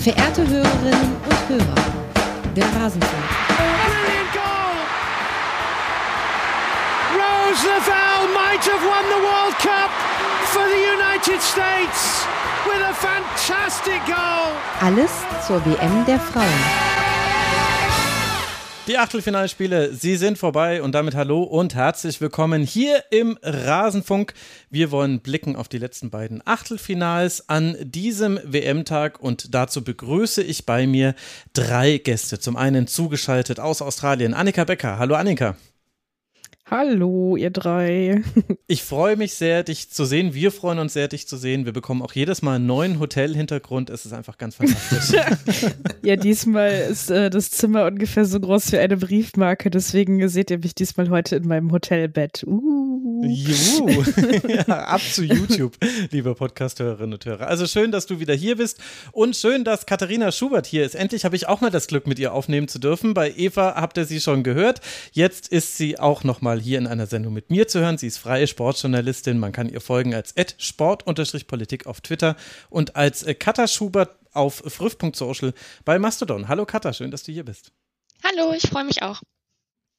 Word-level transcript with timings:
Verehrte 0.00 0.48
Hörerinnen 0.48 1.16
und 1.28 1.48
Hörer, 1.48 1.74
der 2.56 2.64
Rasenfunk. 2.64 3.22
Rose 7.12 7.66
Lavelle 7.68 8.32
might 8.32 8.64
have 8.64 8.82
won 8.82 9.04
the 9.10 9.20
World 9.20 9.58
Cup 9.58 9.90
for 10.46 10.62
the 10.64 10.80
United 10.96 11.42
States 11.42 12.24
with 12.64 12.80
a 12.82 12.94
fantastic 12.94 14.00
goal. 14.06 14.56
Alles 14.80 15.10
zur 15.46 15.60
WM 15.66 16.06
der 16.06 16.18
Frauen. 16.18 16.99
Die 18.90 18.98
Achtelfinalspiele, 18.98 19.94
sie 19.94 20.16
sind 20.16 20.36
vorbei 20.36 20.82
und 20.82 20.96
damit 20.96 21.14
hallo 21.14 21.44
und 21.44 21.76
herzlich 21.76 22.20
willkommen 22.20 22.64
hier 22.64 23.04
im 23.12 23.38
Rasenfunk. 23.40 24.34
Wir 24.68 24.90
wollen 24.90 25.20
blicken 25.20 25.54
auf 25.54 25.68
die 25.68 25.78
letzten 25.78 26.10
beiden 26.10 26.42
Achtelfinals 26.44 27.48
an 27.48 27.76
diesem 27.82 28.40
WM-Tag 28.42 29.20
und 29.20 29.54
dazu 29.54 29.84
begrüße 29.84 30.42
ich 30.42 30.66
bei 30.66 30.88
mir 30.88 31.14
drei 31.52 31.98
Gäste. 31.98 32.40
Zum 32.40 32.56
einen 32.56 32.88
zugeschaltet 32.88 33.60
aus 33.60 33.80
Australien, 33.80 34.34
Annika 34.34 34.64
Becker. 34.64 34.98
Hallo 34.98 35.14
Annika. 35.14 35.54
Hallo, 36.70 37.36
ihr 37.36 37.50
drei. 37.50 38.22
Ich 38.68 38.84
freue 38.84 39.16
mich 39.16 39.34
sehr, 39.34 39.64
dich 39.64 39.90
zu 39.90 40.04
sehen. 40.04 40.32
Wir 40.32 40.52
freuen 40.52 40.78
uns 40.78 40.92
sehr, 40.92 41.08
dich 41.08 41.26
zu 41.26 41.36
sehen. 41.36 41.64
Wir 41.64 41.72
bekommen 41.72 42.02
auch 42.02 42.12
jedes 42.12 42.40
Mal 42.40 42.54
einen 42.54 42.66
neuen 42.66 43.00
Hotelhintergrund. 43.00 43.90
Es 43.90 44.06
ist 44.06 44.12
einfach 44.12 44.38
ganz 44.38 44.54
fantastisch. 44.54 45.20
ja, 46.04 46.14
diesmal 46.14 46.70
ist 46.88 47.10
äh, 47.10 47.30
das 47.30 47.50
Zimmer 47.50 47.86
ungefähr 47.86 48.24
so 48.24 48.38
groß 48.38 48.70
wie 48.70 48.78
eine 48.78 48.96
Briefmarke. 48.96 49.70
Deswegen 49.70 50.28
seht 50.28 50.52
ihr 50.52 50.58
mich 50.58 50.76
diesmal 50.76 51.10
heute 51.10 51.34
in 51.34 51.48
meinem 51.48 51.72
Hotelbett. 51.72 52.44
Uh. 52.46 53.00
Juhu. 53.22 54.02
ja, 54.48 54.64
ab 54.66 55.00
zu 55.00 55.24
YouTube, 55.24 55.76
liebe 56.10 56.34
Podcast-Hörerinnen 56.34 57.14
und 57.14 57.24
Hörer. 57.24 57.46
Also 57.46 57.66
schön, 57.66 57.92
dass 57.92 58.06
du 58.06 58.18
wieder 58.18 58.34
hier 58.34 58.56
bist 58.56 58.78
und 59.12 59.36
schön, 59.36 59.64
dass 59.64 59.86
Katharina 59.86 60.32
Schubert 60.32 60.66
hier 60.66 60.84
ist. 60.84 60.94
Endlich 60.94 61.24
habe 61.24 61.36
ich 61.36 61.48
auch 61.48 61.60
mal 61.60 61.70
das 61.70 61.86
Glück, 61.86 62.06
mit 62.06 62.18
ihr 62.18 62.32
aufnehmen 62.32 62.68
zu 62.68 62.78
dürfen. 62.78 63.14
Bei 63.14 63.32
Eva 63.36 63.74
habt 63.76 63.98
ihr 63.98 64.04
sie 64.04 64.20
schon 64.20 64.42
gehört. 64.42 64.80
Jetzt 65.12 65.48
ist 65.48 65.76
sie 65.76 65.98
auch 65.98 66.24
noch 66.24 66.40
mal 66.40 66.59
hier 66.60 66.78
in 66.78 66.86
einer 66.86 67.06
Sendung 67.06 67.32
mit 67.32 67.50
mir 67.50 67.66
zu 67.66 67.80
hören. 67.80 67.98
Sie 67.98 68.06
ist 68.06 68.18
freie 68.18 68.46
Sportjournalistin. 68.46 69.38
Man 69.38 69.52
kann 69.52 69.68
ihr 69.68 69.80
folgen 69.80 70.14
als 70.14 70.34
sport-politik 70.58 71.86
auf 71.86 72.00
Twitter 72.00 72.36
und 72.68 72.96
als 72.96 73.26
Katha 73.38 73.66
Schubert 73.66 74.16
auf 74.32 74.62
früff.social 74.66 75.52
bei 75.84 75.98
Mastodon. 75.98 76.48
Hallo 76.48 76.66
Katha, 76.66 76.92
schön, 76.92 77.10
dass 77.10 77.24
du 77.24 77.32
hier 77.32 77.44
bist. 77.44 77.72
Hallo, 78.22 78.52
ich 78.52 78.68
freue 78.68 78.84
mich 78.84 79.02
auch. 79.02 79.22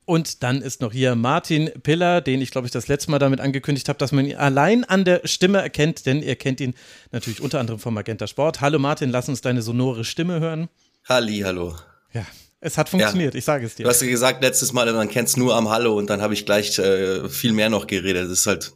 Und 0.06 0.44
dann 0.44 0.62
ist 0.62 0.82
noch 0.82 0.92
hier 0.92 1.16
Martin 1.16 1.70
Piller, 1.84 2.22
den 2.22 2.42
ich 2.42 2.52
glaube 2.52 2.68
ich 2.68 2.72
das 2.72 2.88
letzte 2.88 3.12
Mal 3.12 3.20
damit 3.20 3.40
angekündigt 3.40 3.88
habe, 3.88 4.00
dass 4.00 4.12
man 4.12 4.26
ihn 4.26 4.36
allein 4.36 4.84
an 4.84 5.06
der 5.06 5.22
Stimme 5.26 5.60
erkennt, 5.60 6.06
denn 6.06 6.24
ihr 6.24 6.36
kennt 6.36 6.60
ihn 6.60 6.74
natürlich 7.12 7.42
unter 7.42 7.60
anderem 7.60 7.80
vom 7.80 7.94
Magenta 7.94 8.28
Sport. 8.28 8.62
Hallo 8.62 8.80
Martin, 8.80 9.10
lass 9.10 9.30
uns 9.30 9.42
deine 9.42 9.62
sonore 9.62 10.04
Stimme 10.04 10.40
hören. 10.40 10.70
Halli, 11.08 11.40
hallo. 11.40 11.76
Ja, 12.14 12.26
es 12.62 12.78
hat 12.78 12.90
funktioniert, 12.90 13.34
ja. 13.34 13.38
ich 13.40 13.46
sage 13.46 13.66
es 13.66 13.76
dir. 13.76 13.84
Du 13.84 13.90
hast 13.90 14.02
ja 14.02 14.08
gesagt 14.08 14.42
letztes 14.44 14.72
Mal, 14.72 14.92
man 14.94 15.10
kennt 15.10 15.28
es 15.28 15.36
nur 15.36 15.56
am 15.56 15.70
Hallo 15.70 15.98
und 15.98 16.10
dann 16.10 16.22
habe 16.22 16.36
ich 16.36 16.46
gleich 16.46 16.78
äh, 16.78 17.28
viel 17.28 17.54
mehr 17.54 17.70
noch 17.70 17.88
geredet. 17.88 18.26
Das 18.26 18.32
ist 18.32 18.48
halt 18.48 18.72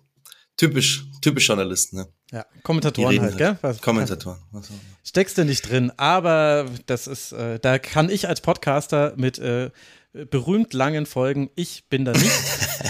typisch, 0.57 1.05
typisch 1.21 1.47
Journalisten, 1.47 1.97
ne? 1.97 2.07
Ja, 2.31 2.45
Kommentatoren 2.63 3.21
halt, 3.21 3.37
gell? 3.37 3.57
Was, 3.61 3.79
Kommentatoren. 3.81 4.39
Steckst 5.03 5.37
du 5.37 5.45
nicht 5.45 5.69
drin, 5.69 5.91
aber 5.95 6.65
das 6.87 7.05
ist, 7.05 7.31
äh, 7.33 7.59
da 7.59 7.77
kann 7.77 8.09
ich 8.09 8.27
als 8.27 8.41
Podcaster 8.41 9.13
mit 9.15 9.37
äh, 9.37 9.69
berühmt 10.29 10.73
langen 10.73 11.05
Folgen. 11.05 11.49
Ich 11.55 11.85
bin 11.89 12.05
da 12.05 12.13
nicht. 12.13 12.31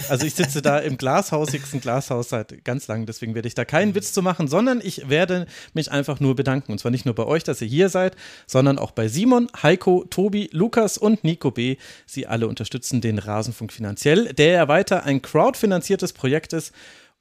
Also 0.09 0.26
ich 0.26 0.36
sitze 0.36 0.62
da 0.62 0.80
im 0.80 0.98
glashausigsten 0.98 1.80
Glashaus 1.80 2.30
seit 2.30 2.64
ganz 2.64 2.88
langem, 2.88 3.06
deswegen 3.06 3.34
werde 3.34 3.48
ich 3.48 3.56
da 3.56 3.66
keinen 3.66 3.95
Witz 3.95 4.14
zu 4.14 4.22
machen, 4.22 4.48
sondern 4.48 4.82
ich 4.84 5.09
werde 5.09 5.48
mich 5.73 5.92
einfach 5.92 6.20
nur 6.20 6.36
bedanken. 6.36 6.72
Und 6.72 6.78
zwar 6.80 6.92
nicht 6.92 7.06
nur 7.06 7.16
bei 7.16 7.26
euch, 7.26 7.44
dass 7.44 7.62
ihr 7.62 7.67
hier 7.67 7.90
seid, 7.90 8.16
sondern 8.45 8.78
auch 8.78 8.92
bei 8.92 9.08
Simon, 9.08 9.48
Heiko, 9.64 10.05
Tobi, 10.10 10.49
Lukas 10.52 10.98
und 10.98 11.23
Nico 11.23 11.49
B. 11.49 11.77
Sie 12.05 12.27
alle 12.27 12.48
unterstützen 12.48 13.02
den 13.02 13.17
Rasenfunk 13.17 13.73
finanziell, 13.73 14.33
der 14.33 14.52
ja 14.52 14.67
weiter 14.67 15.05
ein 15.05 15.22
crowdfinanziertes 15.22 16.14
Projekt 16.14 16.54
ist 16.54 16.72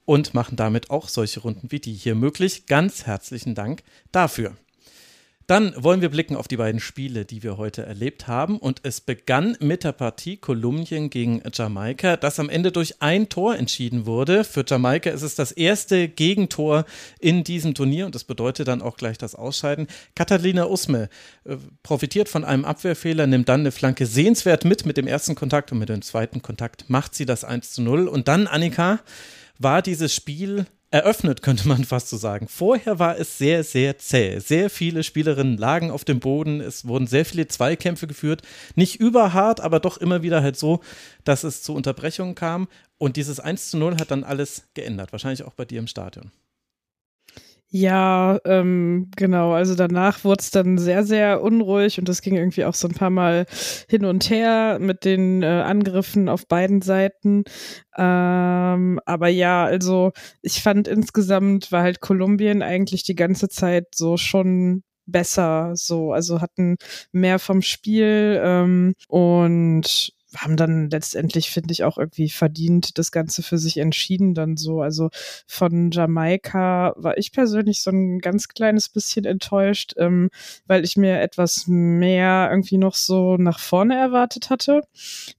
und 0.05 0.33
machen 0.33 0.55
damit 0.55 0.91
auch 0.91 1.09
solche 1.09 1.39
Runden 1.39 1.71
wie 1.71 1.79
die 1.79 1.93
hier 1.93 2.15
möglich. 2.15 2.67
Ganz 2.67 3.05
herzlichen 3.05 3.55
Dank 3.55 3.83
dafür. 4.11 4.55
Dann 5.47 5.75
wollen 5.77 6.01
wir 6.01 6.09
blicken 6.09 6.35
auf 6.35 6.47
die 6.47 6.57
beiden 6.57 6.79
Spiele, 6.79 7.23
die 7.23 7.43
wir 7.43 7.57
heute 7.57 7.85
erlebt 7.85 8.27
haben. 8.27 8.57
Und 8.57 8.79
es 8.81 8.99
begann 8.99 9.55
mit 9.59 9.83
der 9.83 9.91
Partie 9.91 10.37
Kolumbien 10.37 11.11
gegen 11.11 11.43
Jamaika, 11.53 12.17
das 12.17 12.39
am 12.39 12.49
Ende 12.49 12.71
durch 12.71 13.01
ein 13.01 13.29
Tor 13.29 13.55
entschieden 13.55 14.07
wurde. 14.07 14.43
Für 14.43 14.65
Jamaika 14.67 15.11
ist 15.11 15.21
es 15.21 15.35
das 15.35 15.51
erste 15.51 16.07
Gegentor 16.07 16.85
in 17.19 17.43
diesem 17.43 17.75
Turnier 17.75 18.07
und 18.07 18.15
das 18.15 18.23
bedeutet 18.23 18.67
dann 18.67 18.81
auch 18.81 18.97
gleich 18.97 19.19
das 19.19 19.35
Ausscheiden. 19.35 19.85
Catalina 20.15 20.65
Usme 20.65 21.09
äh, 21.43 21.57
profitiert 21.83 22.27
von 22.27 22.43
einem 22.43 22.65
Abwehrfehler, 22.65 23.27
nimmt 23.27 23.47
dann 23.47 23.59
eine 23.59 23.71
Flanke 23.71 24.07
sehenswert 24.07 24.65
mit 24.65 24.85
mit 24.87 24.97
dem 24.97 25.05
ersten 25.05 25.35
Kontakt 25.35 25.71
und 25.71 25.77
mit 25.77 25.89
dem 25.89 26.01
zweiten 26.01 26.41
Kontakt 26.41 26.89
macht 26.89 27.13
sie 27.13 27.27
das 27.27 27.43
1 27.43 27.71
zu 27.73 27.83
0. 27.83 28.07
Und 28.07 28.27
dann, 28.27 28.47
Annika, 28.47 28.99
war 29.59 29.83
dieses 29.83 30.13
Spiel 30.13 30.65
eröffnet, 30.95 31.41
könnte 31.41 31.67
man 31.67 31.83
fast 31.83 32.09
so 32.09 32.15
sagen. 32.15 32.47
Vorher 32.47 32.99
war 32.99 33.19
es 33.19 33.37
sehr, 33.37 33.65
sehr 33.65 33.97
zäh. 33.97 34.39
Sehr 34.39 34.69
viele 34.69 35.03
Spielerinnen 35.03 35.57
lagen 35.57 35.91
auf 35.91 36.05
dem 36.05 36.21
Boden. 36.21 36.61
Es 36.61 36.87
wurden 36.87 37.05
sehr 37.05 37.25
viele 37.25 37.47
Zweikämpfe 37.47 38.07
geführt. 38.07 38.41
Nicht 38.75 38.99
überhart, 39.01 39.59
aber 39.59 39.81
doch 39.81 39.97
immer 39.97 40.23
wieder 40.23 40.41
halt 40.41 40.57
so, 40.57 40.79
dass 41.25 41.43
es 41.43 41.61
zu 41.61 41.73
Unterbrechungen 41.75 42.33
kam. 42.33 42.69
Und 42.97 43.17
dieses 43.17 43.41
1 43.41 43.71
zu 43.71 43.77
0 43.77 43.97
hat 43.97 44.11
dann 44.11 44.23
alles 44.23 44.69
geändert. 44.73 45.11
Wahrscheinlich 45.11 45.43
auch 45.43 45.53
bei 45.53 45.65
dir 45.65 45.79
im 45.79 45.87
Stadion. 45.87 46.31
Ja, 47.77 48.39
ähm, 48.45 49.11
genau. 49.17 49.51
Also 49.51 49.75
danach 49.75 50.23
wurde 50.23 50.39
es 50.41 50.49
dann 50.49 50.77
sehr, 50.77 51.03
sehr 51.03 51.41
unruhig 51.41 51.99
und 51.99 52.07
das 52.07 52.21
ging 52.21 52.35
irgendwie 52.35 52.63
auch 52.63 52.73
so 52.73 52.87
ein 52.87 52.93
paar 52.93 53.09
Mal 53.09 53.45
hin 53.89 54.05
und 54.05 54.29
her 54.29 54.77
mit 54.79 55.03
den 55.03 55.43
äh, 55.43 55.47
Angriffen 55.47 56.29
auf 56.29 56.47
beiden 56.47 56.81
Seiten. 56.81 57.43
Ähm, 57.97 59.01
aber 59.05 59.27
ja, 59.27 59.65
also 59.65 60.13
ich 60.41 60.61
fand 60.63 60.87
insgesamt 60.87 61.69
war 61.73 61.81
halt 61.83 61.99
Kolumbien 61.99 62.61
eigentlich 62.61 63.03
die 63.03 63.15
ganze 63.15 63.49
Zeit 63.49 63.87
so 63.93 64.15
schon 64.15 64.83
besser, 65.05 65.71
so, 65.75 66.13
also 66.13 66.39
hatten 66.39 66.77
mehr 67.11 67.39
vom 67.39 67.61
Spiel 67.61 68.39
ähm, 68.41 68.93
und 69.09 70.13
haben 70.37 70.57
dann 70.57 70.89
letztendlich, 70.89 71.49
finde 71.49 71.71
ich, 71.71 71.83
auch 71.83 71.97
irgendwie 71.97 72.29
verdient 72.29 72.97
das 72.97 73.11
Ganze 73.11 73.43
für 73.43 73.57
sich 73.57 73.77
entschieden 73.77 74.33
dann 74.33 74.57
so. 74.57 74.81
Also 74.81 75.09
von 75.47 75.91
Jamaika 75.91 76.93
war 76.97 77.17
ich 77.17 77.31
persönlich 77.31 77.81
so 77.81 77.91
ein 77.91 78.19
ganz 78.19 78.47
kleines 78.47 78.89
bisschen 78.89 79.25
enttäuscht, 79.25 79.93
ähm, 79.97 80.29
weil 80.67 80.83
ich 80.83 80.97
mir 80.97 81.19
etwas 81.21 81.65
mehr 81.67 82.47
irgendwie 82.51 82.77
noch 82.77 82.95
so 82.95 83.37
nach 83.37 83.59
vorne 83.59 83.95
erwartet 83.95 84.49
hatte. 84.49 84.81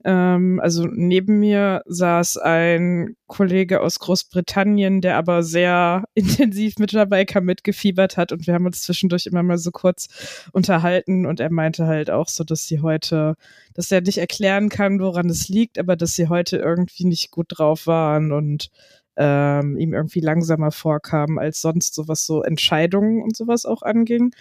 Ähm, 0.04 0.60
also 0.62 0.86
neben 0.86 1.38
mir 1.38 1.82
saß 1.86 2.38
ein 2.38 3.16
Kollege 3.26 3.80
aus 3.80 3.98
Großbritannien, 3.98 5.00
der 5.00 5.16
aber 5.16 5.42
sehr 5.42 6.04
intensiv 6.14 6.78
mit 6.78 6.92
Jamaika 6.92 7.40
mitgefiebert 7.40 8.16
hat 8.16 8.32
und 8.32 8.46
wir 8.46 8.54
haben 8.54 8.66
uns 8.66 8.82
zwischendurch 8.82 9.26
immer 9.26 9.42
mal 9.42 9.58
so 9.58 9.70
kurz 9.70 10.08
unterhalten 10.52 11.26
und 11.26 11.40
er 11.40 11.50
meinte 11.50 11.86
halt 11.86 12.10
auch 12.10 12.28
so, 12.28 12.44
dass 12.44 12.66
sie 12.66 12.80
heute, 12.80 13.36
dass 13.76 13.92
er 13.92 14.00
nicht 14.00 14.18
erklären 14.18 14.70
kann, 14.70 14.98
woran 15.00 15.28
es 15.28 15.48
liegt, 15.48 15.78
aber 15.78 15.96
dass 15.96 16.14
sie 16.14 16.28
heute 16.28 16.56
irgendwie 16.56 17.04
nicht 17.04 17.30
gut 17.30 17.46
drauf 17.50 17.86
waren 17.86 18.32
und 18.32 18.70
ähm, 19.16 19.76
ihm 19.76 19.92
irgendwie 19.92 20.20
langsamer 20.20 20.72
vorkam 20.72 21.38
als 21.38 21.60
sonst, 21.60 21.94
so 21.94 22.08
was 22.08 22.24
so 22.24 22.42
Entscheidungen 22.42 23.22
und 23.22 23.36
sowas 23.36 23.66
auch 23.66 23.82
anging. 23.82 24.34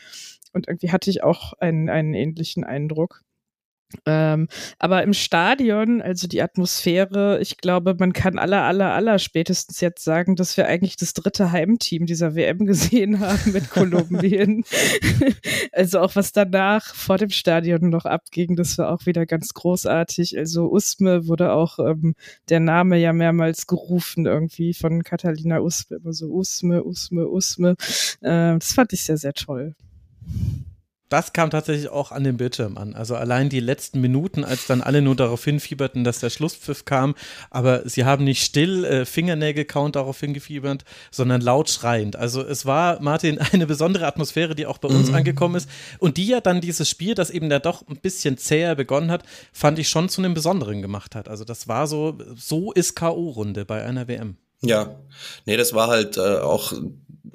Und 0.54 0.68
irgendwie 0.70 0.92
hatte 0.92 1.10
ich 1.10 1.22
auch 1.22 1.54
einen, 1.60 1.90
einen 1.90 2.14
ähnlichen 2.14 2.64
Eindruck. 2.64 3.24
Ähm, 4.06 4.48
aber 4.80 5.04
im 5.04 5.14
Stadion, 5.14 6.02
also 6.02 6.28
die 6.28 6.42
Atmosphäre, 6.42 7.40
ich 7.40 7.58
glaube, 7.58 7.96
man 7.98 8.14
kann 8.14 8.40
aller, 8.40 8.64
aller, 8.64 8.94
aller 8.94 9.20
spätestens 9.20 9.80
jetzt 9.82 10.04
sagen, 10.04 10.36
dass 10.36 10.58
wir 10.58 10.68
eigentlich 10.68 10.98
das 10.98 11.14
dritte 11.14 11.52
Heimteam 11.52 12.06
dieser 12.06 12.36
WM 12.36 12.66
gesehen 12.66 13.20
haben 13.22 13.52
mit 13.52 13.70
Kolumbien. 13.70 14.64
also 15.72 16.00
auch 16.00 16.16
was 16.16 16.32
danach 16.32 16.94
vor 16.96 17.18
dem 17.18 17.30
Stadion 17.30 17.90
noch 17.90 18.06
abging, 18.06 18.56
das 18.56 18.78
war 18.78 18.92
auch 18.92 19.06
wieder 19.06 19.26
ganz 19.26 19.54
großartig. 19.54 20.38
Also 20.38 20.72
Usme 20.72 21.28
wurde 21.28 21.52
auch 21.54 21.80
ähm, 21.80 22.16
der 22.50 22.60
Name 22.60 22.98
ja 22.98 23.14
mehrmals 23.14 23.68
gerufen 23.68 24.26
irgendwie 24.26 24.74
von 24.74 25.04
Catalina 25.04 25.60
Usme, 25.60 25.98
immer 25.98 26.14
so 26.14 26.28
Usme, 26.28 26.84
Usme, 26.84 27.28
Usme. 27.28 27.76
Äh, 28.22 28.58
das 28.58 28.74
fand 28.74 28.94
ich 28.94 29.04
sehr, 29.04 29.18
sehr 29.18 29.34
toll 29.34 29.76
das 31.10 31.34
kam 31.34 31.52
tatsächlich 31.52 31.90
auch 31.90 32.12
an 32.12 32.24
den 32.24 32.38
Bildschirm 32.38 32.78
an. 32.78 32.96
Also 32.96 33.16
allein 33.16 33.50
die 33.50 33.60
letzten 33.60 34.02
Minuten, 34.02 34.44
als 34.44 34.66
dann 34.66 34.82
alle 34.82 35.02
nur 35.02 35.16
darauf 35.16 35.44
hinfieberten, 35.44 36.04
dass 36.04 36.20
der 36.20 36.32
Schlusspfiff 36.32 36.86
kam, 36.86 37.16
aber 37.52 37.88
sie 37.88 38.06
haben 38.06 38.24
nicht 38.24 38.44
still 38.44 38.84
äh, 38.86 39.06
Fingernägel-Count 39.06 39.96
darauf 39.96 40.20
hingefiebert, 40.20 40.84
sondern 41.12 41.42
laut 41.42 41.70
schreiend. 41.70 42.16
Also 42.16 42.42
es 42.42 42.66
war, 42.66 43.02
Martin, 43.02 43.38
eine 43.52 43.68
besondere 43.68 44.08
Atmosphäre, 44.08 44.56
die 44.56 44.66
auch 44.66 44.80
bei 44.80 44.88
uns 44.88 45.10
mhm. 45.10 45.16
angekommen 45.16 45.56
ist 45.56 45.70
und 46.00 46.18
die 46.18 46.28
ja 46.28 46.42
dann 46.42 46.60
dieses 46.60 46.90
Spiel, 46.90 47.14
das 47.14 47.30
eben 47.30 47.50
da 47.50 47.60
doch 47.60 47.88
ein 47.88 47.98
bisschen 47.98 48.38
zäher 48.38 48.76
begonnen 48.76 49.12
hat, 49.12 49.24
fand 49.54 49.78
ich 49.78 49.90
schon 49.90 50.10
zu 50.10 50.22
einem 50.22 50.34
Besonderen 50.34 50.82
gemacht 50.82 51.16
hat. 51.16 51.30
Also 51.30 51.44
das 51.44 51.68
war 51.68 51.88
so, 51.88 52.18
so 52.36 52.72
ist 52.72 52.96
K.O.-Runde 52.96 53.66
bei 53.66 53.84
einer 53.84 54.08
WM. 54.08 54.38
Ja, 54.62 54.96
nee, 55.46 55.58
das 55.58 55.74
war 55.74 55.88
halt 55.88 56.18
äh, 56.18 56.38
auch 56.40 56.74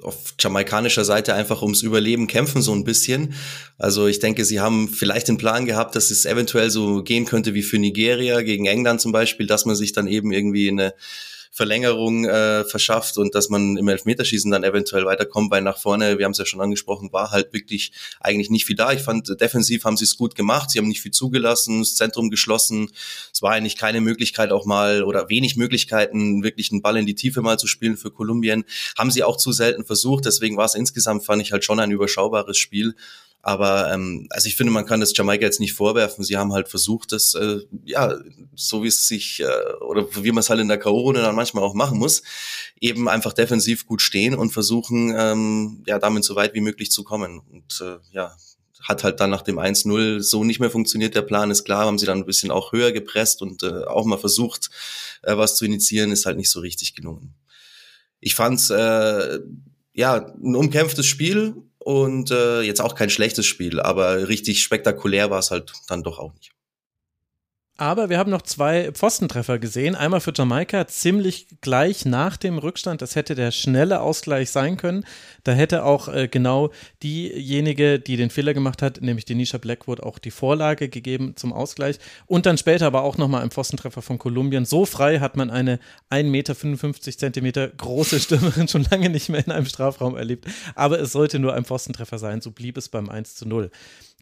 auf 0.01 0.33
jamaikanischer 0.39 1.05
Seite 1.05 1.33
einfach 1.33 1.61
ums 1.61 1.81
Überleben 1.81 2.27
kämpfen, 2.27 2.61
so 2.61 2.73
ein 2.73 2.83
bisschen. 2.83 3.33
Also 3.77 4.07
ich 4.07 4.19
denke, 4.19 4.45
sie 4.45 4.59
haben 4.59 4.89
vielleicht 4.89 5.27
den 5.27 5.37
Plan 5.37 5.65
gehabt, 5.65 5.95
dass 5.95 6.11
es 6.11 6.25
eventuell 6.25 6.69
so 6.69 7.03
gehen 7.03 7.25
könnte 7.25 7.53
wie 7.53 7.63
für 7.63 7.79
Nigeria 7.79 8.41
gegen 8.41 8.65
England 8.65 9.01
zum 9.01 9.11
Beispiel, 9.11 9.47
dass 9.47 9.65
man 9.65 9.75
sich 9.75 9.93
dann 9.93 10.07
eben 10.07 10.31
irgendwie 10.31 10.69
eine 10.69 10.93
Verlängerung 11.53 12.23
äh, 12.23 12.63
verschafft 12.63 13.17
und 13.17 13.35
dass 13.35 13.49
man 13.49 13.75
im 13.75 13.89
Elfmeterschießen 13.89 14.49
dann 14.49 14.63
eventuell 14.63 15.05
weiterkommt, 15.05 15.51
weil 15.51 15.61
nach 15.61 15.77
vorne, 15.77 16.17
wir 16.17 16.23
haben 16.23 16.31
es 16.31 16.37
ja 16.37 16.45
schon 16.45 16.61
angesprochen, 16.61 17.11
war 17.11 17.31
halt 17.31 17.51
wirklich 17.51 17.91
eigentlich 18.21 18.49
nicht 18.49 18.65
viel 18.65 18.77
da. 18.77 18.93
Ich 18.93 19.01
fand, 19.01 19.41
defensiv 19.41 19.83
haben 19.83 19.97
sie 19.97 20.05
es 20.05 20.15
gut 20.15 20.35
gemacht, 20.35 20.69
sie 20.69 20.79
haben 20.79 20.87
nicht 20.87 21.01
viel 21.01 21.11
zugelassen, 21.11 21.79
das 21.79 21.95
Zentrum 21.95 22.29
geschlossen. 22.29 22.89
Es 23.33 23.41
war 23.41 23.51
eigentlich 23.51 23.75
keine 23.75 23.99
Möglichkeit 23.99 24.53
auch 24.53 24.65
mal 24.65 25.03
oder 25.03 25.27
wenig 25.29 25.57
Möglichkeiten, 25.57 26.41
wirklich 26.41 26.71
einen 26.71 26.81
Ball 26.81 26.95
in 26.95 27.05
die 27.05 27.15
Tiefe 27.15 27.41
mal 27.41 27.59
zu 27.59 27.67
spielen 27.67 27.97
für 27.97 28.11
Kolumbien. 28.11 28.63
Haben 28.97 29.11
sie 29.11 29.23
auch 29.23 29.35
zu 29.35 29.51
selten 29.51 29.83
versucht, 29.83 30.23
deswegen 30.23 30.55
war 30.55 30.65
es 30.65 30.75
insgesamt, 30.75 31.25
fand 31.25 31.41
ich 31.41 31.51
halt 31.51 31.65
schon 31.65 31.81
ein 31.81 31.91
überschaubares 31.91 32.57
Spiel. 32.57 32.95
Aber 33.43 33.91
ähm, 33.91 34.27
also 34.29 34.47
ich 34.47 34.55
finde, 34.55 34.71
man 34.71 34.85
kann 34.85 34.99
das 34.99 35.13
Jamaika 35.15 35.45
jetzt 35.45 35.59
nicht 35.59 35.73
vorwerfen. 35.73 36.23
Sie 36.23 36.37
haben 36.37 36.53
halt 36.53 36.69
versucht, 36.69 37.11
das 37.11 37.33
äh, 37.33 37.61
ja 37.85 38.15
so 38.55 38.83
wie 38.83 38.87
es 38.87 39.07
sich 39.07 39.39
äh, 39.39 39.73
oder 39.81 40.07
wie 40.15 40.31
man 40.31 40.39
es 40.39 40.49
halt 40.49 40.59
in 40.59 40.67
der 40.67 40.77
K.O.-Runde 40.77 41.21
dann 41.21 41.35
manchmal 41.35 41.63
auch 41.63 41.73
machen 41.73 41.97
muss, 41.97 42.21
eben 42.79 43.09
einfach 43.09 43.33
defensiv 43.33 43.87
gut 43.87 44.01
stehen 44.01 44.35
und 44.35 44.51
versuchen 44.51 45.13
ähm, 45.17 45.83
ja 45.87 45.97
damit 45.97 46.23
so 46.23 46.35
weit 46.35 46.53
wie 46.53 46.61
möglich 46.61 46.91
zu 46.91 47.03
kommen. 47.03 47.39
Und 47.39 47.81
äh, 47.81 47.97
ja, 48.11 48.35
hat 48.83 49.03
halt 49.03 49.19
dann 49.19 49.31
nach 49.31 49.41
dem 49.41 49.57
1-0 49.57 50.21
so 50.21 50.43
nicht 50.43 50.59
mehr 50.59 50.69
funktioniert. 50.69 51.15
Der 51.15 51.21
Plan 51.23 51.49
ist 51.49 51.63
klar, 51.63 51.85
haben 51.85 51.97
sie 51.97 52.05
dann 52.05 52.19
ein 52.19 52.25
bisschen 52.25 52.51
auch 52.51 52.71
höher 52.73 52.91
gepresst 52.91 53.41
und 53.41 53.63
äh, 53.63 53.85
auch 53.85 54.05
mal 54.05 54.17
versucht, 54.17 54.69
äh, 55.23 55.35
was 55.35 55.55
zu 55.55 55.65
initiieren, 55.65 56.11
ist 56.11 56.25
halt 56.25 56.37
nicht 56.37 56.51
so 56.51 56.59
richtig 56.59 56.95
gelungen. 56.95 57.33
Ich 58.19 58.35
fand's 58.35 58.69
äh, 58.69 59.39
ja 59.93 60.15
ein 60.15 60.55
umkämpftes 60.55 61.07
Spiel 61.07 61.55
und 61.83 62.31
äh, 62.31 62.61
jetzt 62.61 62.81
auch 62.81 62.95
kein 62.95 63.09
schlechtes 63.09 63.45
Spiel, 63.45 63.79
aber 63.79 64.27
richtig 64.27 64.61
spektakulär 64.63 65.29
war 65.29 65.39
es 65.39 65.51
halt 65.51 65.73
dann 65.87 66.03
doch 66.03 66.19
auch 66.19 66.33
nicht. 66.33 66.51
Aber 67.81 68.09
wir 68.09 68.19
haben 68.19 68.29
noch 68.29 68.43
zwei 68.43 68.91
Pfostentreffer 68.91 69.57
gesehen. 69.57 69.95
Einmal 69.95 70.21
für 70.21 70.33
Jamaika 70.35 70.85
ziemlich 70.85 71.47
gleich 71.61 72.05
nach 72.05 72.37
dem 72.37 72.59
Rückstand. 72.59 73.01
Das 73.01 73.15
hätte 73.15 73.33
der 73.33 73.49
schnelle 73.49 74.01
Ausgleich 74.01 74.51
sein 74.51 74.77
können. 74.77 75.03
Da 75.43 75.53
hätte 75.53 75.83
auch 75.83 76.07
äh, 76.07 76.27
genau 76.27 76.69
diejenige, 77.01 77.99
die 77.99 78.17
den 78.17 78.29
Fehler 78.29 78.53
gemacht 78.53 78.83
hat, 78.83 79.01
nämlich 79.01 79.25
Denisha 79.25 79.57
Blackwood, 79.57 79.99
auch 79.99 80.19
die 80.19 80.29
Vorlage 80.29 80.89
gegeben 80.89 81.35
zum 81.35 81.53
Ausgleich. 81.53 81.97
Und 82.27 82.45
dann 82.45 82.59
später 82.59 82.85
aber 82.85 83.01
auch 83.01 83.17
nochmal 83.17 83.41
ein 83.41 83.49
Pfostentreffer 83.49 84.03
von 84.03 84.19
Kolumbien. 84.19 84.65
So 84.65 84.85
frei 84.85 85.17
hat 85.17 85.35
man 85.35 85.49
eine 85.49 85.79
1,55 86.11 86.25
Meter 86.25 87.17
Zentimeter 87.17 87.67
große 87.67 88.19
Stürmerin 88.19 88.67
schon 88.67 88.85
lange 88.91 89.09
nicht 89.09 89.29
mehr 89.29 89.43
in 89.43 89.51
einem 89.51 89.65
Strafraum 89.65 90.15
erlebt. 90.15 90.45
Aber 90.75 90.99
es 90.99 91.13
sollte 91.13 91.39
nur 91.39 91.55
ein 91.55 91.65
Pfostentreffer 91.65 92.19
sein. 92.19 92.41
So 92.41 92.51
blieb 92.51 92.77
es 92.77 92.89
beim 92.89 93.09
1 93.09 93.33
zu 93.33 93.47
0. 93.47 93.71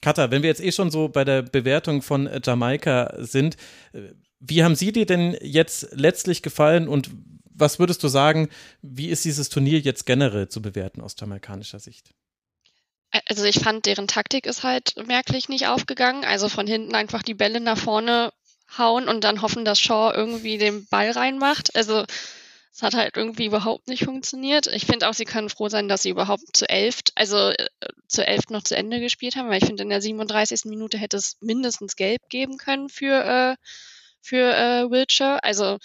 Katha, 0.01 0.31
wenn 0.31 0.41
wir 0.41 0.49
jetzt 0.49 0.61
eh 0.61 0.71
schon 0.71 0.91
so 0.91 1.09
bei 1.09 1.23
der 1.23 1.41
Bewertung 1.41 2.01
von 2.01 2.27
äh, 2.27 2.41
Jamaika 2.43 3.13
sind, 3.17 3.57
äh, 3.93 4.13
wie 4.39 4.63
haben 4.63 4.75
Sie 4.75 4.91
dir 4.91 5.05
denn 5.05 5.37
jetzt 5.41 5.89
letztlich 5.91 6.41
gefallen 6.41 6.87
und 6.87 7.09
was 7.59 7.77
würdest 7.77 8.01
du 8.03 8.07
sagen, 8.07 8.49
wie 8.81 9.09
ist 9.09 9.25
dieses 9.25 9.49
Turnier 9.49 9.79
jetzt 9.79 10.05
generell 10.05 10.47
zu 10.47 10.61
bewerten 10.61 11.01
aus 11.01 11.15
jamaikanischer 11.19 11.79
Sicht? 11.79 12.11
Also 13.27 13.43
ich 13.43 13.59
fand, 13.59 13.85
deren 13.85 14.07
Taktik 14.07 14.45
ist 14.45 14.63
halt 14.63 14.95
merklich 15.07 15.49
nicht 15.49 15.67
aufgegangen. 15.67 16.23
Also 16.23 16.47
von 16.47 16.67
hinten 16.67 16.95
einfach 16.95 17.23
die 17.23 17.33
Bälle 17.33 17.59
nach 17.59 17.77
vorne 17.77 18.31
hauen 18.77 19.09
und 19.09 19.23
dann 19.23 19.41
hoffen, 19.41 19.65
dass 19.65 19.79
Shaw 19.79 20.13
irgendwie 20.15 20.57
den 20.57 20.85
Ball 20.87 21.11
reinmacht. 21.11 21.75
Also 21.75 22.05
es 22.71 22.81
hat 22.81 22.93
halt 22.93 23.17
irgendwie 23.17 23.45
überhaupt 23.45 23.87
nicht 23.87 24.05
funktioniert. 24.05 24.67
Ich 24.67 24.85
finde 24.85 25.09
auch, 25.09 25.13
sie 25.13 25.25
können 25.25 25.49
froh 25.49 25.69
sein, 25.69 25.87
dass 25.87 26.03
sie 26.03 26.09
überhaupt 26.09 26.43
zu 26.53 26.69
elf, 26.69 26.99
also 27.15 27.49
äh, 27.49 27.67
zu 28.07 28.25
elf 28.25 28.49
noch 28.49 28.63
zu 28.63 28.75
Ende 28.75 28.99
gespielt 28.99 29.35
haben, 29.35 29.49
weil 29.49 29.57
ich 29.57 29.65
finde, 29.65 29.83
in 29.83 29.89
der 29.89 30.01
37. 30.01 30.65
Minute 30.65 30.97
hätte 30.97 31.17
es 31.17 31.37
mindestens 31.41 31.95
gelb 31.95 32.21
geben 32.29 32.57
können 32.57 32.89
für, 32.89 33.23
äh, 33.25 33.55
für 34.21 34.55
äh, 34.55 34.89
Wiltshire. 34.91 35.43
Also 35.43 35.77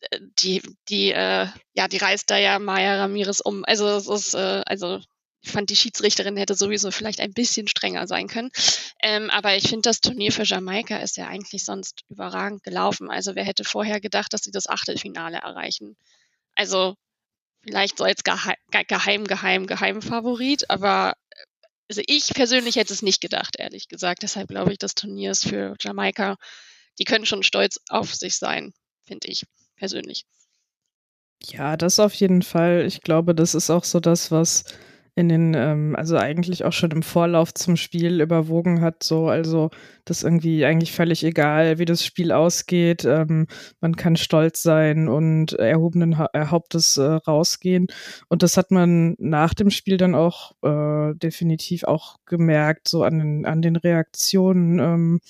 äh, 0.00 0.20
die, 0.38 0.62
die, 0.88 1.12
äh, 1.12 1.46
ja, 1.74 1.88
die 1.88 1.98
reißt 1.98 2.30
da 2.30 2.36
ja 2.36 2.58
Maya 2.58 2.96
Ramirez 2.96 3.40
um. 3.40 3.64
Also 3.64 3.88
es 3.88 4.06
ist, 4.06 4.34
äh, 4.34 4.62
also 4.66 5.00
ich 5.42 5.50
fand, 5.50 5.70
die 5.70 5.76
Schiedsrichterin 5.76 6.36
hätte 6.36 6.54
sowieso 6.54 6.90
vielleicht 6.90 7.20
ein 7.20 7.32
bisschen 7.32 7.66
strenger 7.66 8.06
sein 8.06 8.28
können. 8.28 8.50
Ähm, 9.02 9.30
aber 9.30 9.56
ich 9.56 9.68
finde, 9.68 9.88
das 9.88 10.00
Turnier 10.00 10.32
für 10.32 10.44
Jamaika 10.44 10.98
ist 10.98 11.16
ja 11.16 11.28
eigentlich 11.28 11.64
sonst 11.64 12.02
überragend 12.08 12.62
gelaufen. 12.62 13.10
Also 13.10 13.34
wer 13.34 13.44
hätte 13.44 13.64
vorher 13.64 14.00
gedacht, 14.00 14.32
dass 14.32 14.42
sie 14.42 14.50
das 14.50 14.68
Achtelfinale 14.68 15.38
erreichen? 15.38 15.96
Also 16.54 16.94
vielleicht 17.62 17.98
so 17.98 18.04
als 18.04 18.22
geheim, 18.22 18.56
geheim, 18.70 19.24
geheim, 19.24 19.66
geheim 19.66 20.02
Favorit, 20.02 20.68
aber 20.68 21.14
also 21.88 22.02
ich 22.06 22.28
persönlich 22.34 22.76
hätte 22.76 22.92
es 22.92 23.02
nicht 23.02 23.20
gedacht, 23.20 23.56
ehrlich 23.58 23.88
gesagt. 23.88 24.22
Deshalb 24.22 24.48
glaube 24.48 24.72
ich, 24.72 24.78
das 24.78 24.94
Turnier 24.94 25.32
ist 25.32 25.48
für 25.48 25.74
Jamaika, 25.80 26.36
die 26.98 27.04
können 27.04 27.26
schon 27.26 27.42
stolz 27.42 27.80
auf 27.88 28.14
sich 28.14 28.36
sein, 28.36 28.72
finde 29.04 29.28
ich 29.28 29.44
persönlich. 29.76 30.24
Ja, 31.42 31.76
das 31.76 31.98
auf 31.98 32.14
jeden 32.14 32.42
Fall. 32.42 32.84
Ich 32.86 33.00
glaube, 33.00 33.34
das 33.34 33.54
ist 33.54 33.70
auch 33.70 33.84
so 33.84 33.98
das, 33.98 34.30
was 34.30 34.64
in 35.20 35.28
den, 35.28 35.54
ähm, 35.54 35.94
also 35.96 36.16
eigentlich 36.16 36.64
auch 36.64 36.72
schon 36.72 36.90
im 36.90 37.02
Vorlauf 37.02 37.54
zum 37.54 37.76
Spiel 37.76 38.20
überwogen 38.20 38.80
hat, 38.80 39.02
so, 39.02 39.28
also 39.28 39.70
das 40.04 40.22
irgendwie 40.22 40.64
eigentlich 40.64 40.92
völlig 40.92 41.22
egal, 41.22 41.78
wie 41.78 41.84
das 41.84 42.04
Spiel 42.04 42.32
ausgeht. 42.32 43.04
Ähm, 43.04 43.46
man 43.80 43.94
kann 43.96 44.16
stolz 44.16 44.62
sein 44.62 45.08
und 45.08 45.52
erhobenen 45.52 46.18
ha 46.18 46.28
Hauptes 46.34 46.96
äh, 46.96 47.02
rausgehen. 47.02 47.86
Und 48.28 48.42
das 48.42 48.56
hat 48.56 48.70
man 48.70 49.14
nach 49.18 49.54
dem 49.54 49.70
Spiel 49.70 49.96
dann 49.98 50.14
auch 50.14 50.52
äh, 50.62 51.14
definitiv 51.14 51.84
auch 51.84 52.16
gemerkt, 52.26 52.88
so 52.88 53.04
an 53.04 53.18
den, 53.18 53.46
an 53.46 53.62
den 53.62 53.76
Reaktionen 53.76 54.78
ähm, 54.80 55.20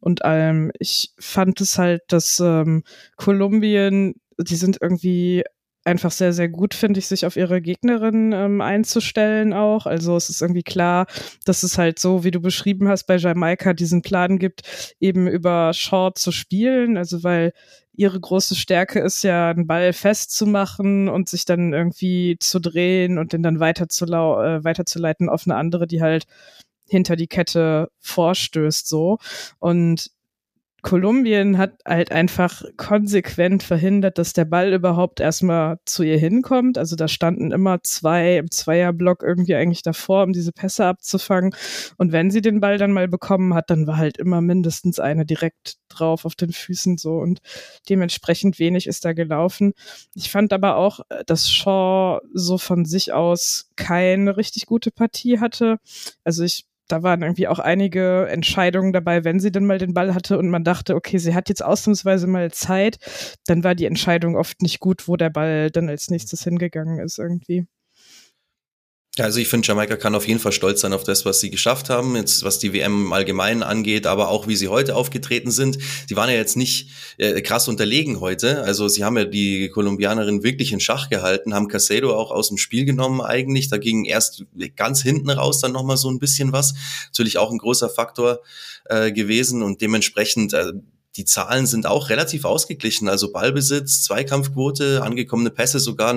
und 0.00 0.24
allem. 0.24 0.70
Ich 0.78 1.12
fand 1.18 1.60
es 1.60 1.76
halt, 1.76 2.02
dass 2.08 2.40
ähm, 2.40 2.84
Kolumbien 3.16 4.14
die 4.38 4.56
sind 4.56 4.78
irgendwie 4.80 5.44
einfach 5.84 6.10
sehr, 6.10 6.32
sehr 6.32 6.48
gut, 6.48 6.74
finde 6.74 6.98
ich, 6.98 7.06
sich 7.06 7.26
auf 7.26 7.36
ihre 7.36 7.60
Gegnerin 7.60 8.32
ähm, 8.32 8.60
einzustellen 8.60 9.52
auch. 9.52 9.86
Also 9.86 10.16
es 10.16 10.30
ist 10.30 10.42
irgendwie 10.42 10.62
klar, 10.62 11.06
dass 11.44 11.62
es 11.62 11.78
halt 11.78 11.98
so, 11.98 12.24
wie 12.24 12.30
du 12.30 12.40
beschrieben 12.40 12.88
hast, 12.88 13.04
bei 13.04 13.16
Jamaika 13.16 13.74
diesen 13.74 14.02
Plan 14.02 14.38
gibt, 14.38 14.62
eben 15.00 15.28
über 15.28 15.72
Short 15.74 16.18
zu 16.18 16.32
spielen. 16.32 16.96
Also 16.96 17.22
weil 17.22 17.52
ihre 17.96 18.18
große 18.18 18.54
Stärke 18.56 19.00
ist 19.00 19.22
ja, 19.22 19.50
einen 19.50 19.66
Ball 19.66 19.92
festzumachen 19.92 21.08
und 21.08 21.28
sich 21.28 21.44
dann 21.44 21.72
irgendwie 21.72 22.36
zu 22.40 22.60
drehen 22.60 23.18
und 23.18 23.32
den 23.32 23.42
dann 23.42 23.60
weiter 23.60 23.88
zu 23.88 24.06
äh, 24.06 24.64
weiterzuleiten 24.64 25.28
auf 25.28 25.46
eine 25.46 25.56
andere, 25.56 25.86
die 25.86 26.02
halt 26.02 26.24
hinter 26.86 27.16
die 27.16 27.28
Kette 27.28 27.90
vorstößt 28.00 28.88
so. 28.88 29.18
Und 29.58 30.10
Kolumbien 30.84 31.56
hat 31.56 31.80
halt 31.86 32.12
einfach 32.12 32.62
konsequent 32.76 33.62
verhindert, 33.62 34.18
dass 34.18 34.34
der 34.34 34.44
Ball 34.44 34.74
überhaupt 34.74 35.18
erstmal 35.18 35.78
zu 35.86 36.02
ihr 36.02 36.18
hinkommt. 36.18 36.76
Also 36.76 36.94
da 36.94 37.08
standen 37.08 37.52
immer 37.52 37.82
zwei 37.82 38.36
im 38.36 38.50
Zweierblock 38.50 39.22
irgendwie 39.22 39.54
eigentlich 39.54 39.80
davor, 39.80 40.24
um 40.24 40.34
diese 40.34 40.52
Pässe 40.52 40.84
abzufangen. 40.84 41.54
Und 41.96 42.12
wenn 42.12 42.30
sie 42.30 42.42
den 42.42 42.60
Ball 42.60 42.76
dann 42.76 42.92
mal 42.92 43.08
bekommen 43.08 43.54
hat, 43.54 43.70
dann 43.70 43.86
war 43.86 43.96
halt 43.96 44.18
immer 44.18 44.42
mindestens 44.42 45.00
eine 45.00 45.24
direkt 45.24 45.78
drauf 45.88 46.26
auf 46.26 46.34
den 46.34 46.52
Füßen 46.52 46.98
so 46.98 47.16
und 47.16 47.40
dementsprechend 47.88 48.58
wenig 48.58 48.86
ist 48.86 49.06
da 49.06 49.14
gelaufen. 49.14 49.72
Ich 50.14 50.30
fand 50.30 50.52
aber 50.52 50.76
auch, 50.76 51.00
dass 51.24 51.50
Shaw 51.50 52.20
so 52.34 52.58
von 52.58 52.84
sich 52.84 53.10
aus 53.14 53.70
keine 53.76 54.36
richtig 54.36 54.66
gute 54.66 54.90
Partie 54.90 55.40
hatte. 55.40 55.78
Also 56.24 56.44
ich 56.44 56.66
da 56.88 57.02
waren 57.02 57.22
irgendwie 57.22 57.48
auch 57.48 57.58
einige 57.58 58.28
Entscheidungen 58.28 58.92
dabei, 58.92 59.24
wenn 59.24 59.40
sie 59.40 59.52
denn 59.52 59.66
mal 59.66 59.78
den 59.78 59.94
Ball 59.94 60.14
hatte 60.14 60.38
und 60.38 60.50
man 60.50 60.64
dachte, 60.64 60.94
okay, 60.94 61.18
sie 61.18 61.34
hat 61.34 61.48
jetzt 61.48 61.64
ausnahmsweise 61.64 62.26
mal 62.26 62.50
Zeit, 62.52 62.98
dann 63.46 63.64
war 63.64 63.74
die 63.74 63.86
Entscheidung 63.86 64.36
oft 64.36 64.62
nicht 64.62 64.80
gut, 64.80 65.08
wo 65.08 65.16
der 65.16 65.30
Ball 65.30 65.70
dann 65.70 65.88
als 65.88 66.10
nächstes 66.10 66.44
hingegangen 66.44 66.98
ist 67.00 67.18
irgendwie. 67.18 67.66
Also 69.16 69.38
ich 69.38 69.46
finde, 69.46 69.68
Jamaika 69.68 69.94
kann 69.96 70.16
auf 70.16 70.26
jeden 70.26 70.40
Fall 70.40 70.50
stolz 70.50 70.80
sein 70.80 70.92
auf 70.92 71.04
das, 71.04 71.24
was 71.24 71.38
sie 71.38 71.48
geschafft 71.48 71.88
haben, 71.88 72.16
jetzt 72.16 72.42
was 72.42 72.58
die 72.58 72.72
WM 72.72 73.06
im 73.06 73.12
Allgemeinen 73.12 73.62
angeht, 73.62 74.08
aber 74.08 74.28
auch 74.28 74.48
wie 74.48 74.56
sie 74.56 74.66
heute 74.66 74.96
aufgetreten 74.96 75.52
sind. 75.52 75.78
Sie 76.08 76.16
waren 76.16 76.28
ja 76.28 76.34
jetzt 76.34 76.56
nicht 76.56 76.90
äh, 77.18 77.40
krass 77.40 77.68
unterlegen 77.68 78.18
heute. 78.18 78.64
Also 78.64 78.88
sie 78.88 79.04
haben 79.04 79.16
ja 79.16 79.24
die 79.24 79.68
Kolumbianerin 79.68 80.42
wirklich 80.42 80.72
in 80.72 80.80
Schach 80.80 81.10
gehalten, 81.10 81.54
haben 81.54 81.68
Casedo 81.68 82.12
auch 82.12 82.32
aus 82.32 82.48
dem 82.48 82.58
Spiel 82.58 82.84
genommen 82.86 83.20
eigentlich. 83.20 83.68
Da 83.68 83.78
ging 83.78 84.04
erst 84.04 84.46
ganz 84.74 85.00
hinten 85.00 85.30
raus 85.30 85.60
dann 85.60 85.70
nochmal 85.70 85.96
so 85.96 86.10
ein 86.10 86.18
bisschen 86.18 86.50
was. 86.50 86.74
Natürlich 87.06 87.38
auch 87.38 87.52
ein 87.52 87.58
großer 87.58 87.90
Faktor 87.90 88.40
äh, 88.86 89.12
gewesen 89.12 89.62
und 89.62 89.80
dementsprechend 89.80 90.54
äh, 90.54 90.72
die 91.16 91.24
Zahlen 91.24 91.66
sind 91.66 91.86
auch 91.86 92.08
relativ 92.08 92.44
ausgeglichen. 92.44 93.08
Also 93.08 93.30
Ballbesitz, 93.30 94.02
Zweikampfquote, 94.02 95.02
angekommene 95.02 95.50
Pässe 95.50 95.78
sogar 95.78 96.16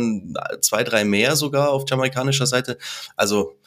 zwei, 0.61 0.83
drei 0.83 1.03
mehr 1.03 1.35
sogar 1.35 1.69
auf 1.69 1.83
jamaikanischer 1.87 2.47
Seite. 2.47 2.77
Also 3.15 3.57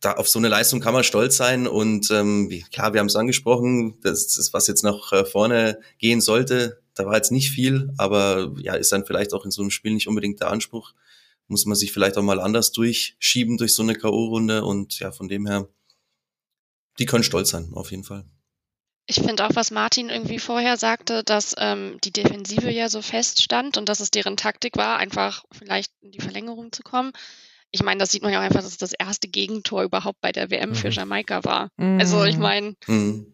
da 0.00 0.12
auf 0.12 0.28
so 0.28 0.38
eine 0.38 0.48
Leistung 0.48 0.80
kann 0.80 0.92
man 0.92 1.04
stolz 1.04 1.36
sein. 1.36 1.66
Und 1.66 2.10
ähm, 2.10 2.50
klar, 2.72 2.92
wir 2.92 3.00
haben 3.00 3.06
es 3.06 3.16
angesprochen, 3.16 3.98
das 4.02 4.36
ist, 4.36 4.52
was 4.52 4.66
jetzt 4.66 4.82
nach 4.82 5.12
äh, 5.12 5.24
vorne 5.24 5.78
gehen 5.98 6.20
sollte. 6.20 6.80
Da 6.94 7.06
war 7.06 7.14
jetzt 7.14 7.32
nicht 7.32 7.50
viel, 7.50 7.92
aber 7.96 8.52
ja, 8.58 8.74
ist 8.74 8.92
dann 8.92 9.06
vielleicht 9.06 9.32
auch 9.32 9.44
in 9.44 9.50
so 9.50 9.62
einem 9.62 9.70
Spiel 9.70 9.94
nicht 9.94 10.08
unbedingt 10.08 10.40
der 10.40 10.50
Anspruch. 10.50 10.94
muss 11.48 11.66
man 11.66 11.76
sich 11.76 11.92
vielleicht 11.92 12.16
auch 12.16 12.22
mal 12.22 12.40
anders 12.40 12.72
durchschieben 12.72 13.56
durch 13.56 13.74
so 13.74 13.82
eine 13.82 13.94
K.O.-Runde 13.94 14.60
und 14.60 14.98
ja, 15.00 15.10
von 15.10 15.28
dem 15.28 15.46
her, 15.46 15.68
die 16.98 17.06
können 17.06 17.24
stolz 17.24 17.50
sein, 17.50 17.70
auf 17.72 17.90
jeden 17.90 18.04
Fall. 18.04 18.24
Ich 19.06 19.16
finde 19.16 19.44
auch, 19.44 19.54
was 19.54 19.70
Martin 19.70 20.08
irgendwie 20.08 20.38
vorher 20.38 20.78
sagte, 20.78 21.24
dass 21.24 21.54
ähm, 21.58 21.98
die 22.04 22.12
Defensive 22.12 22.70
ja 22.70 22.88
so 22.88 23.02
feststand 23.02 23.76
und 23.76 23.88
dass 23.88 24.00
es 24.00 24.10
deren 24.10 24.36
Taktik 24.36 24.76
war, 24.76 24.96
einfach 24.96 25.44
vielleicht 25.52 25.92
in 26.00 26.10
die 26.10 26.20
Verlängerung 26.20 26.72
zu 26.72 26.82
kommen. 26.82 27.12
Ich 27.70 27.82
meine, 27.82 27.98
das 27.98 28.12
sieht 28.12 28.22
man 28.22 28.32
ja 28.32 28.38
auch 28.38 28.44
einfach, 28.44 28.62
dass 28.62 28.70
es 28.70 28.78
das 28.78 28.92
erste 28.92 29.28
Gegentor 29.28 29.82
überhaupt 29.82 30.20
bei 30.20 30.32
der 30.32 30.50
WM 30.50 30.70
mhm. 30.70 30.74
für 30.74 30.88
Jamaika 30.88 31.44
war. 31.44 31.68
Mhm. 31.76 31.98
Also 32.00 32.24
ich 32.24 32.38
meine, 32.38 32.76
mhm. 32.86 33.26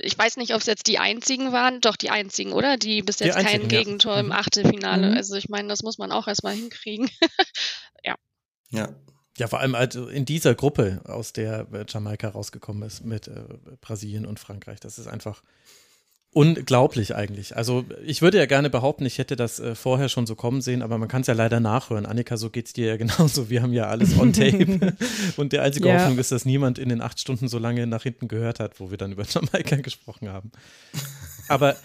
ich 0.00 0.18
weiß 0.18 0.36
nicht, 0.36 0.52
ob 0.52 0.60
es 0.60 0.66
jetzt 0.66 0.88
die 0.88 0.98
einzigen 0.98 1.52
waren, 1.52 1.80
doch 1.80 1.96
die 1.96 2.10
einzigen, 2.10 2.52
oder? 2.52 2.76
Die 2.76 3.02
bis 3.02 3.20
jetzt 3.20 3.36
die 3.36 3.38
einzigen, 3.38 3.60
kein 3.60 3.68
Gegentor 3.68 4.14
ja. 4.14 4.20
im 4.20 4.26
mhm. 4.26 4.32
Achtelfinale. 4.32 5.10
Mhm. 5.10 5.16
Also 5.16 5.36
ich 5.36 5.48
meine, 5.48 5.68
das 5.68 5.82
muss 5.82 5.96
man 5.96 6.12
auch 6.12 6.28
erstmal 6.28 6.54
hinkriegen. 6.54 7.08
ja. 8.04 8.16
Ja, 8.70 8.94
ja, 9.38 9.46
vor 9.46 9.60
allem 9.60 9.74
also 9.74 10.08
in 10.08 10.24
dieser 10.24 10.54
Gruppe, 10.54 11.00
aus 11.04 11.32
der 11.32 11.66
äh, 11.72 11.84
Jamaika 11.88 12.28
rausgekommen 12.28 12.82
ist 12.82 13.04
mit 13.04 13.28
äh, 13.28 13.40
Brasilien 13.80 14.26
und 14.26 14.38
Frankreich. 14.38 14.80
Das 14.80 14.98
ist 14.98 15.06
einfach 15.06 15.42
unglaublich 16.32 17.14
eigentlich. 17.14 17.56
Also 17.56 17.84
ich 18.04 18.20
würde 18.20 18.38
ja 18.38 18.46
gerne 18.46 18.68
behaupten, 18.68 19.06
ich 19.06 19.18
hätte 19.18 19.34
das 19.34 19.60
äh, 19.60 19.74
vorher 19.74 20.08
schon 20.08 20.26
so 20.26 20.34
kommen 20.34 20.60
sehen, 20.60 20.82
aber 20.82 20.98
man 20.98 21.08
kann 21.08 21.22
es 21.22 21.26
ja 21.26 21.34
leider 21.34 21.58
nachhören. 21.58 22.04
Annika, 22.04 22.36
so 22.36 22.50
geht 22.50 22.66
es 22.66 22.72
dir 22.72 22.86
ja 22.86 22.96
genauso. 22.98 23.48
Wir 23.48 23.62
haben 23.62 23.72
ja 23.72 23.86
alles 23.86 24.18
on 24.18 24.32
tape. 24.32 24.94
und 25.36 25.52
die 25.52 25.58
einzige 25.58 25.88
ja. 25.88 26.00
Hoffnung 26.00 26.18
ist, 26.18 26.32
dass 26.32 26.44
niemand 26.44 26.78
in 26.78 26.88
den 26.88 27.00
acht 27.00 27.18
Stunden 27.20 27.48
so 27.48 27.58
lange 27.58 27.86
nach 27.86 28.02
hinten 28.02 28.28
gehört 28.28 28.60
hat, 28.60 28.78
wo 28.80 28.90
wir 28.90 28.98
dann 28.98 29.12
über 29.12 29.24
Jamaika 29.24 29.76
gesprochen 29.82 30.28
haben. 30.28 30.52
Aber 31.48 31.76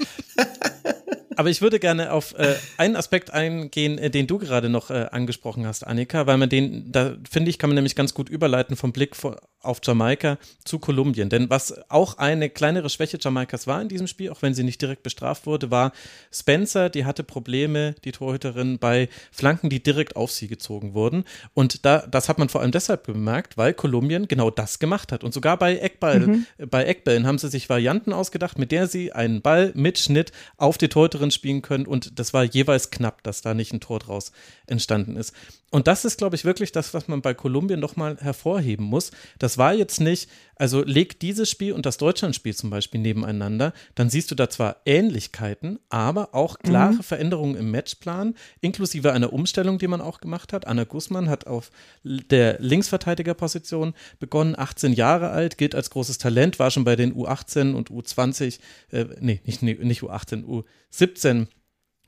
aber 1.37 1.49
ich 1.49 1.61
würde 1.61 1.79
gerne 1.79 2.11
auf 2.11 2.37
äh, 2.37 2.55
einen 2.77 2.95
Aspekt 2.95 3.31
eingehen, 3.31 3.97
äh, 3.97 4.09
den 4.09 4.27
du 4.27 4.37
gerade 4.37 4.69
noch 4.69 4.89
äh, 4.89 5.07
angesprochen 5.11 5.65
hast, 5.65 5.85
Annika, 5.85 6.27
weil 6.27 6.37
man 6.37 6.49
den, 6.49 6.91
da 6.91 7.15
finde 7.29 7.49
ich, 7.49 7.59
kann 7.59 7.69
man 7.69 7.75
nämlich 7.75 7.95
ganz 7.95 8.13
gut 8.13 8.29
überleiten 8.29 8.75
vom 8.75 8.93
Blick 8.93 9.15
vor, 9.15 9.37
auf 9.63 9.79
Jamaika 9.81 10.37
zu 10.65 10.77
Kolumbien. 10.77 11.29
Denn 11.29 11.49
was 11.49 11.73
auch 11.89 12.17
eine 12.17 12.49
kleinere 12.49 12.89
Schwäche 12.89 13.17
Jamaikas 13.19 13.65
war 13.65 13.81
in 13.81 13.87
diesem 13.87 14.07
Spiel, 14.07 14.29
auch 14.29 14.41
wenn 14.41 14.53
sie 14.53 14.63
nicht 14.63 14.81
direkt 14.81 15.03
bestraft 15.03 15.45
wurde, 15.45 15.71
war 15.71 15.93
Spencer, 16.31 16.89
die 16.89 17.05
hatte 17.05 17.23
Probleme, 17.23 17.95
die 18.03 18.11
Torhüterin, 18.11 18.77
bei 18.77 19.09
Flanken, 19.31 19.69
die 19.69 19.81
direkt 19.81 20.15
auf 20.15 20.31
sie 20.31 20.47
gezogen 20.47 20.93
wurden. 20.93 21.23
Und 21.53 21.85
da, 21.85 22.05
das 22.05 22.29
hat 22.29 22.39
man 22.39 22.49
vor 22.49 22.61
allem 22.61 22.71
deshalb 22.71 23.03
bemerkt, 23.03 23.57
weil 23.57 23.73
Kolumbien 23.73 24.27
genau 24.27 24.49
das 24.49 24.79
gemacht 24.79 25.11
hat. 25.11 25.23
Und 25.23 25.33
sogar 25.33 25.57
bei 25.57 25.77
Eckball, 25.77 26.19
mhm. 26.19 26.45
bei 26.69 26.83
Eckbällen 26.83 27.25
haben 27.25 27.37
sie 27.37 27.49
sich 27.49 27.69
Varianten 27.69 28.11
ausgedacht, 28.11 28.59
mit 28.59 28.71
der 28.71 28.87
sie 28.87 29.13
einen 29.13 29.41
Ball 29.41 29.71
mit 29.75 29.97
Schnitt 29.97 30.31
auf 30.57 30.77
die 30.77 30.89
Torhüterin 30.89 31.22
spielen 31.31 31.61
können. 31.61 31.85
Und 31.85 32.19
das 32.19 32.33
war 32.33 32.43
jeweils 32.43 32.91
knapp, 32.91 33.23
dass 33.23 33.41
da 33.41 33.53
nicht 33.53 33.73
ein 33.73 33.79
Tor 33.79 33.99
draus 33.99 34.31
entstanden 34.67 35.15
ist. 35.15 35.33
Und 35.73 35.87
das 35.87 36.05
ist, 36.05 36.19
glaube 36.19 36.35
ich, 36.35 36.45
wirklich 36.45 36.71
das, 36.71 36.93
was 36.93 37.07
man 37.07 37.23
bei 37.23 37.33
Kolumbien 37.33 37.79
nochmal 37.79 38.17
hervorheben 38.19 38.85
muss. 38.85 39.09
Das 39.39 39.57
war 39.57 39.73
jetzt 39.73 39.99
nicht, 39.99 40.29
also 40.55 40.83
leg 40.83 41.19
dieses 41.19 41.49
Spiel 41.49 41.73
und 41.73 41.87
das 41.87 41.97
Deutschlandspiel 41.97 42.53
zum 42.53 42.69
Beispiel 42.69 43.01
nebeneinander, 43.01 43.73
dann 43.95 44.11
siehst 44.11 44.29
du 44.29 44.35
da 44.35 44.51
zwar 44.51 44.77
Ähnlichkeiten, 44.85 45.79
aber 45.89 46.35
auch 46.35 46.59
klare 46.59 46.93
mhm. 46.93 47.01
Veränderungen 47.01 47.55
im 47.55 47.71
Matchplan, 47.71 48.35
inklusive 48.61 49.13
einer 49.13 49.33
Umstellung, 49.33 49.79
die 49.79 49.87
man 49.87 49.99
auch 49.99 50.21
gemacht 50.21 50.53
hat. 50.53 50.67
Anna 50.67 50.83
Guzman 50.83 51.27
hat 51.27 51.47
auf 51.47 51.71
der 52.03 52.57
Linksverteidigerposition 52.59 53.95
begonnen, 54.19 54.53
18 54.55 54.93
Jahre 54.93 55.31
alt, 55.31 55.57
gilt 55.57 55.73
als 55.73 55.89
großes 55.89 56.19
Talent, 56.19 56.59
war 56.59 56.69
schon 56.69 56.83
bei 56.83 56.95
den 56.95 57.15
U18 57.15 57.73
und 57.73 57.89
U20, 57.89 58.59
äh, 58.91 59.05
nee, 59.19 59.41
nicht, 59.43 59.63
nicht 59.63 60.03
U18, 60.03 60.63
U17 60.93 61.47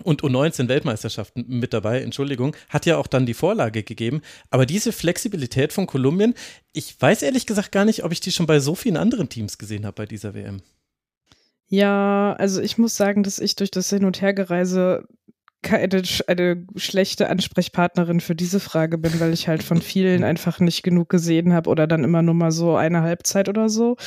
und 0.03 0.21
U19 0.21 0.67
Weltmeisterschaften 0.67 1.45
mit 1.47 1.73
dabei, 1.73 2.01
Entschuldigung, 2.01 2.55
hat 2.69 2.85
ja 2.85 2.97
auch 2.97 3.07
dann 3.07 3.25
die 3.25 3.33
Vorlage 3.33 3.83
gegeben. 3.83 4.21
Aber 4.49 4.65
diese 4.65 4.91
Flexibilität 4.91 5.73
von 5.73 5.87
Kolumbien, 5.87 6.33
ich 6.73 6.99
weiß 6.99 7.21
ehrlich 7.21 7.45
gesagt 7.45 7.71
gar 7.71 7.85
nicht, 7.85 8.03
ob 8.03 8.11
ich 8.11 8.19
die 8.19 8.31
schon 8.31 8.45
bei 8.45 8.59
so 8.59 8.75
vielen 8.75 8.97
anderen 8.97 9.29
Teams 9.29 9.57
gesehen 9.57 9.85
habe 9.85 9.95
bei 9.95 10.05
dieser 10.05 10.33
WM. 10.33 10.61
Ja, 11.67 12.33
also 12.37 12.61
ich 12.61 12.77
muss 12.77 12.95
sagen, 12.95 13.23
dass 13.23 13.39
ich 13.39 13.55
durch 13.55 13.71
das 13.71 13.89
Hin- 13.89 14.05
und 14.05 14.21
Hergereise 14.21 15.07
keine 15.63 16.03
eine 16.27 16.67
schlechte 16.75 17.27
Ansprechpartnerin 17.27 18.19
für 18.19 18.35
diese 18.35 18.59
Frage 18.59 18.99
bin, 18.99 19.19
weil 19.19 19.33
ich 19.33 19.47
halt 19.47 19.63
von 19.63 19.81
vielen 19.81 20.23
einfach 20.23 20.59
nicht 20.59 20.83
genug 20.83 21.09
gesehen 21.09 21.53
habe 21.53 21.71
oder 21.71 21.87
dann 21.87 22.03
immer 22.03 22.21
nur 22.21 22.35
mal 22.35 22.51
so 22.51 22.75
eine 22.75 23.01
Halbzeit 23.01 23.49
oder 23.49 23.67
so. 23.67 23.97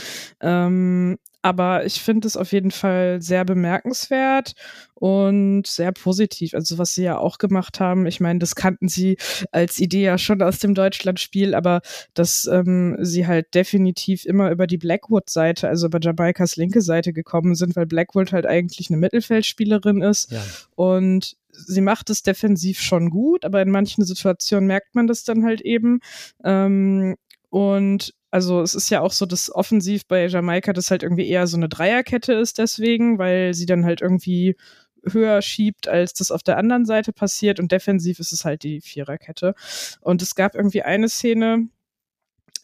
Ähm, 0.40 1.18
aber 1.42 1.86
ich 1.86 2.00
finde 2.00 2.26
es 2.26 2.36
auf 2.36 2.52
jeden 2.52 2.70
Fall 2.70 3.22
sehr 3.22 3.44
bemerkenswert 3.44 4.54
und 4.94 5.66
sehr 5.66 5.92
positiv. 5.92 6.54
Also 6.54 6.78
was 6.78 6.94
sie 6.94 7.04
ja 7.04 7.18
auch 7.18 7.38
gemacht 7.38 7.78
haben, 7.78 8.06
ich 8.06 8.18
meine, 8.20 8.40
das 8.40 8.56
kannten 8.56 8.88
sie 8.88 9.16
als 9.52 9.78
Idee 9.78 10.02
ja 10.02 10.18
schon 10.18 10.42
aus 10.42 10.58
dem 10.58 10.74
Deutschlandspiel, 10.74 11.54
aber 11.54 11.80
dass 12.14 12.46
ähm, 12.46 12.96
sie 13.00 13.26
halt 13.26 13.54
definitiv 13.54 14.24
immer 14.24 14.50
über 14.50 14.66
die 14.66 14.78
Blackwood-Seite, 14.78 15.68
also 15.68 15.86
über 15.86 16.00
Jamaikas 16.00 16.56
linke 16.56 16.82
Seite 16.82 17.12
gekommen 17.12 17.54
sind, 17.54 17.76
weil 17.76 17.86
Blackwood 17.86 18.32
halt 18.32 18.46
eigentlich 18.46 18.90
eine 18.90 18.98
Mittelfeldspielerin 18.98 20.02
ist 20.02 20.32
ja. 20.32 20.42
und 20.74 21.36
sie 21.66 21.80
macht 21.80 22.10
es 22.10 22.22
defensiv 22.22 22.80
schon 22.80 23.10
gut, 23.10 23.44
aber 23.44 23.62
in 23.62 23.70
manchen 23.70 24.04
Situationen 24.04 24.66
merkt 24.66 24.94
man 24.94 25.06
das 25.06 25.24
dann 25.24 25.44
halt 25.44 25.60
eben. 25.60 26.00
Ähm, 26.44 27.16
und 27.50 28.14
also 28.30 28.60
es 28.60 28.74
ist 28.74 28.90
ja 28.90 29.00
auch 29.00 29.12
so, 29.12 29.26
dass 29.26 29.54
offensiv 29.54 30.06
bei 30.06 30.26
Jamaika 30.26 30.72
das 30.72 30.90
halt 30.90 31.02
irgendwie 31.02 31.28
eher 31.28 31.46
so 31.46 31.56
eine 31.56 31.68
Dreierkette 31.68 32.34
ist 32.34 32.58
deswegen, 32.58 33.18
weil 33.18 33.54
sie 33.54 33.66
dann 33.66 33.84
halt 33.84 34.02
irgendwie 34.02 34.56
höher 35.04 35.40
schiebt, 35.42 35.88
als 35.88 36.12
das 36.12 36.30
auf 36.30 36.42
der 36.42 36.58
anderen 36.58 36.84
Seite 36.84 37.12
passiert 37.12 37.60
und 37.60 37.72
defensiv 37.72 38.18
ist 38.18 38.32
es 38.32 38.44
halt 38.44 38.62
die 38.62 38.80
Viererkette. 38.80 39.54
Und 40.00 40.22
es 40.22 40.34
gab 40.34 40.54
irgendwie 40.54 40.82
eine 40.82 41.08
Szene, 41.08 41.68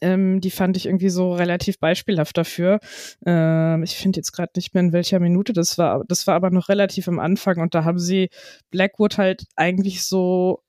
ähm, 0.00 0.40
die 0.40 0.50
fand 0.50 0.76
ich 0.76 0.86
irgendwie 0.86 1.08
so 1.08 1.32
relativ 1.32 1.78
beispielhaft 1.78 2.36
dafür. 2.36 2.80
Ähm, 3.24 3.82
ich 3.84 3.96
finde 3.96 4.18
jetzt 4.18 4.32
gerade 4.32 4.52
nicht 4.56 4.74
mehr 4.74 4.82
in 4.82 4.92
welcher 4.92 5.20
Minute 5.20 5.52
das 5.52 5.78
war. 5.78 6.04
Das 6.08 6.26
war 6.26 6.34
aber 6.34 6.50
noch 6.50 6.68
relativ 6.68 7.08
am 7.08 7.18
Anfang 7.18 7.58
und 7.60 7.74
da 7.74 7.84
haben 7.84 7.98
sie 7.98 8.28
Blackwood 8.70 9.18
halt 9.18 9.46
eigentlich 9.56 10.04
so 10.04 10.63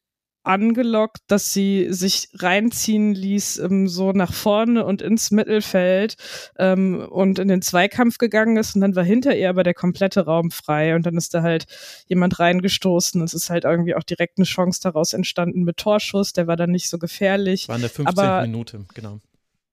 angelockt, 0.45 1.19
dass 1.27 1.53
sie 1.53 1.87
sich 1.89 2.29
reinziehen 2.33 3.13
ließ, 3.13 3.59
ähm, 3.59 3.87
so 3.87 4.11
nach 4.11 4.33
vorne 4.33 4.85
und 4.85 5.01
ins 5.01 5.31
Mittelfeld 5.31 6.15
ähm, 6.57 7.05
und 7.09 7.39
in 7.39 7.47
den 7.47 7.61
Zweikampf 7.61 8.17
gegangen 8.17 8.57
ist 8.57 8.75
und 8.75 8.81
dann 8.81 8.95
war 8.95 9.03
hinter 9.03 9.35
ihr 9.35 9.49
aber 9.49 9.63
der 9.63 9.73
komplette 9.73 10.25
Raum 10.25 10.51
frei 10.51 10.95
und 10.95 11.05
dann 11.05 11.17
ist 11.17 11.33
da 11.33 11.41
halt 11.41 11.65
jemand 12.07 12.39
reingestoßen. 12.39 13.21
Es 13.21 13.33
ist 13.33 13.49
halt 13.49 13.65
irgendwie 13.65 13.95
auch 13.95 14.03
direkt 14.03 14.37
eine 14.37 14.45
Chance 14.45 14.79
daraus 14.81 15.13
entstanden 15.13 15.63
mit 15.63 15.77
Torschuss, 15.77 16.33
der 16.33 16.47
war 16.47 16.55
dann 16.55 16.71
nicht 16.71 16.89
so 16.89 16.97
gefährlich. 16.97 17.67
War 17.67 17.75
in 17.75 17.81
der 17.81 17.89
15. 17.89 18.17
Aber, 18.17 18.41
Minute, 18.41 18.85
genau. 18.93 19.19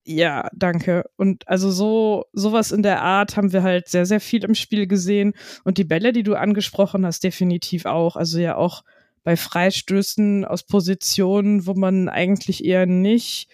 Ja, 0.04 0.48
danke. 0.52 1.04
Und 1.16 1.46
also 1.46 1.70
so 1.70 2.24
sowas 2.32 2.72
in 2.72 2.82
der 2.82 3.02
Art 3.02 3.36
haben 3.36 3.52
wir 3.52 3.62
halt 3.62 3.88
sehr 3.88 4.04
sehr 4.04 4.20
viel 4.20 4.42
im 4.42 4.56
Spiel 4.56 4.88
gesehen 4.88 5.34
und 5.62 5.78
die 5.78 5.84
Bälle, 5.84 6.12
die 6.12 6.24
du 6.24 6.34
angesprochen 6.34 7.06
hast, 7.06 7.22
definitiv 7.22 7.86
auch. 7.86 8.16
Also 8.16 8.40
ja 8.40 8.56
auch 8.56 8.82
bei 9.24 9.36
Freistößen 9.36 10.44
aus 10.44 10.64
Positionen, 10.64 11.66
wo 11.66 11.74
man 11.74 12.08
eigentlich 12.08 12.64
eher 12.64 12.86
nicht 12.86 13.48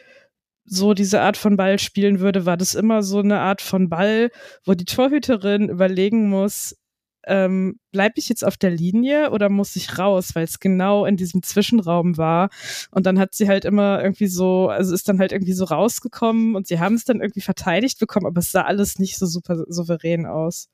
so 0.64 0.94
diese 0.94 1.20
Art 1.22 1.37
von 1.37 1.56
Ball 1.56 1.78
spielen 1.78 2.20
würde, 2.20 2.46
war 2.46 2.56
das 2.56 2.75
immer 2.75 3.02
so 3.02 3.20
eine 3.20 3.40
Art 3.40 3.62
von 3.62 3.88
Ball, 3.88 4.30
wo 4.64 4.75
die 4.75 4.84
Torhüterin 4.84 5.68
überlegen 5.68 6.28
muss, 6.28 6.76
ähm, 7.26 7.78
bleibe 7.92 8.14
ich 8.16 8.28
jetzt 8.28 8.44
auf 8.44 8.56
der 8.56 8.70
Linie 8.70 9.30
oder 9.30 9.48
muss 9.50 9.76
ich 9.76 9.98
raus, 9.98 10.34
weil 10.34 10.44
es 10.44 10.60
genau 10.60 11.04
in 11.04 11.16
diesem 11.16 11.42
Zwischenraum 11.42 12.16
war. 12.16 12.48
Und 12.90 13.06
dann 13.06 13.18
hat 13.18 13.34
sie 13.34 13.48
halt 13.48 13.64
immer 13.64 14.02
irgendwie 14.02 14.28
so, 14.28 14.68
also 14.68 14.94
ist 14.94 15.08
dann 15.08 15.18
halt 15.18 15.32
irgendwie 15.32 15.52
so 15.52 15.64
rausgekommen 15.64 16.54
und 16.56 16.66
sie 16.66 16.80
haben 16.80 16.94
es 16.94 17.04
dann 17.04 17.20
irgendwie 17.20 17.42
verteidigt 17.42 17.98
bekommen, 17.98 18.26
aber 18.26 18.40
es 18.40 18.50
sah 18.52 18.62
alles 18.62 18.98
nicht 18.98 19.18
so 19.18 19.26
super 19.26 19.64
souverän 19.68 20.26
aus. 20.26 20.68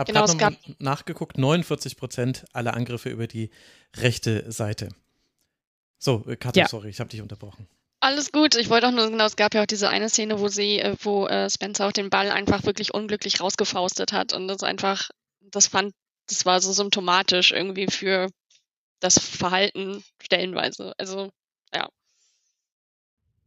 Hab 0.00 0.06
genau, 0.06 0.24
gerade 0.24 0.54
nochmal 0.54 0.76
nachgeguckt, 0.78 1.36
49 1.36 1.98
Prozent 1.98 2.46
aller 2.54 2.72
Angriffe 2.72 3.10
über 3.10 3.26
die 3.26 3.50
rechte 3.98 4.50
Seite. 4.50 4.88
So, 5.98 6.24
äh, 6.26 6.36
Kato, 6.36 6.58
ja. 6.58 6.68
sorry, 6.68 6.88
ich 6.88 7.00
habe 7.00 7.10
dich 7.10 7.20
unterbrochen. 7.20 7.68
Alles 8.00 8.32
gut. 8.32 8.54
Ich 8.54 8.70
wollte 8.70 8.88
auch 8.88 8.92
nur, 8.92 9.10
genau, 9.10 9.26
es 9.26 9.36
gab 9.36 9.54
ja 9.54 9.60
auch 9.60 9.66
diese 9.66 9.90
eine 9.90 10.08
Szene, 10.08 10.40
wo 10.40 10.48
sie, 10.48 10.78
äh, 10.78 10.96
wo 11.02 11.26
äh, 11.26 11.50
Spencer 11.50 11.86
auch 11.86 11.92
den 11.92 12.08
Ball 12.08 12.30
einfach 12.30 12.64
wirklich 12.64 12.94
unglücklich 12.94 13.42
rausgefaustet 13.42 14.14
hat 14.14 14.32
und 14.32 14.48
das 14.48 14.62
einfach, 14.62 15.10
das 15.42 15.66
fand, 15.66 15.92
das 16.26 16.46
war 16.46 16.62
so 16.62 16.72
symptomatisch 16.72 17.52
irgendwie 17.52 17.88
für 17.88 18.30
das 19.00 19.18
Verhalten 19.18 20.02
stellenweise. 20.22 20.94
Also, 20.96 21.30
ja. 21.74 21.90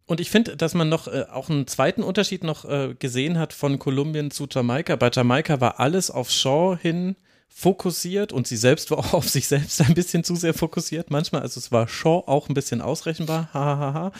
Und 0.05 0.19
ich 0.19 0.29
finde, 0.29 0.57
dass 0.57 0.73
man 0.73 0.89
noch 0.89 1.07
äh, 1.07 1.25
auch 1.31 1.49
einen 1.49 1.67
zweiten 1.67 2.03
Unterschied 2.03 2.43
noch 2.43 2.65
äh, 2.65 2.95
gesehen 2.97 3.39
hat 3.39 3.53
von 3.53 3.79
Kolumbien 3.79 4.31
zu 4.31 4.47
Jamaika. 4.49 4.95
Bei 4.95 5.09
Jamaika 5.11 5.61
war 5.61 5.79
alles 5.79 6.11
auf 6.11 6.29
Shaw 6.29 6.77
hin 6.79 7.15
fokussiert 7.47 8.33
und 8.33 8.47
sie 8.47 8.57
selbst 8.57 8.91
war 8.91 8.97
auch 8.97 9.13
auf 9.13 9.29
sich 9.29 9.47
selbst 9.47 9.79
ein 9.81 9.93
bisschen 9.93 10.23
zu 10.23 10.35
sehr 10.35 10.53
fokussiert 10.53 11.11
manchmal. 11.11 11.41
Also 11.41 11.59
es 11.59 11.71
war 11.71 11.87
Shaw 11.87 12.23
auch 12.25 12.49
ein 12.49 12.53
bisschen 12.53 12.81
ausrechenbar. 12.81 13.49
Ha, 13.53 13.77
ha, 13.77 13.93
ha. 13.93 14.11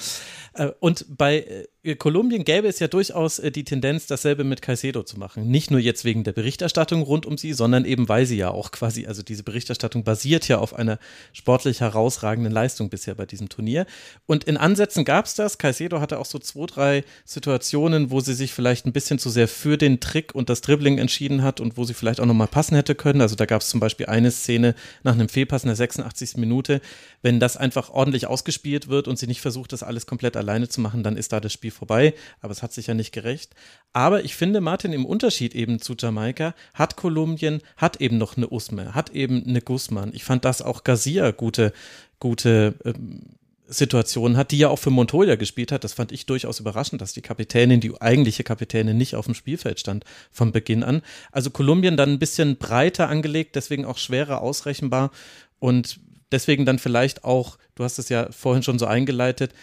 Äh, 0.54 0.72
und 0.80 1.06
bei 1.10 1.40
äh, 1.40 1.68
Kolumbien 1.98 2.46
gäbe 2.46 2.70
es 2.70 2.80
ja 2.80 2.88
durchaus 2.88 3.40
äh, 3.40 3.52
die 3.52 3.66
Tendenz, 3.66 4.08
dasselbe 4.08 4.46
mit 4.46 4.62
Caicedo 4.62 5.04
zu 5.04 5.20
machen. 5.20 5.50
Nicht 5.50 5.70
nur 5.70 5.82
jetzt 5.82 6.06
wegen 6.06 6.24
der 6.24 6.32
Berichterstattung 6.32 7.02
rund 7.02 7.26
um 7.26 7.38
sie, 7.38 7.52
sondern 7.52 7.84
eben 7.84 8.08
weil 8.08 8.26
sie 8.26 8.38
ja 8.38 8.52
auch 8.52 8.72
quasi, 8.72 9.06
also 9.06 9.22
diese 9.22 9.44
Berichterstattung 9.44 10.06
basiert 10.06 10.48
ja 10.48 10.60
auf 10.60 10.74
einer 10.74 10.98
sportlich 11.34 11.82
herausragenden 11.82 12.54
Leistung 12.54 12.88
bisher 12.88 13.16
bei 13.16 13.26
diesem 13.26 13.50
Turnier. 13.50 13.86
Und 14.26 14.46
in 14.46 14.56
Ansätzen 14.56 15.04
gab 15.04 15.26
es 15.26 15.36
das. 15.36 15.58
Caicedo 15.58 16.00
hatte 16.00 16.20
auch 16.20 16.26
so 16.26 16.40
zwei, 16.40 16.68
drei 16.68 17.04
Situationen, 17.26 18.12
wo 18.12 18.22
sie 18.22 18.34
sich 18.34 18.54
vielleicht 18.54 18.86
ein 18.86 18.94
bisschen 18.94 19.20
zu 19.20 19.30
sehr 19.30 19.50
für 19.50 19.78
den 19.78 20.00
Trick 20.00 20.34
und 20.34 20.48
das 20.48 20.62
Dribbling 20.62 21.00
entschieden 21.00 21.44
hat 21.44 21.60
und 21.60 21.76
wo 21.76 21.84
sie 21.84 21.94
vielleicht 21.94 22.22
auch 22.22 22.26
nochmal 22.26 22.48
passen 22.48 22.76
hätte 22.76 22.96
können. 22.96 23.20
Also 23.20 23.36
da 23.36 23.46
gab 23.46 23.62
es 23.62 23.68
zum 23.68 23.82
Beispiel 23.82 24.06
eine 24.06 24.32
Szene 24.32 24.76
nach 25.04 25.16
einem 25.16 25.28
Fehlpass 25.28 25.64
in 25.64 25.68
der 25.68 25.76
86. 25.76 26.38
Minute. 26.38 26.80
Wenn 27.22 27.42
das 27.42 27.58
einfach 27.58 27.90
ordentlich 27.90 28.28
ausgespielt 28.28 28.88
wird 28.88 29.10
und 29.10 29.20
sie 29.20 29.28
nicht 29.28 29.42
versucht, 29.42 29.74
das 29.74 29.84
alles 29.84 30.06
komplett 30.06 30.38
alleine 30.38 30.70
zu 30.70 30.80
machen, 30.80 31.04
dann 31.04 31.18
ist 31.18 31.34
da 31.34 31.42
das 31.42 31.52
Spiel 31.52 31.73
vorbei. 31.74 32.14
Aber 32.42 32.52
es 32.52 32.64
hat 32.64 32.74
sich 32.74 32.88
ja 32.88 32.94
nicht 32.94 33.12
gerecht. 33.12 33.56
Aber 33.92 34.24
ich 34.24 34.36
finde, 34.36 34.62
Martin, 34.62 34.94
im 34.94 35.06
Unterschied 35.06 35.54
eben 35.56 35.80
zu 35.80 35.96
Jamaika, 35.98 36.56
hat 36.74 36.96
Kolumbien, 36.96 37.62
hat 37.78 38.02
eben 38.02 38.18
noch 38.18 38.38
eine 38.38 38.50
Usme, 38.50 38.96
hat 38.96 39.12
eben 39.12 39.46
eine 39.46 39.62
Guzman. 39.62 40.12
Ich 40.14 40.24
fand, 40.24 40.46
dass 40.46 40.62
auch 40.62 40.84
Garcia 40.84 41.32
gute, 41.32 41.74
gute 42.20 42.76
ähm, 42.86 43.36
Situationen 43.68 44.38
hat, 44.38 44.52
die 44.52 44.58
ja 44.58 44.70
auch 44.70 44.80
für 44.80 44.90
Montoya 44.90 45.36
gespielt 45.36 45.72
hat. 45.72 45.84
Das 45.84 45.94
fand 45.94 46.12
ich 46.12 46.26
durchaus 46.26 46.60
überraschend, 46.60 47.02
dass 47.02 47.14
die 47.14 47.22
Kapitänin, 47.22 47.80
die 47.80 48.00
eigentliche 48.02 48.44
Kapitänin, 48.44 48.98
nicht 48.98 49.16
auf 49.16 49.26
dem 49.26 49.36
Spielfeld 49.36 49.80
stand 49.80 50.06
von 50.32 50.52
Beginn 50.52 50.84
an. 50.84 51.02
Also 51.32 51.50
Kolumbien 51.50 51.98
dann 51.98 52.12
ein 52.12 52.20
bisschen 52.20 52.58
breiter 52.58 53.10
angelegt, 53.10 53.56
deswegen 53.56 53.86
auch 53.86 53.98
schwerer 53.98 54.42
ausrechenbar 54.42 55.12
und 55.60 56.00
deswegen 56.32 56.66
dann 56.66 56.80
vielleicht 56.80 57.24
auch, 57.24 57.58
du 57.76 57.84
hast 57.84 58.00
es 58.00 58.10
ja 58.10 58.32
vorhin 58.32 58.64
schon 58.64 58.80
so 58.80 58.86
eingeleitet, 58.86 59.54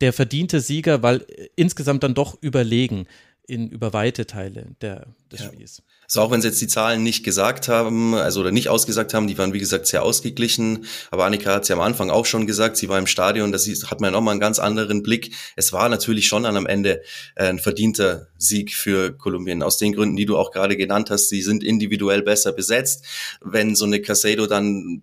der 0.00 0.12
verdiente 0.12 0.60
Sieger, 0.60 1.02
weil 1.02 1.26
insgesamt 1.56 2.02
dann 2.02 2.14
doch 2.14 2.36
überlegen 2.40 3.06
in 3.50 3.68
über 3.68 3.92
weite 3.92 4.26
Teile 4.26 4.66
der, 4.80 5.08
des 5.30 5.40
ja. 5.40 5.46
Spiels. 5.46 5.82
Also 6.04 6.22
auch 6.22 6.30
wenn 6.30 6.40
sie 6.40 6.48
jetzt 6.48 6.60
die 6.60 6.68
Zahlen 6.68 7.02
nicht 7.02 7.24
gesagt 7.24 7.68
haben, 7.68 8.14
also 8.14 8.40
oder 8.40 8.52
nicht 8.52 8.68
ausgesagt 8.68 9.12
haben, 9.12 9.26
die 9.26 9.38
waren 9.38 9.52
wie 9.52 9.58
gesagt 9.58 9.86
sehr 9.88 10.04
ausgeglichen. 10.04 10.86
Aber 11.10 11.24
Annika 11.24 11.54
hat 11.54 11.62
es 11.64 11.68
ja 11.68 11.74
am 11.74 11.82
Anfang 11.82 12.10
auch 12.10 12.26
schon 12.26 12.46
gesagt, 12.46 12.76
sie 12.76 12.88
war 12.88 12.98
im 12.98 13.08
Stadion, 13.08 13.50
das 13.50 13.68
hat 13.90 14.00
man 14.00 14.12
nochmal 14.12 14.32
einen 14.32 14.40
ganz 14.40 14.60
anderen 14.60 15.02
Blick. 15.02 15.34
Es 15.56 15.72
war 15.72 15.88
natürlich 15.88 16.28
schon 16.28 16.46
an 16.46 16.56
am 16.56 16.66
Ende 16.66 17.02
äh, 17.34 17.48
ein 17.48 17.58
verdienter 17.58 18.28
Sieg 18.38 18.72
für 18.72 19.12
Kolumbien. 19.16 19.62
Aus 19.62 19.78
den 19.78 19.94
Gründen, 19.94 20.16
die 20.16 20.26
du 20.26 20.38
auch 20.38 20.52
gerade 20.52 20.76
genannt 20.76 21.10
hast, 21.10 21.28
sie 21.28 21.42
sind 21.42 21.64
individuell 21.64 22.22
besser 22.22 22.52
besetzt. 22.52 23.04
Wenn 23.40 23.74
so 23.74 23.84
eine 23.84 24.00
Casado 24.00 24.46
dann 24.46 25.02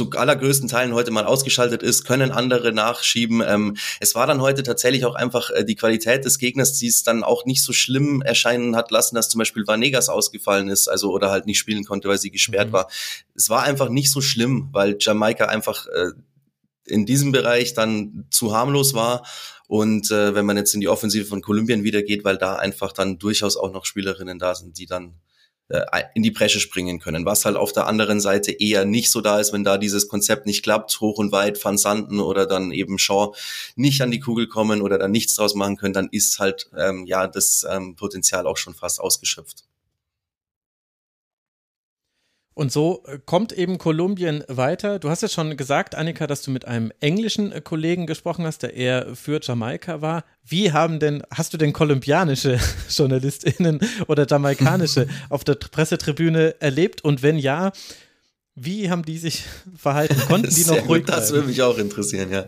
zu 0.00 0.10
allergrößten 0.10 0.66
Teilen 0.66 0.94
heute 0.94 1.10
mal 1.10 1.26
ausgeschaltet 1.26 1.82
ist, 1.82 2.04
können 2.04 2.30
andere 2.30 2.72
nachschieben. 2.72 3.42
Ähm, 3.46 3.76
es 4.00 4.14
war 4.14 4.26
dann 4.26 4.40
heute 4.40 4.62
tatsächlich 4.62 5.04
auch 5.04 5.14
einfach 5.14 5.50
äh, 5.50 5.62
die 5.62 5.74
Qualität 5.74 6.24
des 6.24 6.38
Gegners, 6.38 6.72
die 6.78 6.86
es 6.86 7.02
dann 7.02 7.22
auch 7.22 7.44
nicht 7.44 7.62
so 7.62 7.74
schlimm 7.74 8.22
erscheinen 8.22 8.76
hat 8.76 8.90
lassen, 8.90 9.14
dass 9.14 9.28
zum 9.28 9.40
Beispiel 9.40 9.66
Vanegas 9.66 10.08
ausgefallen 10.08 10.70
ist, 10.70 10.88
also 10.88 11.10
oder 11.10 11.30
halt 11.30 11.44
nicht 11.44 11.58
spielen 11.58 11.84
konnte, 11.84 12.08
weil 12.08 12.16
sie 12.16 12.30
gesperrt 12.30 12.68
mhm. 12.68 12.72
war. 12.72 12.88
Es 13.34 13.50
war 13.50 13.64
einfach 13.64 13.90
nicht 13.90 14.10
so 14.10 14.22
schlimm, 14.22 14.70
weil 14.72 14.96
Jamaika 14.98 15.46
einfach 15.46 15.86
äh, 15.88 16.12
in 16.86 17.04
diesem 17.04 17.30
Bereich 17.30 17.74
dann 17.74 18.24
zu 18.30 18.54
harmlos 18.54 18.94
war. 18.94 19.26
Und 19.68 20.10
äh, 20.10 20.34
wenn 20.34 20.46
man 20.46 20.56
jetzt 20.56 20.74
in 20.74 20.80
die 20.80 20.88
Offensive 20.88 21.26
von 21.26 21.42
Kolumbien 21.42 21.84
wieder 21.84 22.02
geht, 22.02 22.24
weil 22.24 22.38
da 22.38 22.56
einfach 22.56 22.92
dann 22.92 23.18
durchaus 23.18 23.58
auch 23.58 23.70
noch 23.70 23.84
Spielerinnen 23.84 24.38
da 24.38 24.54
sind, 24.54 24.78
die 24.78 24.86
dann 24.86 25.16
in 26.14 26.22
die 26.22 26.30
Bresche 26.30 26.60
springen 26.60 26.98
können. 26.98 27.24
Was 27.24 27.44
halt 27.44 27.56
auf 27.56 27.72
der 27.72 27.86
anderen 27.86 28.20
Seite 28.20 28.50
eher 28.50 28.84
nicht 28.84 29.10
so 29.10 29.20
da 29.20 29.38
ist, 29.38 29.52
wenn 29.52 29.64
da 29.64 29.78
dieses 29.78 30.08
Konzept 30.08 30.46
nicht 30.46 30.62
klappt, 30.62 31.00
hoch 31.00 31.18
und 31.18 31.32
weit 31.32 31.62
Van 31.64 31.78
Santen 31.78 32.20
oder 32.20 32.46
dann 32.46 32.72
eben 32.72 32.98
Shaw 32.98 33.34
nicht 33.76 34.02
an 34.02 34.10
die 34.10 34.20
Kugel 34.20 34.48
kommen 34.48 34.82
oder 34.82 34.98
dann 34.98 35.12
nichts 35.12 35.34
draus 35.34 35.54
machen 35.54 35.76
können, 35.76 35.94
dann 35.94 36.08
ist 36.10 36.38
halt 36.38 36.68
ähm, 36.76 37.06
ja 37.06 37.26
das 37.26 37.64
ähm, 37.70 37.94
Potenzial 37.94 38.46
auch 38.46 38.56
schon 38.56 38.74
fast 38.74 39.00
ausgeschöpft. 39.00 39.64
Und 42.60 42.70
so 42.70 43.02
äh, 43.06 43.18
kommt 43.24 43.52
eben 43.52 43.78
Kolumbien 43.78 44.44
weiter. 44.46 44.98
Du 44.98 45.08
hast 45.08 45.22
jetzt 45.22 45.32
schon 45.32 45.56
gesagt, 45.56 45.94
Annika, 45.94 46.26
dass 46.26 46.42
du 46.42 46.50
mit 46.50 46.66
einem 46.66 46.92
englischen 47.00 47.52
äh, 47.52 47.62
Kollegen 47.62 48.06
gesprochen 48.06 48.44
hast, 48.44 48.62
der 48.62 48.74
eher 48.74 49.16
für 49.16 49.40
Jamaika 49.42 50.02
war. 50.02 50.26
Wie 50.44 50.70
haben 50.70 51.00
denn, 51.00 51.22
hast 51.34 51.54
du 51.54 51.56
denn 51.56 51.72
kolumbianische 51.72 52.60
JournalistInnen 52.90 53.80
oder 54.08 54.26
jamaikanische 54.28 55.08
auf 55.30 55.42
der 55.42 55.54
Pressetribüne 55.54 56.60
erlebt? 56.60 57.02
Und 57.02 57.22
wenn 57.22 57.38
ja, 57.38 57.72
wie 58.54 58.90
haben 58.90 59.06
die 59.06 59.16
sich 59.16 59.44
verhalten? 59.74 60.20
Konnten 60.28 60.54
die 60.54 60.64
noch 60.66 60.86
ruhig 60.86 61.06
gut, 61.06 61.08
Das 61.08 61.32
würde 61.32 61.48
mich 61.48 61.62
auch 61.62 61.78
interessieren, 61.78 62.30
ja. 62.30 62.44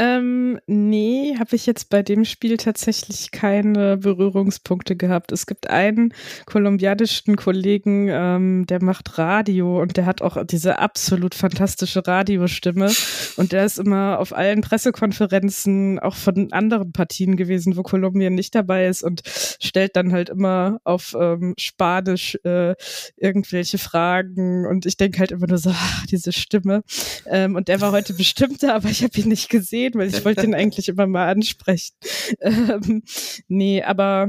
Ähm, 0.00 0.60
nee, 0.68 1.34
habe 1.40 1.56
ich 1.56 1.66
jetzt 1.66 1.90
bei 1.90 2.04
dem 2.04 2.24
Spiel 2.24 2.56
tatsächlich 2.56 3.32
keine 3.32 3.96
Berührungspunkte 3.96 4.94
gehabt. 4.94 5.32
Es 5.32 5.44
gibt 5.44 5.68
einen 5.70 6.14
kolumbianischen 6.46 7.34
Kollegen, 7.34 8.06
ähm, 8.08 8.64
der 8.66 8.80
macht 8.80 9.18
Radio 9.18 9.82
und 9.82 9.96
der 9.96 10.06
hat 10.06 10.22
auch 10.22 10.36
diese 10.46 10.78
absolut 10.78 11.34
fantastische 11.34 12.06
Radiostimme. 12.06 12.92
Und 13.36 13.50
der 13.50 13.64
ist 13.64 13.80
immer 13.80 14.20
auf 14.20 14.32
allen 14.32 14.60
Pressekonferenzen 14.60 15.98
auch 15.98 16.14
von 16.14 16.52
anderen 16.52 16.92
Partien 16.92 17.36
gewesen, 17.36 17.76
wo 17.76 17.82
Kolumbien 17.82 18.36
nicht 18.36 18.54
dabei 18.54 18.86
ist 18.86 19.02
und 19.02 19.22
stellt 19.26 19.96
dann 19.96 20.12
halt 20.12 20.28
immer 20.28 20.80
auf 20.84 21.16
ähm, 21.18 21.54
Spanisch 21.58 22.38
äh, 22.44 22.76
irgendwelche 23.16 23.78
Fragen. 23.78 24.64
Und 24.64 24.86
ich 24.86 24.96
denke 24.96 25.18
halt 25.18 25.32
immer 25.32 25.48
nur 25.48 25.58
so, 25.58 25.70
ach, 25.70 26.06
diese 26.10 26.30
Stimme. 26.30 26.84
Ähm, 27.26 27.56
und 27.56 27.66
der 27.66 27.80
war 27.80 27.90
heute 27.90 28.14
bestimmt 28.14 28.62
da, 28.62 28.76
aber 28.76 28.90
ich 28.90 29.02
habe 29.02 29.18
ihn 29.18 29.26
nicht 29.26 29.48
gesehen 29.48 29.87
reden, 29.88 29.98
weil 30.00 30.08
ich 30.08 30.24
wollte 30.24 30.44
ihn 30.46 30.54
eigentlich 30.54 30.88
immer 30.88 31.06
mal 31.06 31.28
ansprechen. 31.28 31.94
Ähm, 32.40 33.02
nee, 33.48 33.82
aber 33.82 34.28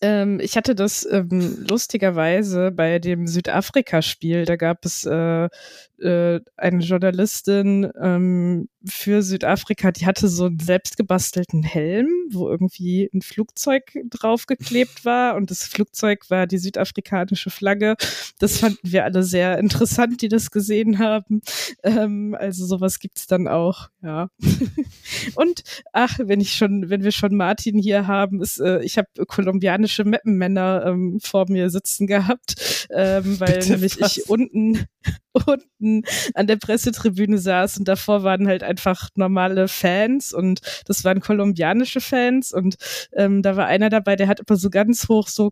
ähm, 0.00 0.40
ich 0.40 0.56
hatte 0.56 0.74
das 0.74 1.06
ähm, 1.10 1.64
lustigerweise 1.68 2.70
bei 2.70 2.98
dem 2.98 3.26
Südafrika-Spiel. 3.26 4.44
Da 4.44 4.56
gab 4.56 4.84
es 4.84 5.04
äh, 5.04 5.48
äh, 6.00 6.40
eine 6.56 6.82
Journalistin 6.82 7.90
ähm, 8.00 8.68
für 8.84 9.22
Südafrika, 9.22 9.90
die 9.90 10.06
hatte 10.06 10.28
so 10.28 10.46
einen 10.46 10.60
selbstgebastelten 10.60 11.62
Helm, 11.62 12.08
wo 12.30 12.48
irgendwie 12.48 13.10
ein 13.12 13.22
Flugzeug 13.22 13.92
draufgeklebt 14.08 15.04
war 15.04 15.36
und 15.36 15.50
das 15.50 15.64
Flugzeug 15.64 16.30
war 16.30 16.46
die 16.46 16.58
südafrikanische 16.58 17.50
Flagge. 17.50 17.96
Das 18.38 18.58
fanden 18.58 18.78
wir 18.82 19.04
alle 19.04 19.22
sehr 19.22 19.58
interessant, 19.58 20.22
die 20.22 20.28
das 20.28 20.50
gesehen 20.50 20.98
haben. 20.98 21.42
Ähm, 21.82 22.36
also 22.38 22.66
sowas 22.66 22.98
gibt's 22.98 23.26
dann 23.26 23.48
auch, 23.48 23.88
ja. 24.02 24.30
und 25.34 25.62
ach, 25.92 26.18
wenn 26.22 26.40
ich 26.40 26.54
schon, 26.54 26.88
wenn 26.90 27.02
wir 27.02 27.12
schon 27.12 27.34
Martin 27.36 27.78
hier 27.78 28.06
haben, 28.06 28.40
ist, 28.40 28.60
äh, 28.60 28.80
ich 28.82 28.98
habe 28.98 29.08
kolumbianische 29.26 30.04
Mappenmänner 30.04 30.84
ähm, 30.86 31.18
vor 31.20 31.46
mir 31.48 31.70
sitzen 31.70 32.06
gehabt, 32.06 32.86
ähm, 32.90 33.40
weil 33.40 33.54
Bitte 33.54 33.72
nämlich 33.72 34.00
was? 34.00 34.16
ich 34.16 34.28
unten 34.28 34.86
unten 35.46 36.02
an 36.34 36.46
der 36.46 36.56
Pressetribüne 36.56 37.38
saß 37.38 37.78
und 37.78 37.88
davor 37.88 38.22
waren 38.22 38.48
halt 38.48 38.62
einfach 38.62 39.08
normale 39.14 39.68
Fans 39.68 40.32
und 40.32 40.60
das 40.86 41.04
waren 41.04 41.20
kolumbianische 41.20 42.00
Fans 42.00 42.52
und 42.52 42.76
ähm, 43.12 43.42
da 43.42 43.56
war 43.56 43.66
einer 43.66 43.90
dabei, 43.90 44.16
der 44.16 44.28
hat 44.28 44.40
immer 44.40 44.56
so 44.56 44.70
ganz 44.70 45.08
hoch 45.08 45.28
so 45.28 45.50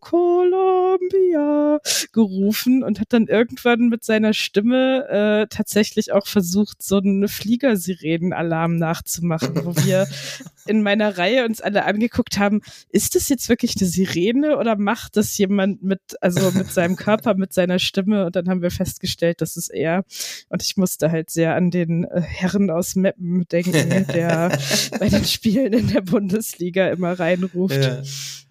Gerufen 2.12 2.83
und 2.83 3.01
hat 3.01 3.12
dann 3.12 3.27
irgendwann 3.27 3.89
mit 3.89 4.05
seiner 4.05 4.33
Stimme 4.33 5.09
äh, 5.09 5.47
tatsächlich 5.49 6.12
auch 6.12 6.27
versucht, 6.27 6.83
so 6.83 6.99
einen 6.99 7.29
Fliegersirenenalarm 7.29 8.77
nachzumachen, 8.77 9.65
wo 9.65 9.77
wir 9.85 10.07
in 10.67 10.83
meiner 10.83 11.19
Reihe 11.19 11.45
uns 11.45 11.61
alle 11.61 11.85
angeguckt 11.85 12.39
haben, 12.39 12.61
ist 12.91 13.15
das 13.15 13.29
jetzt 13.29 13.49
wirklich 13.49 13.75
eine 13.79 13.89
Sirene 13.89 14.59
oder 14.59 14.77
macht 14.77 15.17
das 15.17 15.37
jemand 15.39 15.83
mit, 15.83 16.01
also 16.21 16.51
mit 16.51 16.71
seinem 16.71 16.97
Körper, 16.97 17.35
mit 17.35 17.53
seiner 17.53 17.79
Stimme? 17.79 18.27
Und 18.27 18.37
dann 18.37 18.49
haben 18.49 18.62
wir 18.62 18.71
festgestellt, 18.71 19.41
das 19.41 19.57
ist 19.57 19.69
er. 19.69 20.05
Und 20.49 20.62
ich 20.62 20.77
musste 20.77 21.11
halt 21.11 21.31
sehr 21.31 21.55
an 21.55 21.71
den 21.71 22.05
äh, 22.05 22.21
Herren 22.21 22.71
aus 22.71 22.97
Meppen 22.97 23.47
denken, 23.49 24.07
der 24.12 24.59
bei 24.99 25.09
den 25.09 25.25
Spielen 25.25 25.73
in 25.73 25.89
der 25.89 26.03
Bundesliga 26.03 26.89
immer 26.89 27.19
reinruft. 27.19 27.83
Ja. 27.83 28.03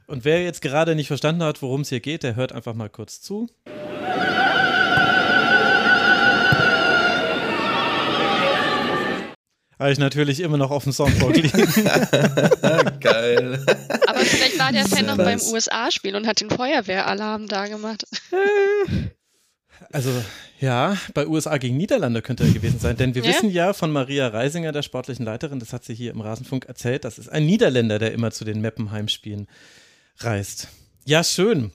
Und 0.07 0.23
wer 0.23 0.43
jetzt 0.43 0.61
gerade 0.61 0.95
nicht 0.95 1.07
verstanden 1.07 1.43
hat, 1.43 1.61
worum 1.61 1.81
es 1.81 1.89
hier 1.89 1.99
geht, 1.99 2.23
der 2.23 2.35
hört 2.35 2.51
einfach 2.51 2.75
mal 2.75 2.89
kurz 2.89 3.21
zu. 3.21 3.47
Habe 9.77 9.91
ich 9.91 9.97
natürlich 9.97 10.39
immer 10.39 10.57
noch 10.57 10.71
auf 10.71 10.83
dem 10.83 10.93
Soundboard 10.93 11.35
liegen. 11.37 11.49
Geil. 13.01 13.65
Aber 14.07 14.19
vielleicht 14.19 14.57
war 14.57 14.71
der 14.71 14.85
Fan 14.85 15.07
noch 15.07 15.17
beim 15.17 15.41
USA-Spiel 15.41 16.15
und 16.15 16.27
hat 16.27 16.39
den 16.39 16.49
Feuerwehralarm 16.49 17.47
da 17.47 17.67
gemacht. 17.67 18.05
Also 19.91 20.09
ja, 20.61 20.97
bei 21.13 21.27
USA 21.27 21.57
gegen 21.57 21.75
Niederlande 21.75 22.21
könnte 22.21 22.45
er 22.45 22.49
gewesen 22.51 22.79
sein, 22.79 22.95
denn 22.95 23.13
wir 23.13 23.23
ja? 23.23 23.29
wissen 23.29 23.49
ja 23.51 23.73
von 23.73 23.91
Maria 23.91 24.29
Reisinger, 24.29 24.71
der 24.71 24.83
sportlichen 24.83 25.25
Leiterin, 25.25 25.59
das 25.59 25.73
hat 25.73 25.83
sie 25.83 25.93
hier 25.93 26.11
im 26.11 26.21
Rasenfunk 26.21 26.65
erzählt, 26.65 27.03
das 27.03 27.19
ist 27.19 27.27
ein 27.27 27.45
Niederländer, 27.45 27.99
der 27.99 28.13
immer 28.13 28.31
zu 28.31 28.45
den 28.45 28.61
Meppenheim-Spielen 28.61 29.47
reist. 30.17 30.67
Ja, 31.05 31.23
schön. 31.23 31.71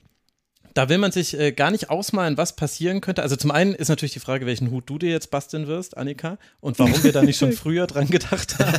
Da 0.75 0.89
will 0.89 0.99
man 0.99 1.11
sich 1.11 1.39
äh, 1.39 1.51
gar 1.53 1.71
nicht 1.71 1.91
ausmalen, 1.91 2.37
was 2.37 2.55
passieren 2.55 3.01
könnte. 3.01 3.23
Also 3.23 3.35
zum 3.35 3.51
einen 3.51 3.75
ist 3.75 3.89
natürlich 3.89 4.13
die 4.13 4.21
Frage, 4.21 4.47
welchen 4.47 4.71
Hut 4.71 4.89
du 4.89 4.99
dir 4.99 5.11
jetzt 5.11 5.31
basteln 5.31 5.67
wirst, 5.67 5.97
Annika, 5.97 6.39
und 6.61 6.79
warum 6.79 7.03
wir 7.03 7.13
da 7.13 7.23
nicht 7.23 7.39
schon 7.39 7.53
früher 7.55 7.87
dran 7.87 8.09
gedacht 8.09 8.59
haben. 8.59 8.79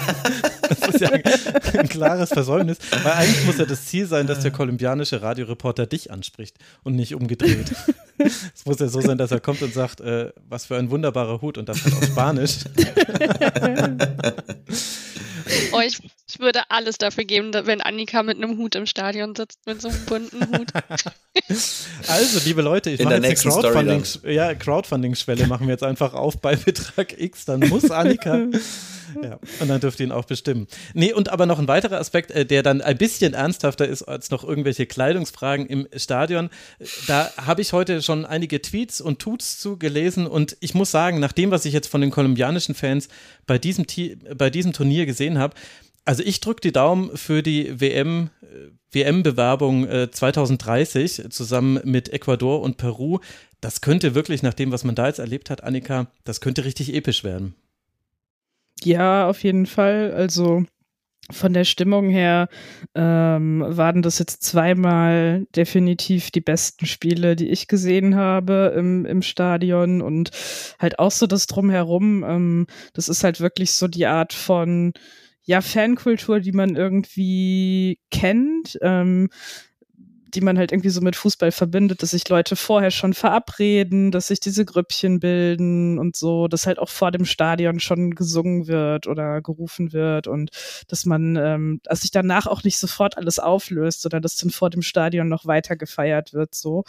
Das 0.69 0.79
ist 0.87 1.01
ja 1.01 1.09
ein, 1.09 1.21
ein 1.79 1.89
klares 1.89 2.29
Versäumnis, 2.29 2.77
weil 3.03 3.11
eigentlich 3.11 3.45
muss 3.45 3.57
ja 3.57 3.65
das 3.65 3.87
Ziel 3.87 4.05
sein, 4.07 4.25
dass 4.25 4.39
der 4.39 4.51
kolumbianische 4.51 5.21
Radioreporter 5.21 5.85
dich 5.85 6.11
anspricht 6.11 6.57
und 6.83 6.95
nicht 6.95 7.13
umgedreht. 7.13 7.73
Es 8.17 8.65
muss 8.65 8.79
ja 8.79 8.87
so 8.87 9.01
sein, 9.01 9.17
dass 9.17 9.31
er 9.31 9.41
kommt 9.41 9.61
und 9.61 9.73
sagt, 9.73 9.99
äh, 9.99 10.31
was 10.47 10.67
für 10.67 10.77
ein 10.77 10.91
wunderbarer 10.91 11.41
Hut 11.41 11.57
und 11.57 11.67
das 11.67 11.83
halt 11.83 11.95
auf 11.95 12.05
Spanisch. 12.05 12.59
Oh, 15.73 15.79
ich, 15.79 15.99
ich 16.31 16.39
würde 16.39 16.61
alles 16.69 16.97
dafür 16.97 17.25
geben, 17.25 17.51
wenn 17.53 17.81
Annika 17.81 18.23
mit 18.23 18.37
einem 18.37 18.57
Hut 18.57 18.75
im 18.75 18.85
Stadion 18.85 19.35
sitzt, 19.35 19.59
mit 19.65 19.81
so 19.81 19.89
einem 19.89 20.05
bunten 20.05 20.57
Hut. 20.57 20.71
Also, 22.07 22.41
liebe 22.43 22.61
Leute, 22.61 22.89
ich 22.89 22.99
In 22.99 23.05
mache 23.05 23.21
der 23.21 23.29
jetzt 23.29 23.45
eine 23.45 23.53
Crowdfunding, 23.53 24.03
ja, 24.33 24.53
Crowdfunding-Schwelle 24.53 25.47
machen 25.47 25.65
wir 25.65 25.71
jetzt 25.71 25.83
einfach 25.83 26.13
auf 26.13 26.41
bei 26.41 26.57
Betrag 26.57 27.17
X, 27.17 27.45
dann 27.45 27.61
muss 27.61 27.89
Annika. 27.89 28.47
Ja, 29.21 29.39
und 29.59 29.67
dann 29.67 29.81
dürft 29.81 29.99
ihr 29.99 30.05
ihn 30.05 30.13
auch 30.13 30.23
bestimmen. 30.23 30.67
Nee, 30.93 31.11
und 31.11 31.27
aber 31.27 31.45
noch 31.45 31.59
ein 31.59 31.67
weiterer 31.67 31.99
Aspekt, 31.99 32.31
äh, 32.31 32.45
der 32.45 32.63
dann 32.63 32.81
ein 32.81 32.97
bisschen 32.97 33.33
ernsthafter 33.33 33.85
ist 33.85 34.03
als 34.03 34.31
noch 34.31 34.45
irgendwelche 34.45 34.85
Kleidungsfragen 34.85 35.65
im 35.65 35.85
Stadion. 35.97 36.49
Da 37.07 37.29
habe 37.35 37.61
ich 37.61 37.73
heute 37.73 38.01
schon 38.01 38.25
einige 38.25 38.61
Tweets 38.61 39.01
und 39.01 39.19
Tuts 39.19 39.59
zu 39.59 39.77
gelesen 39.77 40.27
und 40.27 40.55
ich 40.61 40.75
muss 40.75 40.91
sagen, 40.91 41.19
nach 41.19 41.33
dem, 41.33 41.51
was 41.51 41.65
ich 41.65 41.73
jetzt 41.73 41.87
von 41.87 41.99
den 41.99 42.09
kolumbianischen 42.09 42.73
Fans 42.73 43.09
bei 43.47 43.57
diesem, 43.57 43.85
bei 44.37 44.49
diesem 44.49 44.71
Turnier 44.71 45.05
gesehen 45.05 45.37
habe, 45.37 45.55
also 46.05 46.23
ich 46.23 46.39
drücke 46.39 46.61
die 46.61 46.71
Daumen 46.71 47.15
für 47.15 47.43
die 47.43 47.79
WM, 47.79 48.29
WM-Bewerbung 48.91 49.87
äh, 49.87 50.11
2030 50.11 51.29
zusammen 51.29 51.79
mit 51.83 52.09
Ecuador 52.09 52.61
und 52.61 52.77
Peru. 52.77 53.19
Das 53.61 53.81
könnte 53.81 54.15
wirklich, 54.15 54.43
nach 54.43 54.53
dem, 54.53 54.71
was 54.71 54.83
man 54.83 54.95
da 54.95 55.07
jetzt 55.07 55.19
erlebt 55.19 55.49
hat, 55.49 55.63
Annika, 55.63 56.07
das 56.23 56.41
könnte 56.41 56.65
richtig 56.65 56.93
episch 56.93 57.23
werden. 57.23 57.55
Ja, 58.83 59.29
auf 59.29 59.43
jeden 59.43 59.67
Fall. 59.67 60.11
Also 60.11 60.65
von 61.29 61.53
der 61.53 61.63
Stimmung 61.63 62.09
her 62.09 62.49
ähm, 62.95 63.63
waren 63.65 64.01
das 64.01 64.19
jetzt 64.19 64.43
zweimal 64.43 65.45
definitiv 65.55 66.31
die 66.31 66.41
besten 66.41 66.85
Spiele, 66.87 67.35
die 67.35 67.49
ich 67.49 67.67
gesehen 67.67 68.15
habe 68.15 68.73
im, 68.75 69.05
im 69.05 69.21
Stadion 69.21 70.01
und 70.01 70.31
halt 70.79 70.99
auch 70.99 71.11
so 71.11 71.27
das 71.27 71.47
drumherum. 71.47 72.23
Ähm, 72.23 72.67
das 72.93 73.07
ist 73.07 73.23
halt 73.23 73.39
wirklich 73.39 73.71
so 73.71 73.87
die 73.87 74.07
Art 74.07 74.33
von 74.33 74.93
ja, 75.43 75.61
Fankultur, 75.61 76.39
die 76.39 76.51
man 76.51 76.75
irgendwie 76.75 77.99
kennt. 78.09 78.77
Ähm, 78.81 79.29
die 80.33 80.41
man 80.41 80.57
halt 80.57 80.71
irgendwie 80.71 80.89
so 80.89 81.01
mit 81.01 81.15
Fußball 81.15 81.51
verbindet, 81.51 82.01
dass 82.01 82.11
sich 82.11 82.27
Leute 82.29 82.55
vorher 82.55 82.91
schon 82.91 83.13
verabreden, 83.13 84.11
dass 84.11 84.27
sich 84.27 84.39
diese 84.39 84.65
Grüppchen 84.65 85.19
bilden 85.19 85.99
und 85.99 86.15
so, 86.15 86.47
dass 86.47 86.67
halt 86.67 86.79
auch 86.79 86.89
vor 86.89 87.11
dem 87.11 87.25
Stadion 87.25 87.79
schon 87.79 88.15
gesungen 88.15 88.67
wird 88.67 89.07
oder 89.07 89.41
gerufen 89.41 89.93
wird 89.93 90.27
und 90.27 90.51
dass 90.87 91.05
man, 91.05 91.35
ähm, 91.35 91.81
dass 91.83 92.01
sich 92.01 92.11
danach 92.11 92.47
auch 92.47 92.63
nicht 92.63 92.77
sofort 92.77 93.17
alles 93.17 93.39
auflöst, 93.39 94.01
sondern 94.01 94.21
dass 94.21 94.35
dann 94.37 94.51
vor 94.51 94.69
dem 94.69 94.81
Stadion 94.81 95.27
noch 95.27 95.45
weiter 95.45 95.75
gefeiert 95.75 96.33
wird, 96.33 96.55
so. 96.55 96.83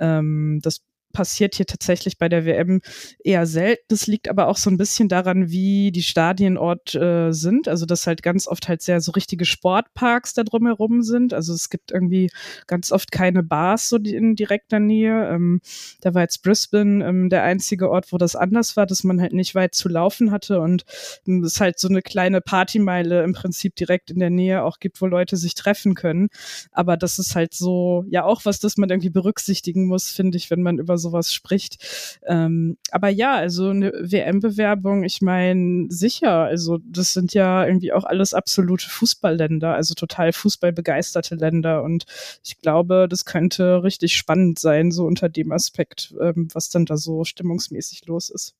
Ähm, 0.00 0.60
das 0.62 0.80
passiert 1.12 1.54
hier 1.54 1.66
tatsächlich 1.66 2.18
bei 2.18 2.28
der 2.28 2.44
WM 2.44 2.80
eher 3.22 3.46
selten. 3.46 3.84
Das 3.88 4.06
liegt 4.06 4.28
aber 4.28 4.48
auch 4.48 4.56
so 4.56 4.70
ein 4.70 4.76
bisschen 4.76 5.08
daran, 5.08 5.50
wie 5.50 5.92
die 5.92 6.02
Stadienort 6.02 6.94
äh, 6.94 7.32
sind. 7.32 7.68
Also, 7.68 7.86
dass 7.86 8.06
halt 8.06 8.22
ganz 8.22 8.46
oft 8.46 8.68
halt 8.68 8.82
sehr 8.82 9.00
so 9.00 9.12
richtige 9.12 9.44
Sportparks 9.44 10.34
da 10.34 10.44
drumherum 10.44 11.02
sind. 11.02 11.34
Also, 11.34 11.54
es 11.54 11.70
gibt 11.70 11.90
irgendwie 11.90 12.30
ganz 12.66 12.92
oft 12.92 13.12
keine 13.12 13.42
Bars 13.42 13.88
so 13.88 13.96
in 13.96 14.36
direkter 14.36 14.80
Nähe. 14.80 15.28
Ähm, 15.30 15.60
da 16.00 16.14
war 16.14 16.22
jetzt 16.22 16.42
Brisbane 16.42 17.04
ähm, 17.04 17.28
der 17.28 17.42
einzige 17.42 17.90
Ort, 17.90 18.12
wo 18.12 18.18
das 18.18 18.36
anders 18.36 18.76
war, 18.76 18.86
dass 18.86 19.04
man 19.04 19.20
halt 19.20 19.32
nicht 19.32 19.54
weit 19.54 19.74
zu 19.74 19.88
laufen 19.88 20.30
hatte 20.30 20.60
und 20.60 20.84
ähm, 21.26 21.42
es 21.44 21.60
halt 21.60 21.78
so 21.78 21.88
eine 21.88 22.02
kleine 22.02 22.40
Partymeile 22.40 23.22
im 23.22 23.32
Prinzip 23.32 23.76
direkt 23.76 24.10
in 24.10 24.18
der 24.18 24.30
Nähe 24.30 24.62
auch 24.62 24.78
gibt, 24.78 25.00
wo 25.00 25.06
Leute 25.06 25.36
sich 25.36 25.54
treffen 25.54 25.94
können. 25.94 26.28
Aber 26.72 26.96
das 26.96 27.18
ist 27.18 27.34
halt 27.34 27.54
so, 27.54 28.04
ja 28.08 28.24
auch 28.24 28.44
was, 28.44 28.60
das 28.60 28.76
man 28.76 28.90
irgendwie 28.90 29.10
berücksichtigen 29.10 29.86
muss, 29.86 30.10
finde 30.10 30.36
ich, 30.36 30.50
wenn 30.50 30.62
man 30.62 30.78
über 30.78 30.97
sowas 30.98 31.32
spricht. 31.32 32.18
Ähm, 32.26 32.76
aber 32.90 33.08
ja, 33.08 33.34
also 33.36 33.70
eine 33.70 33.92
WM-Bewerbung, 33.92 35.04
ich 35.04 35.22
meine, 35.22 35.86
sicher, 35.90 36.44
also 36.44 36.78
das 36.84 37.12
sind 37.12 37.34
ja 37.34 37.66
irgendwie 37.66 37.92
auch 37.92 38.04
alles 38.04 38.34
absolute 38.34 38.88
Fußballländer, 38.88 39.74
also 39.74 39.94
total 39.94 40.32
fußballbegeisterte 40.32 41.34
Länder 41.36 41.82
und 41.82 42.04
ich 42.44 42.58
glaube, 42.58 43.06
das 43.08 43.24
könnte 43.24 43.82
richtig 43.82 44.16
spannend 44.16 44.58
sein, 44.58 44.90
so 44.90 45.06
unter 45.06 45.28
dem 45.28 45.52
Aspekt, 45.52 46.14
ähm, 46.20 46.48
was 46.52 46.70
dann 46.70 46.86
da 46.86 46.96
so 46.96 47.24
stimmungsmäßig 47.24 48.06
los 48.06 48.30
ist. 48.30 48.54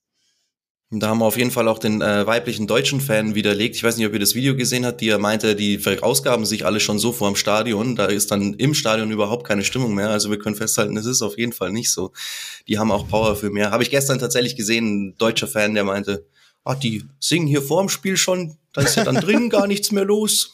Da 0.90 1.08
haben 1.08 1.18
wir 1.18 1.26
auf 1.26 1.36
jeden 1.36 1.50
Fall 1.50 1.68
auch 1.68 1.78
den 1.78 2.00
äh, 2.00 2.26
weiblichen 2.26 2.66
deutschen 2.66 3.02
Fan 3.02 3.34
widerlegt. 3.34 3.76
Ich 3.76 3.84
weiß 3.84 3.98
nicht, 3.98 4.06
ob 4.06 4.14
ihr 4.14 4.18
das 4.18 4.34
Video 4.34 4.56
gesehen 4.56 4.86
habt, 4.86 5.02
die 5.02 5.10
er 5.10 5.18
meinte, 5.18 5.54
die 5.54 5.76
verausgaben 5.78 6.46
sich 6.46 6.64
alle 6.64 6.80
schon 6.80 6.98
so 6.98 7.12
vor 7.12 7.28
dem 7.30 7.36
Stadion. 7.36 7.94
Da 7.94 8.06
ist 8.06 8.30
dann 8.30 8.54
im 8.54 8.72
Stadion 8.72 9.10
überhaupt 9.10 9.46
keine 9.46 9.64
Stimmung 9.64 9.94
mehr. 9.94 10.08
Also 10.08 10.30
wir 10.30 10.38
können 10.38 10.56
festhalten, 10.56 10.96
es 10.96 11.04
ist 11.04 11.20
auf 11.20 11.36
jeden 11.36 11.52
Fall 11.52 11.72
nicht 11.72 11.92
so. 11.92 12.12
Die 12.68 12.78
haben 12.78 12.90
auch 12.90 13.06
Power 13.06 13.36
für 13.36 13.50
mehr. 13.50 13.70
Habe 13.70 13.82
ich 13.82 13.90
gestern 13.90 14.18
tatsächlich 14.18 14.56
gesehen, 14.56 15.08
ein 15.08 15.14
deutscher 15.18 15.46
Fan, 15.46 15.74
der 15.74 15.84
meinte, 15.84 16.24
ah, 16.64 16.74
die 16.74 17.04
singen 17.20 17.46
hier 17.46 17.60
vor 17.60 17.82
dem 17.82 17.90
Spiel 17.90 18.16
schon, 18.16 18.56
da 18.72 18.80
ist 18.80 18.96
ja 18.96 19.04
dann 19.04 19.16
drin 19.16 19.50
gar 19.50 19.66
nichts 19.66 19.92
mehr 19.92 20.06
los. 20.06 20.52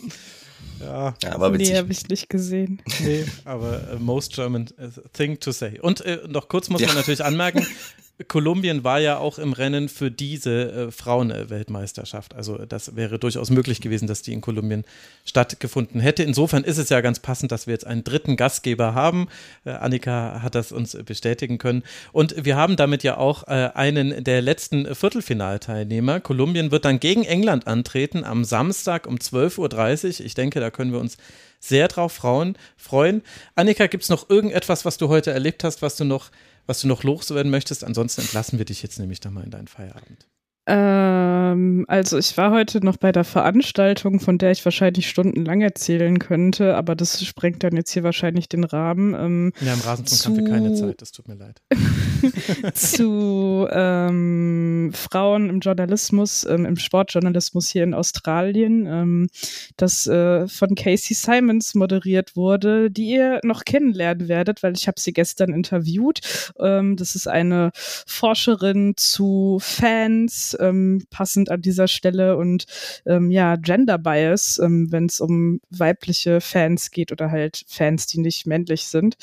Ja, 0.81 1.15
Ja, 1.23 1.39
war 1.39 1.53
witzig. 1.53 1.71
Nee, 1.71 1.79
habe 1.79 1.93
ich 1.93 2.09
nicht 2.09 2.29
gesehen. 2.29 2.83
nee, 3.05 3.25
aber 3.45 3.89
äh, 3.93 3.97
most 4.01 4.33
German 4.35 4.67
äh, 4.79 4.89
thing 5.13 5.39
to 5.39 5.53
say. 5.53 5.79
Und 5.81 6.01
äh, 6.01 6.19
noch 6.29 6.49
kurz 6.49 6.69
muss 6.71 6.81
man 6.81 6.91
Ja. 6.91 6.95
natürlich 6.97 7.25
anmerken, 7.25 7.65
Kolumbien 8.29 8.85
war 8.85 9.01
ja 9.01 9.19
auch 9.19 9.39
im 9.39 9.53
Rennen 9.53 9.89
für 9.89 10.09
diese 10.09 10.71
äh, 10.71 10.91
Frauen-Weltmeisterschaft. 10.93 12.35
Also 12.35 12.59
das 12.59 12.95
wäre 12.95 13.19
durchaus 13.19 13.51
möglich 13.51 13.81
gewesen, 13.81 14.07
dass 14.07 14.23
die 14.23 14.33
in 14.33 14.41
Kolumbien 14.41 14.85
stattgefunden 15.25 16.01
hätte. 16.01 16.23
Insofern 16.23 16.63
ist 16.63 16.79
es 16.79 16.91
ja 16.91 17.01
ganz 17.01 17.19
passend, 17.19 17.51
dass 17.51 17.67
wir 17.67 17.73
jetzt 17.73 17.87
einen 17.87 18.05
dritten 18.05 18.37
Gastgeber 18.37 18.95
haben. 18.95 19.29
Äh, 19.65 19.71
Annika 19.71 20.43
hat 20.43 20.55
das 20.55 20.71
uns 20.71 20.97
bestätigen 21.05 21.59
können. 21.59 21.83
Und 22.13 22.45
wir 22.45 22.55
haben 22.55 22.77
damit 22.77 23.03
ja 23.03 23.17
auch 23.17 23.49
äh, 23.49 23.71
einen 23.75 24.23
der 24.23 24.43
letzten 24.43 24.95
Viertelfinalteilnehmer. 24.95 26.21
Kolumbien 26.21 26.71
wird 26.71 26.85
dann 26.85 27.01
gegen 27.01 27.25
England 27.25 27.67
antreten 27.67 28.23
am 28.23 28.45
Samstag 28.45 29.09
um 29.09 29.17
12.30 29.17 30.21
Uhr. 30.21 30.27
Ich 30.27 30.35
denke, 30.35 30.61
da 30.61 30.71
können 30.71 30.93
wir 30.93 31.01
uns 31.01 31.17
sehr 31.59 31.89
drauf 31.89 32.13
frauen, 32.13 32.57
freuen. 32.77 33.23
Annika, 33.55 33.87
gibt 33.87 34.05
es 34.05 34.11
noch 34.11 34.29
irgendetwas, 34.29 34.85
was 34.85 34.99
du 34.99 35.09
heute 35.09 35.31
erlebt 35.31 35.65
hast, 35.65 35.81
was 35.83 35.97
du 35.97 36.05
noch, 36.05 36.31
was 36.67 36.81
du 36.81 36.89
noch 36.89 37.03
loswerden 37.03 37.51
möchtest? 37.51 37.85
Ansonsten 37.85 38.23
entlassen 38.23 38.59
wir 38.59 38.65
dich 38.65 38.83
jetzt 38.83 38.99
nämlich 38.99 39.21
dann 39.21 39.35
mal 39.35 39.45
in 39.45 39.51
deinen 39.51 39.69
Feierabend. 39.69 40.27
Ähm, 40.67 41.85
also 41.89 42.17
ich 42.17 42.37
war 42.39 42.51
heute 42.51 42.85
noch 42.85 42.97
bei 42.97 43.13
der 43.13 43.25
Veranstaltung, 43.25 44.19
von 44.19 44.39
der 44.39 44.51
ich 44.51 44.65
wahrscheinlich 44.65 45.09
stundenlang 45.09 45.61
erzählen 45.61 46.19
könnte, 46.19 46.75
aber 46.77 46.95
das 46.95 47.23
sprengt 47.25 47.63
dann 47.63 47.77
jetzt 47.77 47.91
hier 47.93 48.03
wahrscheinlich 48.03 48.49
den 48.49 48.65
Rahmen. 48.65 49.15
Ähm, 49.15 49.53
Ja, 49.61 49.75
im 49.75 49.81
Rasenfunk 49.81 50.25
haben 50.25 50.47
wir 50.47 50.53
keine 50.53 50.75
Zeit, 50.75 51.03
das 51.03 51.13
tut 51.13 51.29
mir 51.29 51.35
leid. 51.35 51.61
zu 52.75 53.67
ähm, 53.71 54.91
Frauen 54.95 55.51
im 55.51 55.61
Journalismus, 55.61 56.45
ähm, 56.45 56.65
im 56.65 56.77
Sportjournalismus 56.77 57.69
hier 57.69 57.85
in 57.85 57.95
Australien, 57.95 58.87
ähm, 58.87 59.29
das 59.77 60.07
äh, 60.07 60.49
von 60.49 60.75
Casey 60.75 61.15
Simons 61.15 61.75
moderiert 61.75 62.37
wurde, 62.37 62.91
die 62.91 63.11
ihr 63.11 63.41
noch 63.43 63.65
kennenlernen 63.65 64.29
werdet, 64.29 64.63
weil 64.63 64.75
ich 64.75 64.87
habe 64.87 65.01
sie 65.01 65.13
gestern 65.13 65.53
interviewt. 65.53 66.21
Ähm, 66.59 66.97
das 66.97 67.15
ist 67.15 67.29
eine 67.29 67.71
Forscherin 67.75 68.95
zu 68.97 69.59
Fans, 69.61 70.54
ähm, 70.61 71.05
passend 71.11 71.51
an 71.51 71.63
dieser 71.63 71.89
Stelle 71.89 72.37
und 72.37 72.67
ähm, 73.07 73.31
ja, 73.31 73.57
Gender 73.57 73.99
Bias, 73.99 74.59
ähm, 74.63 74.91
wenn 74.91 75.07
es 75.07 75.21
um 75.21 75.61
weibliche 75.71 76.41
Fans 76.41 76.91
geht 76.91 77.13
oder 77.13 77.31
halt 77.31 77.65
Fans, 77.69 78.07
die 78.07 78.21
nicht 78.21 78.47
männlich 78.47 78.87
sind. 78.87 79.17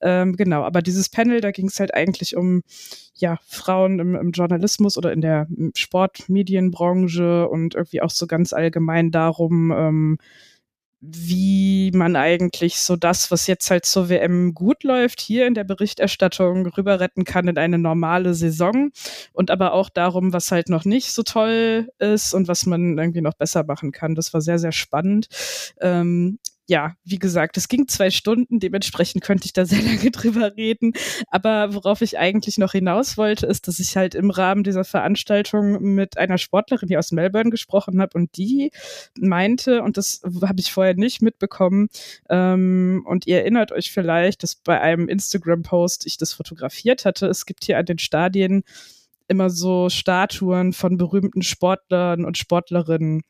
Ähm, 0.00 0.36
genau, 0.36 0.62
aber 0.62 0.82
dieses 0.82 1.08
Panel, 1.08 1.40
da 1.40 1.50
ging 1.50 1.68
es 1.68 1.80
halt 1.80 1.94
eigentlich 1.94 2.36
um 2.36 2.62
ja, 3.14 3.38
Frauen 3.46 3.98
im, 3.98 4.14
im 4.14 4.32
Journalismus 4.32 4.96
oder 4.96 5.12
in 5.12 5.20
der 5.20 5.46
Sportmedienbranche 5.76 7.48
und 7.48 7.74
irgendwie 7.74 8.00
auch 8.00 8.10
so 8.10 8.26
ganz 8.26 8.52
allgemein 8.52 9.10
darum, 9.10 9.70
ähm, 9.70 10.18
wie 11.04 11.90
man 11.92 12.14
eigentlich 12.14 12.78
so 12.78 12.94
das, 12.94 13.32
was 13.32 13.48
jetzt 13.48 13.68
halt 13.72 13.84
zur 13.84 14.08
WM 14.08 14.54
gut 14.54 14.84
läuft, 14.84 15.20
hier 15.20 15.48
in 15.48 15.54
der 15.54 15.64
Berichterstattung 15.64 16.64
rüber 16.68 17.00
retten 17.00 17.24
kann 17.24 17.48
in 17.48 17.58
eine 17.58 17.76
normale 17.76 18.34
Saison 18.34 18.90
und 19.32 19.50
aber 19.50 19.72
auch 19.72 19.90
darum, 19.90 20.32
was 20.32 20.52
halt 20.52 20.68
noch 20.68 20.84
nicht 20.84 21.12
so 21.12 21.24
toll 21.24 21.88
ist 21.98 22.34
und 22.34 22.46
was 22.46 22.66
man 22.66 22.96
irgendwie 22.96 23.20
noch 23.20 23.34
besser 23.34 23.64
machen 23.64 23.90
kann. 23.90 24.14
Das 24.14 24.32
war 24.32 24.40
sehr, 24.40 24.60
sehr 24.60 24.70
spannend. 24.70 25.26
Ähm, 25.80 26.38
ja, 26.68 26.94
wie 27.04 27.18
gesagt, 27.18 27.56
es 27.56 27.68
ging 27.68 27.88
zwei 27.88 28.10
Stunden, 28.10 28.60
dementsprechend 28.60 29.22
könnte 29.22 29.46
ich 29.46 29.52
da 29.52 29.64
sehr 29.64 29.82
lange 29.82 30.10
drüber 30.10 30.56
reden. 30.56 30.92
Aber 31.28 31.74
worauf 31.74 32.02
ich 32.02 32.18
eigentlich 32.18 32.58
noch 32.58 32.72
hinaus 32.72 33.16
wollte, 33.16 33.46
ist, 33.46 33.68
dass 33.68 33.78
ich 33.78 33.96
halt 33.96 34.14
im 34.14 34.30
Rahmen 34.30 34.62
dieser 34.64 34.84
Veranstaltung 34.84 35.82
mit 35.94 36.18
einer 36.18 36.38
Sportlerin 36.38 36.88
hier 36.88 36.98
aus 36.98 37.12
Melbourne 37.12 37.50
gesprochen 37.50 38.00
habe 38.00 38.16
und 38.16 38.36
die 38.36 38.70
meinte, 39.18 39.82
und 39.82 39.96
das 39.96 40.22
habe 40.42 40.60
ich 40.60 40.72
vorher 40.72 40.94
nicht 40.94 41.22
mitbekommen, 41.22 41.88
ähm, 42.28 43.04
und 43.06 43.26
ihr 43.26 43.38
erinnert 43.38 43.72
euch 43.72 43.90
vielleicht, 43.92 44.42
dass 44.42 44.54
bei 44.54 44.80
einem 44.80 45.08
Instagram-Post 45.08 46.06
ich 46.06 46.16
das 46.16 46.32
fotografiert 46.32 47.04
hatte. 47.04 47.26
Es 47.26 47.46
gibt 47.46 47.64
hier 47.64 47.78
an 47.78 47.86
den 47.86 47.98
Stadien 47.98 48.62
immer 49.28 49.50
so 49.50 49.88
Statuen 49.88 50.72
von 50.72 50.96
berühmten 50.96 51.42
Sportlern 51.42 52.24
und 52.24 52.38
Sportlerinnen 52.38 53.22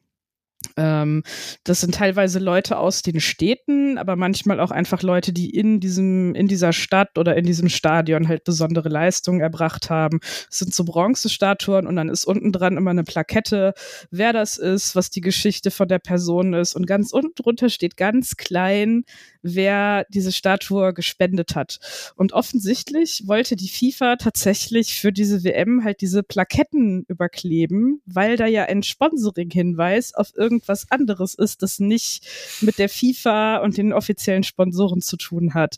Ähm, 0.76 1.22
das 1.64 1.80
sind 1.80 1.94
teilweise 1.94 2.38
Leute 2.38 2.78
aus 2.78 3.02
den 3.02 3.20
Städten, 3.20 3.98
aber 3.98 4.16
manchmal 4.16 4.60
auch 4.60 4.70
einfach 4.70 5.02
Leute, 5.02 5.32
die 5.32 5.50
in 5.50 5.80
diesem, 5.80 6.34
in 6.34 6.48
dieser 6.48 6.72
Stadt 6.72 7.18
oder 7.18 7.36
in 7.36 7.44
diesem 7.44 7.68
Stadion 7.68 8.28
halt 8.28 8.44
besondere 8.44 8.88
Leistungen 8.88 9.40
erbracht 9.40 9.90
haben. 9.90 10.20
Es 10.50 10.58
sind 10.58 10.74
so 10.74 10.84
Bronzestatuen 10.84 11.86
und 11.86 11.96
dann 11.96 12.08
ist 12.08 12.24
unten 12.24 12.52
dran 12.52 12.76
immer 12.76 12.90
eine 12.90 13.04
Plakette, 13.04 13.74
wer 14.10 14.32
das 14.32 14.58
ist, 14.58 14.96
was 14.96 15.10
die 15.10 15.20
Geschichte 15.20 15.70
von 15.70 15.88
der 15.88 15.98
Person 15.98 16.54
ist. 16.54 16.74
Und 16.74 16.86
ganz 16.86 17.12
unten 17.12 17.34
drunter 17.34 17.68
steht 17.68 17.96
ganz 17.96 18.36
klein, 18.36 19.04
wer 19.42 20.06
diese 20.08 20.32
Statue 20.32 20.94
gespendet 20.94 21.54
hat. 21.54 21.78
Und 22.16 22.32
offensichtlich 22.32 23.24
wollte 23.26 23.56
die 23.56 23.68
FIFA 23.68 24.16
tatsächlich 24.16 25.00
für 25.00 25.12
diese 25.12 25.44
WM 25.44 25.84
halt 25.84 26.00
diese 26.00 26.22
Plaketten 26.22 27.04
überkleben, 27.08 28.00
weil 28.06 28.36
da 28.36 28.46
ja 28.46 28.64
ein 28.64 28.82
Sponsoring-Hinweis 28.82 30.14
auf 30.14 30.32
irgendwas 30.52 30.90
anderes 30.90 31.34
ist, 31.34 31.62
das 31.62 31.78
nicht 31.78 32.26
mit 32.60 32.78
der 32.78 32.88
FIFA 32.88 33.58
und 33.58 33.76
den 33.76 33.92
offiziellen 33.92 34.42
Sponsoren 34.42 35.00
zu 35.00 35.16
tun 35.16 35.54
hat. 35.54 35.76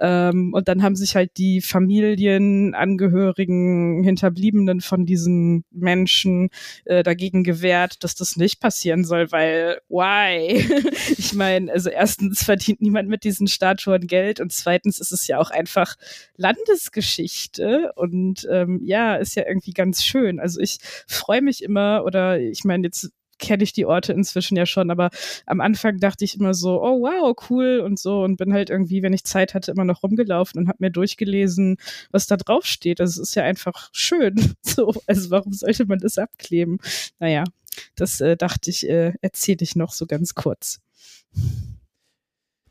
Ähm, 0.00 0.52
und 0.52 0.68
dann 0.68 0.82
haben 0.82 0.96
sich 0.96 1.14
halt 1.14 1.36
die 1.36 1.60
Familien, 1.60 2.74
Angehörigen, 2.74 4.02
Hinterbliebenen 4.02 4.80
von 4.80 5.06
diesen 5.06 5.64
Menschen 5.70 6.50
äh, 6.84 7.02
dagegen 7.02 7.44
gewehrt, 7.44 8.02
dass 8.04 8.14
das 8.14 8.36
nicht 8.36 8.60
passieren 8.60 9.04
soll, 9.04 9.30
weil 9.30 9.80
why? 9.88 10.64
ich 11.16 11.34
meine, 11.34 11.72
also 11.72 11.90
erstens 11.90 12.42
verdient 12.42 12.80
niemand 12.80 13.08
mit 13.08 13.24
diesen 13.24 13.46
Statuen 13.46 14.06
Geld 14.06 14.40
und 14.40 14.52
zweitens 14.52 14.98
ist 14.98 15.12
es 15.12 15.26
ja 15.26 15.38
auch 15.38 15.50
einfach 15.50 15.94
Landesgeschichte 16.36 17.92
und 17.94 18.46
ähm, 18.50 18.80
ja, 18.84 19.16
ist 19.16 19.36
ja 19.36 19.44
irgendwie 19.46 19.72
ganz 19.72 20.02
schön. 20.04 20.40
Also 20.40 20.60
ich 20.60 20.78
freue 21.06 21.42
mich 21.42 21.62
immer 21.62 22.02
oder 22.04 22.40
ich 22.40 22.64
meine 22.64 22.84
jetzt 22.84 23.10
kenne 23.38 23.62
ich 23.62 23.72
die 23.72 23.86
Orte 23.86 24.12
inzwischen 24.12 24.56
ja 24.56 24.66
schon, 24.66 24.90
aber 24.90 25.10
am 25.46 25.60
Anfang 25.60 25.98
dachte 25.98 26.24
ich 26.24 26.36
immer 26.36 26.54
so, 26.54 26.82
oh 26.82 27.00
wow, 27.02 27.36
cool 27.50 27.80
und 27.84 27.98
so 27.98 28.22
und 28.22 28.36
bin 28.36 28.52
halt 28.52 28.70
irgendwie, 28.70 29.02
wenn 29.02 29.12
ich 29.12 29.24
Zeit 29.24 29.54
hatte, 29.54 29.70
immer 29.70 29.84
noch 29.84 30.02
rumgelaufen 30.02 30.60
und 30.60 30.68
habe 30.68 30.78
mir 30.80 30.90
durchgelesen, 30.90 31.76
was 32.10 32.26
da 32.26 32.36
drauf 32.36 32.64
steht. 32.66 33.00
Also 33.00 33.22
ist 33.22 33.34
ja 33.34 33.44
einfach 33.44 33.90
schön. 33.92 34.34
So, 34.68 34.92
also 35.06 35.30
warum 35.30 35.52
sollte 35.52 35.86
man 35.86 35.98
das 35.98 36.18
abkleben? 36.18 36.78
Naja, 37.18 37.44
das 37.94 38.20
äh, 38.20 38.36
dachte 38.36 38.70
ich, 38.70 38.88
äh, 38.88 39.14
erzähle 39.22 39.58
ich 39.62 39.76
noch 39.76 39.92
so 39.92 40.06
ganz 40.06 40.34
kurz. 40.34 40.80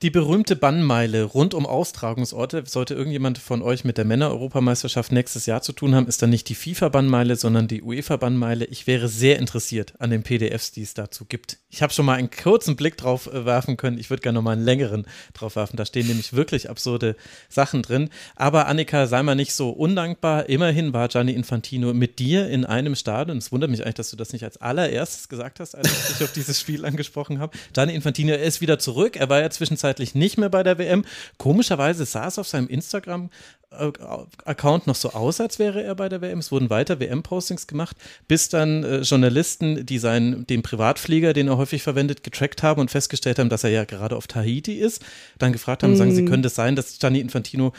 Die 0.03 0.11
berühmte 0.11 0.55
Bannmeile 0.55 1.23
rund 1.23 1.55
um 1.55 1.65
Austragungsorte, 1.65 2.63
sollte 2.67 2.93
irgendjemand 2.93 3.39
von 3.39 3.63
euch 3.63 3.83
mit 3.83 3.97
der 3.97 4.05
Männer-Europameisterschaft 4.05 5.11
nächstes 5.11 5.47
Jahr 5.47 5.63
zu 5.63 5.73
tun 5.73 5.95
haben, 5.95 6.05
ist 6.05 6.21
dann 6.21 6.29
nicht 6.29 6.49
die 6.49 6.55
FIFA-Bannmeile, 6.55 7.35
sondern 7.35 7.67
die 7.67 7.81
UEFA-Bannmeile. 7.81 8.65
Ich 8.65 8.85
wäre 8.85 9.07
sehr 9.07 9.39
interessiert 9.39 9.95
an 9.97 10.11
den 10.11 10.21
PDFs, 10.21 10.71
die 10.71 10.83
es 10.83 10.93
dazu 10.93 11.25
gibt. 11.25 11.57
Ich 11.69 11.81
habe 11.81 11.91
schon 11.91 12.05
mal 12.05 12.13
einen 12.13 12.31
kurzen 12.31 12.77
Blick 12.77 12.95
drauf 12.95 13.27
äh, 13.27 13.45
werfen 13.45 13.75
können. 13.75 13.99
Ich 13.99 14.09
würde 14.09 14.21
gerne 14.21 14.37
noch 14.37 14.43
mal 14.43 14.53
einen 14.53 14.63
längeren 14.63 15.05
drauf 15.33 15.57
werfen. 15.57 15.75
Da 15.75 15.85
stehen 15.85 16.07
nämlich 16.07 16.31
wirklich 16.31 16.69
absurde 16.69 17.17
Sachen 17.49 17.81
drin. 17.81 18.09
Aber 18.37 18.67
Annika, 18.67 19.05
sei 19.05 19.21
mal 19.21 19.35
nicht 19.35 19.53
so 19.53 19.71
undankbar. 19.71 20.47
Immerhin 20.47 20.93
war 20.93 21.09
Gianni 21.09 21.33
Infantino 21.33 21.93
mit 21.93 22.19
dir 22.19 22.47
in 22.47 22.63
einem 22.63 22.95
Stadion. 22.95 23.37
Es 23.37 23.51
wundert 23.51 23.69
mich 23.69 23.81
eigentlich, 23.81 23.95
dass 23.95 24.09
du 24.09 24.15
das 24.15 24.31
nicht 24.31 24.45
als 24.45 24.61
allererstes 24.61 25.27
gesagt 25.27 25.59
hast, 25.59 25.75
als 25.75 26.11
ich 26.11 26.23
auf 26.23 26.31
dieses 26.31 26.57
Spiel 26.57 26.85
angesprochen 26.85 27.39
habe. 27.39 27.57
Gianni 27.73 27.93
Infantino 27.95 28.33
ist 28.33 28.61
wieder 28.61 28.79
zurück. 28.79 29.17
Er 29.17 29.27
war 29.27 29.41
ja 29.41 29.49
zwischenzeitlich 29.49 30.15
nicht 30.15 30.37
mehr 30.37 30.49
bei 30.49 30.63
der 30.63 30.77
WM. 30.77 31.03
Komischerweise 31.37 32.03
es 32.03 32.15
auf 32.15 32.47
seinem 32.47 32.69
Instagram 32.69 33.29
Account 33.69 34.87
noch 34.87 34.95
so 34.95 35.11
aus, 35.11 35.41
als 35.41 35.59
wäre 35.59 35.83
er 35.83 35.95
bei 35.95 36.07
der 36.07 36.21
WM. 36.21 36.39
Es 36.39 36.51
wurden 36.51 36.69
weiter 36.69 36.99
WM-Postings 36.99 37.67
gemacht, 37.67 37.97
bis 38.27 38.49
dann 38.49 38.83
äh, 38.83 39.01
Journalisten, 39.01 39.85
die 39.85 39.99
seinen, 39.99 40.47
den 40.47 40.61
Privatflieger, 40.61 41.33
den 41.33 41.49
er 41.49 41.57
häufig 41.57 41.83
verwendet, 41.83 42.23
getrackt 42.23 42.63
haben 42.63 42.79
und 42.79 42.91
festgestellt 42.91 43.39
haben, 43.39 43.49
dass 43.49 43.65
er 43.65 43.69
ja 43.69 43.83
gerade 43.83 44.15
auf 44.15 44.27
Tahiti 44.27 44.75
ist, 44.75 45.03
dann 45.37 45.51
gefragt 45.51 45.83
haben, 45.83 45.91
mhm. 45.91 45.97
sagen 45.97 46.15
sie, 46.15 46.25
könnte 46.25 46.47
es 46.47 46.55
sein, 46.55 46.75
dass 46.75 46.97
Gianni 46.97 47.19
Infantino 47.19 47.73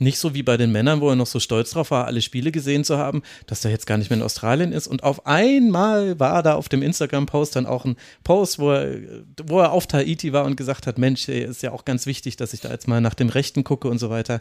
nicht 0.00 0.18
so 0.18 0.34
wie 0.34 0.42
bei 0.42 0.56
den 0.56 0.72
Männern, 0.72 1.00
wo 1.00 1.10
er 1.10 1.16
noch 1.16 1.26
so 1.26 1.40
stolz 1.40 1.70
drauf 1.72 1.90
war, 1.90 2.06
alle 2.06 2.22
Spiele 2.22 2.50
gesehen 2.50 2.84
zu 2.84 2.96
haben, 2.96 3.22
dass 3.46 3.64
er 3.64 3.70
jetzt 3.70 3.86
gar 3.86 3.98
nicht 3.98 4.08
mehr 4.08 4.16
in 4.16 4.24
Australien 4.24 4.72
ist. 4.72 4.86
Und 4.86 5.04
auf 5.04 5.26
einmal 5.26 6.18
war 6.18 6.42
da 6.42 6.54
auf 6.54 6.70
dem 6.70 6.82
Instagram-Post 6.82 7.54
dann 7.54 7.66
auch 7.66 7.84
ein 7.84 7.96
Post, 8.24 8.58
wo 8.58 8.72
er, 8.72 8.98
wo 9.44 9.60
er 9.60 9.72
auf 9.72 9.86
Tahiti 9.86 10.32
war 10.32 10.46
und 10.46 10.56
gesagt 10.56 10.86
hat, 10.86 10.96
Mensch, 10.96 11.28
ist 11.28 11.62
ja 11.62 11.72
auch 11.72 11.84
ganz 11.84 12.06
wichtig, 12.06 12.36
dass 12.36 12.54
ich 12.54 12.60
da 12.60 12.70
jetzt 12.70 12.88
mal 12.88 13.02
nach 13.02 13.14
dem 13.14 13.28
Rechten 13.28 13.62
gucke 13.62 13.88
und 13.88 13.98
so 13.98 14.08
weiter. 14.08 14.40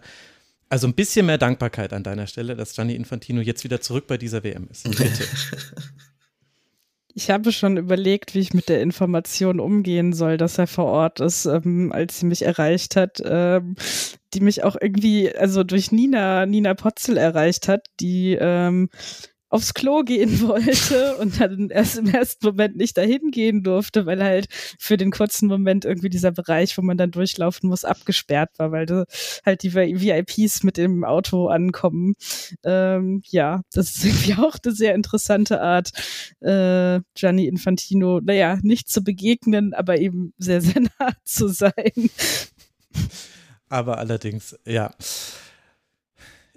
Also 0.69 0.87
ein 0.87 0.93
bisschen 0.93 1.25
mehr 1.25 1.39
Dankbarkeit 1.39 1.93
an 1.93 2.03
deiner 2.03 2.27
Stelle, 2.27 2.55
dass 2.55 2.75
Gianni 2.75 2.95
Infantino 2.95 3.41
jetzt 3.41 3.63
wieder 3.63 3.81
zurück 3.81 4.05
bei 4.07 4.17
dieser 4.17 4.43
WM 4.43 4.67
ist. 4.69 4.83
Bitte. 4.89 5.25
Ich 7.15 7.31
habe 7.31 7.51
schon 7.51 7.77
überlegt, 7.77 8.35
wie 8.35 8.39
ich 8.39 8.53
mit 8.53 8.69
der 8.69 8.81
Information 8.81 9.59
umgehen 9.59 10.13
soll, 10.13 10.37
dass 10.37 10.59
er 10.59 10.67
vor 10.67 10.85
Ort 10.85 11.19
ist, 11.19 11.45
ähm, 11.45 11.91
als 11.91 12.19
sie 12.19 12.27
mich 12.27 12.43
erreicht 12.43 12.95
hat, 12.95 13.19
ähm, 13.25 13.75
die 14.35 14.41
mich 14.41 14.63
auch 14.63 14.77
irgendwie, 14.79 15.35
also 15.35 15.63
durch 15.63 15.91
Nina, 15.91 16.45
Nina 16.45 16.75
Potzel 16.75 17.17
erreicht 17.17 17.67
hat, 17.67 17.87
die 17.99 18.37
ähm, 18.39 18.89
aufs 19.49 19.73
Klo 19.73 20.03
gehen 20.03 20.41
wollte 20.47 21.17
und 21.17 21.39
dann 21.39 21.69
erst 21.69 21.97
im 21.97 22.07
ersten 22.07 22.45
Moment 22.45 22.77
nicht 22.77 22.97
dahin 22.97 23.31
gehen 23.31 23.63
durfte, 23.63 24.05
weil 24.05 24.23
halt 24.23 24.47
für 24.79 24.97
den 24.97 25.11
kurzen 25.11 25.47
Moment 25.47 25.85
irgendwie 25.85 26.09
dieser 26.09 26.31
Bereich, 26.31 26.77
wo 26.77 26.81
man 26.81 26.97
dann 26.97 27.11
durchlaufen 27.11 27.69
muss, 27.69 27.83
abgesperrt 27.83 28.51
war, 28.57 28.71
weil 28.71 29.05
halt 29.45 29.63
die 29.63 29.73
VIPs 29.73 30.63
mit 30.63 30.77
dem 30.77 31.03
Auto 31.03 31.47
ankommen. 31.47 32.15
Ähm, 32.63 33.21
ja, 33.25 33.61
das 33.73 33.95
ist 33.95 34.05
irgendwie 34.05 34.35
auch 34.35 34.57
eine 34.63 34.73
sehr 34.73 34.95
interessante 34.95 35.61
Art, 35.61 35.91
äh, 36.41 37.01
Gianni 37.15 37.47
Infantino, 37.47 38.19
naja, 38.21 38.59
nicht 38.61 38.89
zu 38.89 39.03
begegnen, 39.03 39.73
aber 39.73 39.99
eben 39.99 40.33
sehr, 40.37 40.61
sehr 40.61 40.81
nah 40.99 41.11
zu 41.23 41.47
sein. 41.47 42.09
Aber 43.69 43.97
allerdings, 43.97 44.57
ja. 44.65 44.93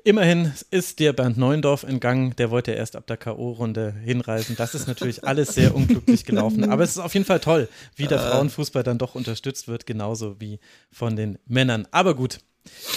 Immerhin 0.04 0.52
ist 0.70 0.98
dir 0.98 1.12
Bernd 1.12 1.36
Neuendorf 1.38 1.84
entgangen, 1.84 2.34
der 2.36 2.50
wollte 2.50 2.72
erst 2.72 2.96
ab 2.96 3.06
der 3.06 3.16
K.O.-Runde 3.16 3.94
hinreisen. 4.00 4.56
Das 4.56 4.74
ist 4.74 4.88
natürlich 4.88 5.24
alles 5.24 5.54
sehr 5.54 5.76
unglücklich 5.76 6.24
gelaufen. 6.24 6.68
Aber 6.70 6.82
es 6.82 6.90
ist 6.90 6.98
auf 6.98 7.14
jeden 7.14 7.26
Fall 7.26 7.38
toll, 7.38 7.68
wie 7.94 8.08
der 8.08 8.18
Frauenfußball 8.18 8.82
dann 8.82 8.98
doch 8.98 9.14
unterstützt 9.14 9.68
wird, 9.68 9.86
genauso 9.86 10.40
wie 10.40 10.58
von 10.90 11.14
den 11.14 11.38
Männern. 11.46 11.86
Aber 11.92 12.16
gut, 12.16 12.40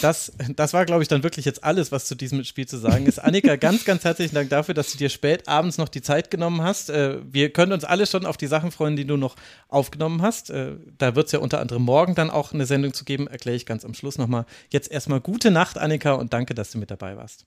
das, 0.02 0.32
das 0.56 0.74
war, 0.74 0.86
glaube 0.86 1.02
ich, 1.02 1.08
dann 1.08 1.24
wirklich 1.24 1.46
jetzt 1.46 1.64
alles, 1.64 1.92
was 1.92 2.06
zu 2.06 2.16
diesem 2.16 2.44
Spiel 2.44 2.68
zu 2.68 2.78
sagen 2.78 3.06
ist. 3.06 3.20
Annika, 3.20 3.56
ganz, 3.56 3.86
ganz 3.86 4.04
herzlichen 4.04 4.36
Dank 4.36 4.50
dafür, 4.50 4.74
dass 4.74 4.92
du 4.92 4.98
dir 4.98 5.10
spät 5.10 5.48
abends 5.48 5.78
noch 5.78 5.90
die 5.90 6.02
Zeit 6.02 6.30
genommen 6.30 6.62
hast. 6.62 6.90
Äh, 6.90 7.18
wir 7.32 7.52
können 7.52 7.72
uns 7.72 7.84
alle 7.84 8.06
schon 8.06 8.26
auf 8.26 8.38
die 8.38 8.48
Sachen 8.48 8.72
freuen, 8.72 8.96
die 8.96 9.06
du 9.06 9.18
noch 9.18 9.36
aufgenommen 9.68 10.22
hast. 10.22 10.50
Äh, 10.50 10.76
da 10.98 11.16
wird 11.16 11.28
es 11.28 11.32
ja 11.32 11.40
unter 11.40 11.60
anderem 11.60 11.84
morgen 11.84 12.16
dann 12.16 12.30
auch 12.30 12.54
eine 12.54 12.66
Sendung 12.66 12.94
zu 12.94 13.06
geben, 13.06 13.28
erkläre 13.28 13.56
ich 13.56 13.66
ganz 13.66 13.86
am 13.86 13.94
Schluss 13.94 14.18
nochmal. 14.18 14.46
Jetzt 14.70 14.92
erstmal 14.92 15.22
gute 15.22 15.52
Nacht, 15.52 15.78
Annika, 15.78 16.14
und 16.14 16.34
danke, 16.34 16.54
dass 16.54 16.72
du 16.72 16.78
mit 16.78 16.92
dabei 16.92 17.18
warst. 17.18 17.46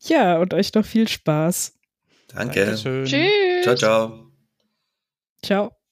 Ja, 0.00 0.38
und 0.38 0.52
euch 0.52 0.74
noch 0.74 0.84
viel 0.84 1.08
Spaß. 1.08 1.72
Danke. 2.28 2.64
Dankeschön. 2.64 3.04
Tschüss. 3.06 3.62
Ciao, 3.62 3.76
ciao. 3.76 4.30
Ciao. 5.42 5.83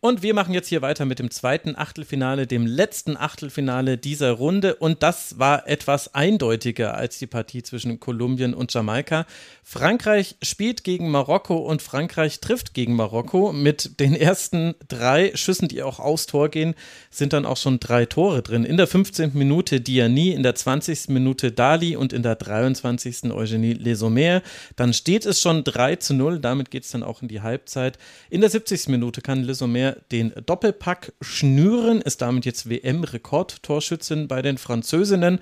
Und 0.00 0.22
wir 0.22 0.32
machen 0.32 0.54
jetzt 0.54 0.68
hier 0.68 0.80
weiter 0.80 1.06
mit 1.06 1.18
dem 1.18 1.28
zweiten 1.28 1.74
Achtelfinale, 1.74 2.46
dem 2.46 2.66
letzten 2.66 3.16
Achtelfinale 3.16 3.98
dieser 3.98 4.30
Runde. 4.30 4.76
Und 4.76 5.02
das 5.02 5.40
war 5.40 5.66
etwas 5.66 6.14
eindeutiger 6.14 6.94
als 6.94 7.18
die 7.18 7.26
Partie 7.26 7.64
zwischen 7.64 7.98
Kolumbien 7.98 8.54
und 8.54 8.72
Jamaika. 8.72 9.26
Frankreich 9.64 10.36
spielt 10.40 10.84
gegen 10.84 11.10
Marokko 11.10 11.56
und 11.56 11.82
Frankreich 11.82 12.38
trifft 12.38 12.74
gegen 12.74 12.94
Marokko. 12.94 13.52
Mit 13.52 13.98
den 13.98 14.14
ersten 14.14 14.76
drei 14.86 15.32
Schüssen, 15.34 15.66
die 15.66 15.82
auch 15.82 15.98
aufs 15.98 16.26
Tor 16.26 16.48
gehen, 16.48 16.76
sind 17.10 17.32
dann 17.32 17.44
auch 17.44 17.56
schon 17.56 17.80
drei 17.80 18.06
Tore 18.06 18.42
drin. 18.42 18.62
In 18.62 18.76
der 18.76 18.86
15. 18.86 19.32
Minute 19.34 19.80
Diani, 19.80 20.30
in 20.30 20.44
der 20.44 20.54
20. 20.54 21.08
Minute 21.08 21.50
Dali 21.50 21.96
und 21.96 22.12
in 22.12 22.22
der 22.22 22.36
23. 22.36 23.32
Eugenie 23.32 23.72
Lesomer. 23.72 24.42
Dann 24.76 24.92
steht 24.92 25.26
es 25.26 25.40
schon 25.40 25.64
3 25.64 25.96
zu 25.96 26.14
0. 26.14 26.38
Damit 26.38 26.70
geht 26.70 26.84
es 26.84 26.90
dann 26.92 27.02
auch 27.02 27.20
in 27.20 27.26
die 27.26 27.40
Halbzeit. 27.40 27.98
In 28.30 28.42
der 28.42 28.50
70. 28.50 28.86
Minute 28.86 29.22
kann 29.22 29.42
Lesomer 29.42 29.87
den 30.12 30.32
Doppelpack 30.46 31.12
schnüren, 31.20 32.00
ist 32.00 32.22
damit 32.22 32.44
jetzt 32.44 32.68
WM-Rekordtorschützin 32.68 34.28
bei 34.28 34.42
den 34.42 34.58
Französinnen. 34.58 35.40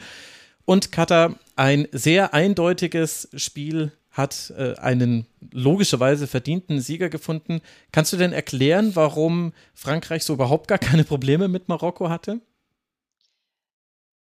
Und 0.64 0.92
Katar 0.92 1.38
ein 1.54 1.88
sehr 1.92 2.34
eindeutiges 2.34 3.28
Spiel 3.36 3.92
hat 4.10 4.52
äh, 4.56 4.74
einen 4.76 5.26
logischerweise 5.52 6.26
verdienten 6.26 6.80
Sieger 6.80 7.08
gefunden. 7.08 7.60
Kannst 7.92 8.12
du 8.12 8.16
denn 8.16 8.32
erklären, 8.32 8.96
warum 8.96 9.52
Frankreich 9.74 10.24
so 10.24 10.32
überhaupt 10.32 10.68
gar 10.68 10.78
keine 10.78 11.04
Probleme 11.04 11.48
mit 11.48 11.68
Marokko 11.68 12.08
hatte? 12.08 12.40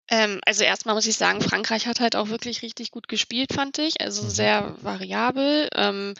Ähm, 0.07 0.39
also 0.45 0.63
erstmal 0.63 0.95
muss 0.95 1.07
ich 1.07 1.17
sagen, 1.17 1.41
Frankreich 1.41 1.87
hat 1.87 1.99
halt 1.99 2.15
auch 2.15 2.29
wirklich 2.29 2.61
richtig 2.61 2.91
gut 2.91 3.07
gespielt, 3.07 3.53
fand 3.53 3.79
ich. 3.79 4.01
Also 4.01 4.23
mhm. 4.23 4.29
sehr 4.29 4.75
variabel. 4.81 5.69
Ähm, 5.73 6.13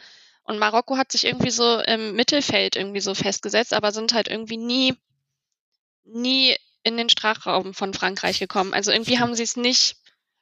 und 0.46 0.60
Marokko 0.60 0.96
hat 0.98 1.12
sich 1.12 1.26
irgendwie 1.26 1.50
so 1.50 1.80
im 1.80 2.16
Mittelfeld 2.16 2.76
irgendwie 2.76 3.02
so 3.02 3.16
festgesetzt, 3.16 3.74
aber 3.74 3.92
sind 3.92 4.14
halt 4.14 4.28
irgendwie 4.28 4.58
nie, 4.58 4.94
nie 6.04 6.56
in 6.84 6.98
den 6.98 7.10
Strafraum 7.10 7.74
von 7.74 7.96
Frankreich 7.96 8.38
gekommen. 8.38 8.76
Also 8.76 8.92
irgendwie 8.92 9.20
haben 9.20 9.34
sie 9.34 9.42
es 9.42 9.58
nicht, 9.58 9.98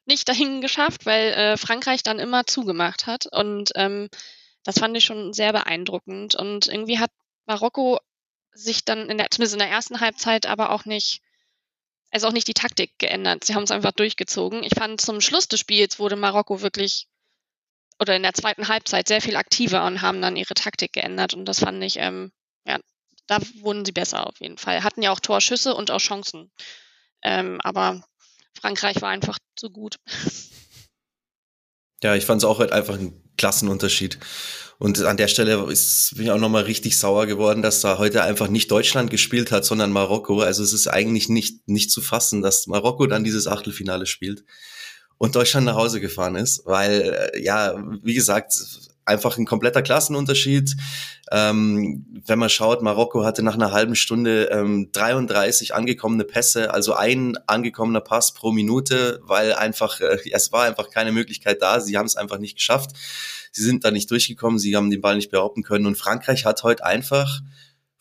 nicht 0.06 0.28
dahin 0.28 0.60
geschafft, 0.60 1.06
weil 1.06 1.32
äh, 1.32 1.58
Frankreich 1.58 2.04
dann 2.04 2.20
immer 2.20 2.46
zugemacht 2.46 3.08
hat. 3.08 3.28
Und 3.32 3.72
ähm, 3.76 4.10
das 4.66 4.80
fand 4.80 4.96
ich 4.98 5.06
schon 5.06 5.32
sehr 5.32 5.54
beeindruckend. 5.54 6.36
Und 6.36 6.68
irgendwie 6.68 7.00
hat 7.00 7.12
Marokko 7.46 8.00
sich 8.52 8.84
dann 8.84 9.10
in 9.10 9.18
der, 9.18 9.32
zumindest 9.32 9.54
in 9.54 9.60
der 9.60 9.70
ersten 9.70 10.02
Halbzeit 10.02 10.48
aber 10.48 10.72
auch 10.72 10.84
nicht, 10.84 11.22
also 12.12 12.28
auch 12.28 12.34
nicht 12.34 12.50
die 12.50 12.54
Taktik 12.54 12.92
geändert. 13.00 13.46
Sie 13.46 13.56
haben 13.56 13.63
es 13.63 13.72
einfach 13.72 13.94
durchgezogen. 13.94 14.63
Ich 14.63 14.76
fand 14.78 15.00
zum 15.00 15.22
Schluss 15.22 15.48
des 15.48 15.62
Spiels 15.62 15.98
wurde 15.98 16.18
Marokko 16.18 16.62
wirklich 16.62 17.08
oder 18.04 18.18
in 18.18 18.24
der 18.24 18.34
zweiten 18.34 18.68
Halbzeit 18.68 19.08
sehr 19.08 19.22
viel 19.22 19.38
aktiver 19.38 19.86
und 19.86 20.02
haben 20.02 20.22
dann 20.22 20.36
ihre 20.36 20.54
Taktik 20.54 20.92
geändert 20.92 21.34
und 21.34 21.46
das 21.46 21.60
fand 21.60 21.82
ich, 21.84 21.98
ähm, 21.98 22.32
ja, 22.66 22.78
da 23.28 23.39
wurden 23.62 23.86
sie 23.86 23.94
besser 23.94 24.28
auf 24.28 24.39
jeden 24.39 24.58
Fall. 24.58 24.84
Hatten 24.84 25.02
ja 25.02 25.12
auch 25.12 25.22
Torschüsse 25.22 25.74
und 25.74 25.89
auch 25.89 26.00
Chancen. 26.00 26.52
Ähm, 27.24 27.60
aber 27.63 28.04
Frankreich 28.60 29.02
war 29.02 29.10
einfach 29.10 29.39
zu 29.56 29.70
gut. 29.70 29.96
Ja, 32.04 32.16
ich 32.16 32.26
fand 32.26 32.42
es 32.42 32.46
auch 32.46 32.60
halt 32.60 32.74
einfach 32.74 32.96
ein 32.96 33.24
Klassenunterschied. 33.38 34.20
Und 34.78 35.02
an 35.04 35.16
der 35.16 35.30
Stelle 35.30 35.66
ist, 35.72 36.12
bin 36.18 36.26
ich 36.26 36.32
auch 36.32 36.38
nochmal 36.38 36.63
richtig 36.63 36.98
sauer 36.98 37.28
geworden, 37.28 37.62
dass 37.62 37.80
da 37.80 37.98
heute 37.98 38.24
einfach 38.24 38.50
nicht 38.50 38.70
Deutschland 38.70 39.10
gespielt 39.10 39.54
hat, 39.54 39.63
sondern 39.63 39.94
Marokko. 39.94 40.42
Also 40.42 40.63
es 40.63 40.74
ist 40.74 40.88
eigentlich 40.88 41.30
nicht, 41.30 41.66
nicht 41.70 41.92
zu 41.92 42.02
fassen, 42.02 42.42
dass 42.42 42.68
Marokko 42.68 43.08
dann 43.08 43.24
dieses 43.24 43.48
Achtelfinale 43.48 44.06
spielt 44.06 44.44
und 45.17 45.36
Deutschland 45.36 45.65
nach 45.65 45.76
Hause 45.76 46.02
gefahren 46.02 46.36
ist, 46.36 46.65
weil, 46.65 47.32
äh, 47.34 47.41
ja, 47.41 47.76
wie 48.04 48.13
gesagt, 48.13 48.54
einfach 49.06 49.38
ein 49.38 49.45
kompletter 49.45 49.82
Klassenunterschied. 49.82 50.76
Ähm, 51.32 52.06
wenn 52.26 52.39
man 52.39 52.49
schaut, 52.49 52.82
Marokko 52.82 53.23
hatte 53.23 53.43
nach 53.43 53.56
einer 53.56 53.71
halben 53.71 53.95
Stunde 53.95 54.49
ähm, 54.52 54.89
33 54.91 55.73
angekommene 55.73 56.23
Pässe, 56.23 56.73
also 56.73 56.93
ein 56.93 57.38
angekommener 57.47 58.02
Pass 58.02 58.34
pro 58.34 58.52
Minute, 58.52 59.19
weil 59.23 59.54
einfach, 59.54 59.99
äh, 59.99 60.17
es 60.32 60.52
war 60.52 60.63
einfach 60.63 60.89
keine 60.89 61.12
Möglichkeit 61.12 61.62
da. 61.62 61.80
Sie 61.80 61.97
haben 61.97 62.06
es 62.06 62.15
einfach 62.15 62.38
nicht 62.38 62.58
geschafft. 62.58 62.91
Sie 63.52 63.63
sind 63.63 63.84
da 63.84 63.91
nicht 63.91 64.10
durchgekommen, 64.10 64.60
sie 64.60 64.76
haben 64.76 64.89
den 64.89 65.02
Ball 65.02 65.15
nicht 65.15 65.32
behaupten 65.32 65.63
können. 65.63 65.86
Und 65.86 65.97
Frankreich 65.97 66.45
hat 66.45 66.63
heute 66.63 66.86
einfach 66.86 67.41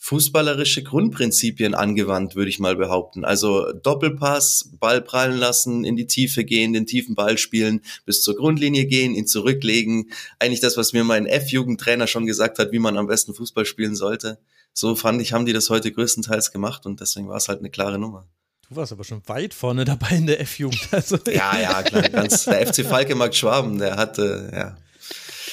fußballerische 0.02 0.82
Grundprinzipien 0.82 1.76
angewandt, 1.76 2.34
würde 2.34 2.48
ich 2.48 2.58
mal 2.58 2.74
behaupten. 2.74 3.24
Also 3.24 3.70
Doppelpass, 3.72 4.70
Ball 4.80 5.00
prallen 5.00 5.38
lassen, 5.38 5.84
in 5.84 5.94
die 5.94 6.08
Tiefe 6.08 6.44
gehen, 6.44 6.72
den 6.72 6.86
tiefen 6.86 7.14
Ball 7.14 7.38
spielen, 7.38 7.82
bis 8.04 8.20
zur 8.20 8.34
Grundlinie 8.34 8.86
gehen, 8.86 9.14
ihn 9.14 9.28
zurücklegen. 9.28 10.10
Eigentlich 10.40 10.58
das, 10.58 10.76
was 10.76 10.92
mir 10.92 11.04
mein 11.04 11.26
F-Jugendtrainer 11.26 12.08
schon 12.08 12.26
gesagt 12.26 12.58
hat, 12.58 12.72
wie 12.72 12.80
man 12.80 12.98
am 12.98 13.06
besten 13.06 13.32
Fußball 13.32 13.64
spielen 13.64 13.94
sollte. 13.94 14.40
So 14.72 14.96
fand 14.96 15.22
ich, 15.22 15.32
haben 15.32 15.46
die 15.46 15.52
das 15.52 15.70
heute 15.70 15.92
größtenteils 15.92 16.50
gemacht 16.50 16.84
und 16.84 17.00
deswegen 17.00 17.28
war 17.28 17.36
es 17.36 17.46
halt 17.46 17.60
eine 17.60 17.70
klare 17.70 18.00
Nummer. 18.00 18.26
Du 18.68 18.74
warst 18.74 18.90
aber 18.90 19.04
schon 19.04 19.22
weit 19.28 19.54
vorne 19.54 19.84
dabei 19.84 20.16
in 20.16 20.26
der 20.26 20.40
F-Jugend. 20.40 20.88
Also, 20.90 21.16
ja, 21.28 21.60
ja, 21.60 21.80
klar. 21.84 22.02
Ganz, 22.08 22.42
der 22.46 22.66
FC 22.66 22.84
Falkemarkt 22.84 23.36
Schwaben, 23.36 23.78
der 23.78 23.96
hatte, 23.96 24.50
ja, 24.52 24.76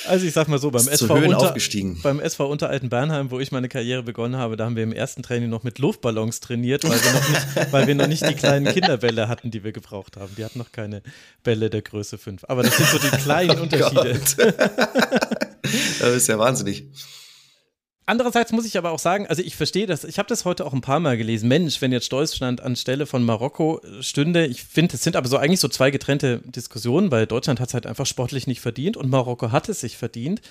also 0.09 0.25
ich 0.25 0.33
sag 0.33 0.47
mal 0.47 0.59
so, 0.59 0.71
beim 0.71 0.87
SV, 0.87 1.13
unter, 1.13 1.55
beim 2.03 2.19
SV 2.19 2.49
Unteralten 2.49 2.89
Bernheim, 2.89 3.31
wo 3.31 3.39
ich 3.39 3.51
meine 3.51 3.69
Karriere 3.69 4.03
begonnen 4.03 4.35
habe, 4.35 4.57
da 4.57 4.65
haben 4.65 4.75
wir 4.75 4.83
im 4.83 4.91
ersten 4.91 5.23
Training 5.23 5.49
noch 5.49 5.63
mit 5.63 5.79
Luftballons 5.79 6.39
trainiert, 6.39 6.83
weil 6.83 6.99
wir 7.01 7.13
noch 7.13 7.29
nicht, 7.29 7.47
weil 7.71 7.87
wir 7.87 7.95
noch 7.95 8.07
nicht 8.07 8.27
die 8.27 8.33
kleinen 8.33 8.65
Kinderbälle 8.73 9.27
hatten, 9.27 9.51
die 9.51 9.63
wir 9.63 9.71
gebraucht 9.71 10.17
haben. 10.17 10.33
Die 10.37 10.43
hatten 10.43 10.59
noch 10.59 10.71
keine 10.71 11.01
Bälle 11.43 11.69
der 11.69 11.81
Größe 11.81 12.17
5. 12.17 12.43
Aber 12.45 12.63
das 12.63 12.75
sind 12.75 12.89
so 12.89 12.97
die 12.97 13.09
kleinen 13.23 13.59
oh 13.59 13.63
Unterschiede. 13.63 14.19
das 15.99 16.15
ist 16.15 16.27
ja 16.27 16.37
wahnsinnig. 16.39 16.87
Andererseits 18.09 18.51
muss 18.51 18.65
ich 18.65 18.75
aber 18.75 18.89
auch 18.89 18.97
sagen, 18.97 19.27
also 19.27 19.43
ich 19.43 19.55
verstehe 19.55 19.85
das, 19.85 20.03
ich 20.03 20.17
habe 20.17 20.27
das 20.27 20.43
heute 20.43 20.65
auch 20.65 20.73
ein 20.73 20.81
paar 20.81 20.99
Mal 20.99 21.15
gelesen. 21.15 21.47
Mensch, 21.47 21.79
wenn 21.79 21.91
jetzt 21.91 22.11
Deutschland 22.11 22.59
anstelle 22.59 23.05
von 23.05 23.23
Marokko 23.23 23.81
stünde, 24.01 24.47
ich 24.47 24.63
finde, 24.63 24.95
es 24.95 25.03
sind 25.03 25.15
aber 25.15 25.27
so 25.27 25.37
eigentlich 25.37 25.59
so 25.59 25.67
zwei 25.67 25.91
getrennte 25.91 26.39
Diskussionen, 26.39 27.11
weil 27.11 27.27
Deutschland 27.27 27.59
hat 27.59 27.67
es 27.67 27.75
halt 27.75 27.85
einfach 27.85 28.07
sportlich 28.07 28.47
nicht 28.47 28.61
verdient 28.61 28.97
und 28.97 29.11
Marokko 29.11 29.51
hat 29.51 29.69
es 29.69 29.81
sich 29.81 29.95
verdient. 29.95 30.41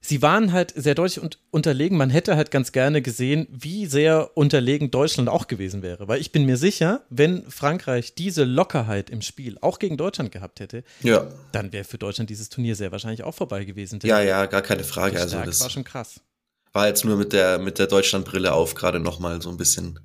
Sie 0.00 0.22
waren 0.22 0.52
halt 0.52 0.74
sehr 0.76 0.94
deutlich 0.94 1.18
und 1.20 1.40
unterlegen. 1.50 1.98
Man 1.98 2.10
hätte 2.10 2.36
halt 2.36 2.52
ganz 2.52 2.70
gerne 2.70 3.02
gesehen, 3.02 3.48
wie 3.50 3.86
sehr 3.86 4.36
unterlegen 4.36 4.92
Deutschland 4.92 5.28
auch 5.28 5.48
gewesen 5.48 5.82
wäre. 5.82 6.06
Weil 6.06 6.20
ich 6.20 6.30
bin 6.30 6.46
mir 6.46 6.56
sicher, 6.56 7.00
wenn 7.10 7.50
Frankreich 7.50 8.14
diese 8.14 8.44
Lockerheit 8.44 9.10
im 9.10 9.22
Spiel 9.22 9.58
auch 9.60 9.80
gegen 9.80 9.96
Deutschland 9.96 10.30
gehabt 10.30 10.60
hätte, 10.60 10.84
ja. 11.02 11.26
dann 11.50 11.72
wäre 11.72 11.82
für 11.82 11.98
Deutschland 11.98 12.30
dieses 12.30 12.48
Turnier 12.48 12.76
sehr 12.76 12.92
wahrscheinlich 12.92 13.24
auch 13.24 13.34
vorbei 13.34 13.64
gewesen. 13.64 13.98
Ja, 14.04 14.20
ja, 14.20 14.46
gar 14.46 14.62
keine 14.62 14.84
Frage. 14.84 15.18
Also 15.18 15.40
das 15.44 15.60
war 15.60 15.70
schon 15.70 15.82
krass 15.82 16.20
war 16.76 16.86
jetzt 16.86 17.04
nur 17.04 17.16
mit 17.16 17.32
der, 17.32 17.58
mit 17.58 17.78
der 17.78 17.86
Deutschlandbrille 17.86 18.52
auf 18.52 18.74
gerade 18.74 19.00
nochmal 19.00 19.40
so 19.40 19.48
ein 19.48 19.56
bisschen 19.56 19.98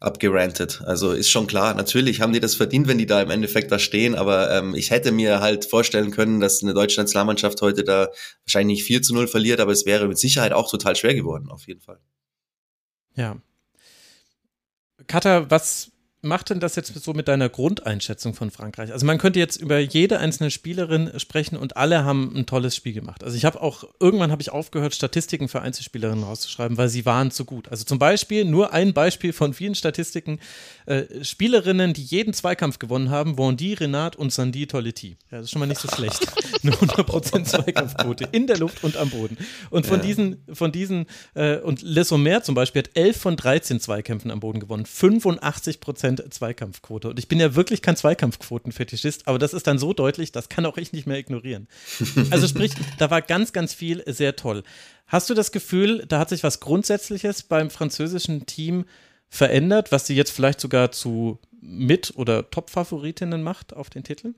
abgerantet. 0.00 0.80
Also 0.84 1.12
ist 1.12 1.30
schon 1.30 1.46
klar, 1.46 1.74
natürlich 1.74 2.20
haben 2.20 2.32
die 2.32 2.40
das 2.40 2.54
verdient, 2.54 2.88
wenn 2.88 2.98
die 2.98 3.06
da 3.06 3.20
im 3.20 3.30
Endeffekt 3.30 3.70
da 3.70 3.78
stehen, 3.78 4.14
aber 4.14 4.50
ähm, 4.50 4.74
ich 4.74 4.90
hätte 4.90 5.12
mir 5.12 5.40
halt 5.40 5.66
vorstellen 5.66 6.10
können, 6.10 6.40
dass 6.40 6.62
eine 6.62 6.72
deutsche 6.72 7.00
Nationalmannschaft 7.00 7.60
heute 7.60 7.84
da 7.84 8.08
wahrscheinlich 8.44 8.78
nicht 8.78 8.86
4 8.86 9.02
zu 9.02 9.14
0 9.14 9.28
verliert, 9.28 9.60
aber 9.60 9.72
es 9.72 9.86
wäre 9.86 10.08
mit 10.08 10.18
Sicherheit 10.18 10.52
auch 10.52 10.70
total 10.70 10.96
schwer 10.96 11.14
geworden, 11.14 11.50
auf 11.50 11.66
jeden 11.66 11.80
Fall. 11.80 11.98
Ja. 13.14 13.36
Katha, 15.08 15.50
was 15.50 15.90
macht 16.20 16.50
denn 16.50 16.58
das 16.58 16.74
jetzt 16.74 16.92
so 16.94 17.12
mit 17.12 17.28
deiner 17.28 17.48
Grundeinschätzung 17.48 18.34
von 18.34 18.50
Frankreich? 18.50 18.92
Also 18.92 19.06
man 19.06 19.18
könnte 19.18 19.38
jetzt 19.38 19.56
über 19.56 19.78
jede 19.78 20.18
einzelne 20.18 20.50
Spielerin 20.50 21.12
sprechen 21.18 21.56
und 21.56 21.76
alle 21.76 22.04
haben 22.04 22.32
ein 22.34 22.46
tolles 22.46 22.74
Spiel 22.74 22.92
gemacht. 22.92 23.22
Also 23.22 23.36
ich 23.36 23.44
habe 23.44 23.60
auch, 23.60 23.84
irgendwann 24.00 24.32
habe 24.32 24.42
ich 24.42 24.50
aufgehört, 24.50 24.94
Statistiken 24.94 25.48
für 25.48 25.62
Einzelspielerinnen 25.62 26.24
rauszuschreiben, 26.24 26.76
weil 26.76 26.88
sie 26.88 27.06
waren 27.06 27.30
zu 27.30 27.44
gut. 27.44 27.68
Also 27.68 27.84
zum 27.84 27.98
Beispiel, 27.98 28.44
nur 28.44 28.72
ein 28.72 28.94
Beispiel 28.94 29.32
von 29.32 29.54
vielen 29.54 29.76
Statistiken, 29.76 30.40
äh, 30.86 31.04
Spielerinnen, 31.22 31.92
die 31.92 32.02
jeden 32.02 32.32
Zweikampf 32.32 32.80
gewonnen 32.80 33.10
haben, 33.10 33.36
Bondi, 33.36 33.74
Renat 33.74 34.16
und 34.16 34.32
Sandy 34.32 34.66
Toletti. 34.66 35.16
Ja, 35.30 35.38
das 35.38 35.44
ist 35.44 35.50
schon 35.52 35.60
mal 35.60 35.66
nicht 35.66 35.80
so 35.80 35.88
schlecht. 35.88 36.26
Nur 36.62 36.74
100% 36.74 37.44
Zweikampfquote 37.44 38.28
in 38.32 38.46
der 38.48 38.58
Luft 38.58 38.82
und 38.82 38.96
am 38.96 39.10
Boden. 39.10 39.36
Und 39.70 39.86
von 39.86 39.98
ja. 39.98 40.06
diesen, 40.06 40.44
von 40.52 40.72
diesen, 40.72 41.06
äh, 41.34 41.58
und 41.58 41.82
Le 41.82 42.02
Sommer 42.02 42.42
zum 42.42 42.56
Beispiel 42.56 42.82
hat 42.82 42.90
11 42.94 43.16
von 43.16 43.36
13 43.36 43.78
Zweikämpfen 43.78 44.30
am 44.30 44.40
Boden 44.40 44.58
gewonnen. 44.58 44.84
85% 44.84 46.07
Zweikampfquote. 46.16 47.10
Und 47.10 47.18
ich 47.18 47.28
bin 47.28 47.40
ja 47.40 47.54
wirklich 47.54 47.82
kein 47.82 47.96
Zweikampfquoten-Fetischist, 47.96 49.28
aber 49.28 49.38
das 49.38 49.52
ist 49.52 49.66
dann 49.66 49.78
so 49.78 49.92
deutlich, 49.92 50.32
das 50.32 50.48
kann 50.48 50.66
auch 50.66 50.76
ich 50.76 50.92
nicht 50.92 51.06
mehr 51.06 51.18
ignorieren. 51.18 51.68
Also 52.30 52.46
sprich, 52.46 52.72
da 52.98 53.10
war 53.10 53.22
ganz, 53.22 53.52
ganz 53.52 53.74
viel 53.74 54.02
sehr 54.06 54.36
toll. 54.36 54.62
Hast 55.06 55.30
du 55.30 55.34
das 55.34 55.52
Gefühl, 55.52 56.04
da 56.06 56.18
hat 56.18 56.28
sich 56.28 56.42
was 56.42 56.60
Grundsätzliches 56.60 57.42
beim 57.42 57.70
französischen 57.70 58.46
Team 58.46 58.84
verändert, 59.28 59.92
was 59.92 60.06
sie 60.06 60.14
jetzt 60.14 60.30
vielleicht 60.30 60.60
sogar 60.60 60.90
zu 60.92 61.38
Mit- 61.60 62.14
oder 62.16 62.50
Top-Favoritinnen 62.50 63.42
macht 63.42 63.74
auf 63.74 63.88
den 63.90 64.04
Titeln? 64.04 64.34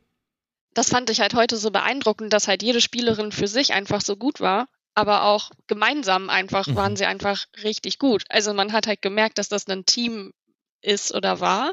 Das 0.74 0.88
fand 0.88 1.10
ich 1.10 1.20
halt 1.20 1.34
heute 1.34 1.56
so 1.56 1.70
beeindruckend, 1.70 2.32
dass 2.32 2.48
halt 2.48 2.62
jede 2.62 2.80
Spielerin 2.80 3.32
für 3.32 3.48
sich 3.48 3.72
einfach 3.72 4.00
so 4.00 4.16
gut 4.16 4.40
war 4.40 4.66
aber 4.94 5.24
auch 5.24 5.50
gemeinsam 5.66 6.30
einfach 6.30 6.66
mhm. 6.66 6.76
waren 6.76 6.96
sie 6.96 7.06
einfach 7.06 7.44
richtig 7.62 7.98
gut. 7.98 8.24
Also 8.28 8.52
man 8.54 8.72
hat 8.72 8.86
halt 8.86 9.02
gemerkt, 9.02 9.38
dass 9.38 9.48
das 9.48 9.66
ein 9.68 9.86
Team 9.86 10.32
ist 10.82 11.14
oder 11.14 11.40
war. 11.40 11.72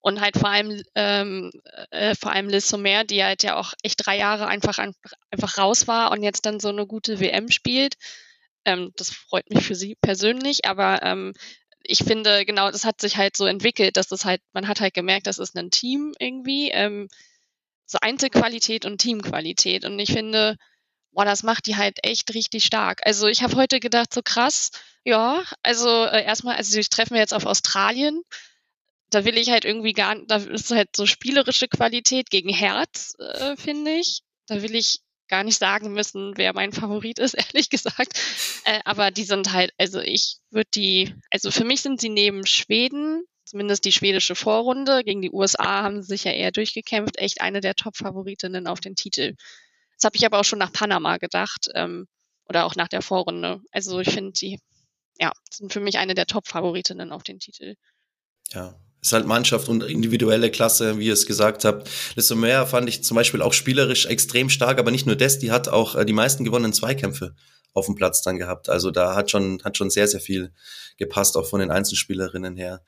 Und 0.00 0.20
halt 0.20 0.38
vor 0.38 0.48
allem, 0.48 0.82
ähm, 0.94 1.50
äh, 1.90 2.14
vor 2.14 2.32
allem 2.32 2.48
Liz 2.48 2.68
Sommer, 2.68 3.04
die 3.04 3.22
halt 3.22 3.42
ja 3.42 3.56
auch 3.56 3.74
echt 3.82 4.06
drei 4.06 4.16
Jahre 4.16 4.46
einfach, 4.46 4.78
einfach 5.30 5.58
raus 5.58 5.88
war 5.88 6.12
und 6.12 6.22
jetzt 6.22 6.46
dann 6.46 6.60
so 6.60 6.68
eine 6.68 6.86
gute 6.86 7.20
WM 7.20 7.50
spielt. 7.50 7.94
Ähm, 8.64 8.92
das 8.96 9.10
freut 9.10 9.50
mich 9.50 9.64
für 9.64 9.74
sie 9.74 9.96
persönlich, 10.00 10.64
aber 10.66 11.02
ähm, 11.02 11.34
ich 11.82 11.98
finde, 12.04 12.44
genau, 12.44 12.70
das 12.70 12.84
hat 12.84 13.00
sich 13.00 13.16
halt 13.16 13.36
so 13.36 13.46
entwickelt, 13.46 13.96
dass 13.96 14.08
das 14.08 14.24
halt, 14.24 14.42
man 14.52 14.68
hat 14.68 14.80
halt 14.80 14.94
gemerkt, 14.94 15.26
das 15.26 15.38
ist 15.38 15.56
ein 15.56 15.70
Team 15.70 16.12
irgendwie, 16.18 16.70
ähm, 16.70 17.08
so 17.86 17.98
Einzelqualität 18.00 18.84
und 18.84 18.98
Teamqualität. 18.98 19.84
Und 19.84 19.98
ich 19.98 20.12
finde, 20.12 20.56
boah, 21.18 21.24
das 21.24 21.42
macht 21.42 21.66
die 21.66 21.74
halt 21.74 21.98
echt 22.04 22.32
richtig 22.32 22.64
stark. 22.64 23.00
Also 23.04 23.26
ich 23.26 23.42
habe 23.42 23.56
heute 23.56 23.80
gedacht, 23.80 24.14
so 24.14 24.22
krass, 24.22 24.70
ja, 25.02 25.42
also 25.64 25.88
äh, 26.04 26.22
erstmal, 26.22 26.54
also 26.54 26.78
ich 26.78 26.90
treffe 26.90 27.12
mir 27.12 27.18
jetzt 27.18 27.34
auf 27.34 27.44
Australien. 27.44 28.22
Da 29.10 29.24
will 29.24 29.36
ich 29.36 29.50
halt 29.50 29.64
irgendwie 29.64 29.94
gar, 29.94 30.14
da 30.26 30.36
ist 30.36 30.70
halt 30.70 30.94
so 30.94 31.06
spielerische 31.06 31.66
Qualität 31.66 32.30
gegen 32.30 32.50
Herz, 32.50 33.14
äh, 33.18 33.56
finde 33.56 33.94
ich. 33.94 34.20
Da 34.46 34.62
will 34.62 34.76
ich 34.76 35.00
gar 35.26 35.42
nicht 35.42 35.58
sagen 35.58 35.92
müssen, 35.92 36.34
wer 36.36 36.52
mein 36.52 36.72
Favorit 36.72 37.18
ist, 37.18 37.34
ehrlich 37.52 37.68
gesagt. 37.68 38.16
Äh, 38.64 38.78
aber 38.84 39.10
die 39.10 39.24
sind 39.24 39.52
halt, 39.52 39.72
also 39.76 39.98
ich 39.98 40.36
würde 40.50 40.70
die, 40.72 41.16
also 41.32 41.50
für 41.50 41.64
mich 41.64 41.80
sind 41.80 42.00
sie 42.00 42.10
neben 42.10 42.46
Schweden, 42.46 43.24
zumindest 43.44 43.84
die 43.86 43.92
schwedische 43.92 44.36
Vorrunde, 44.36 45.02
gegen 45.02 45.22
die 45.22 45.32
USA 45.32 45.82
haben 45.82 46.00
sie 46.00 46.10
sich 46.10 46.22
ja 46.22 46.30
eher 46.30 46.52
durchgekämpft, 46.52 47.18
echt 47.18 47.40
eine 47.40 47.60
der 47.60 47.74
Top-Favoritinnen 47.74 48.68
auf 48.68 48.78
den 48.78 48.94
Titel. 48.94 49.34
Das 49.98 50.04
habe 50.06 50.16
ich 50.16 50.24
aber 50.24 50.38
auch 50.38 50.44
schon 50.44 50.58
nach 50.58 50.72
Panama 50.72 51.16
gedacht 51.16 51.68
ähm, 51.74 52.06
oder 52.48 52.64
auch 52.64 52.76
nach 52.76 52.88
der 52.88 53.02
Vorrunde. 53.02 53.60
Also 53.72 54.00
ich 54.00 54.10
finde, 54.10 54.32
die 54.32 54.58
ja, 55.20 55.32
sind 55.50 55.72
für 55.72 55.80
mich 55.80 55.98
eine 55.98 56.14
der 56.14 56.26
Top-Favoritinnen 56.26 57.12
auf 57.12 57.24
den 57.24 57.40
Titel. 57.40 57.74
Ja, 58.50 58.74
ist 59.00 59.12
halt 59.12 59.26
Mannschaft 59.26 59.68
und 59.68 59.82
individuelle 59.82 60.50
Klasse, 60.50 60.98
wie 60.98 61.06
ihr 61.06 61.12
es 61.12 61.26
gesagt 61.26 61.64
habt. 61.64 61.90
Lessomer 62.16 62.66
fand 62.66 62.88
ich 62.88 63.04
zum 63.04 63.16
Beispiel 63.16 63.42
auch 63.42 63.52
spielerisch 63.52 64.06
extrem 64.06 64.50
stark, 64.50 64.78
aber 64.78 64.90
nicht 64.90 65.06
nur 65.06 65.16
das, 65.16 65.38
die 65.38 65.50
hat 65.50 65.68
auch 65.68 65.96
äh, 65.96 66.04
die 66.04 66.12
meisten 66.12 66.44
gewonnenen 66.44 66.72
Zweikämpfe 66.72 67.34
auf 67.74 67.86
dem 67.86 67.94
Platz 67.94 68.22
dann 68.22 68.38
gehabt. 68.38 68.68
Also 68.68 68.90
da 68.90 69.14
hat 69.14 69.30
schon, 69.30 69.60
hat 69.64 69.76
schon 69.76 69.90
sehr, 69.90 70.08
sehr 70.08 70.20
viel 70.20 70.52
gepasst, 70.96 71.36
auch 71.36 71.46
von 71.46 71.60
den 71.60 71.70
Einzelspielerinnen 71.70 72.56
her. 72.56 72.82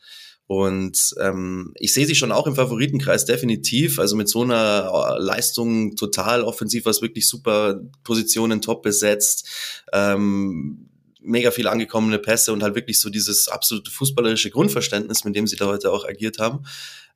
Und 0.51 1.15
ähm, 1.21 1.73
ich 1.77 1.95
sehe 1.95 2.07
sie 2.07 2.17
schon 2.17 2.33
auch 2.33 2.49
im 2.49 2.57
Favoritenkreis 2.57 3.25
definitiv. 3.25 4.01
Also 4.01 4.17
mit 4.17 4.29
so 4.29 4.43
einer 4.43 4.91
äh, 4.93 5.23
Leistung 5.23 5.95
total 5.95 6.43
offensiv, 6.43 6.87
was 6.87 7.03
wirklich 7.03 7.29
super 7.29 7.81
Positionen 8.03 8.61
top 8.61 8.83
besetzt. 8.83 9.47
Ähm, 9.93 10.89
mega 11.21 11.53
viel 11.53 11.69
angekommene 11.69 12.19
Pässe 12.19 12.53
und 12.53 12.65
halt 12.65 12.75
wirklich 12.75 12.99
so 12.99 13.11
dieses 13.11 13.47
absolute 13.47 13.93
fußballerische 13.93 14.51
Grundverständnis, 14.51 15.23
mit 15.23 15.37
dem 15.37 15.47
sie 15.47 15.55
da 15.55 15.67
heute 15.67 15.93
auch 15.93 16.05
agiert 16.05 16.41
haben. 16.41 16.65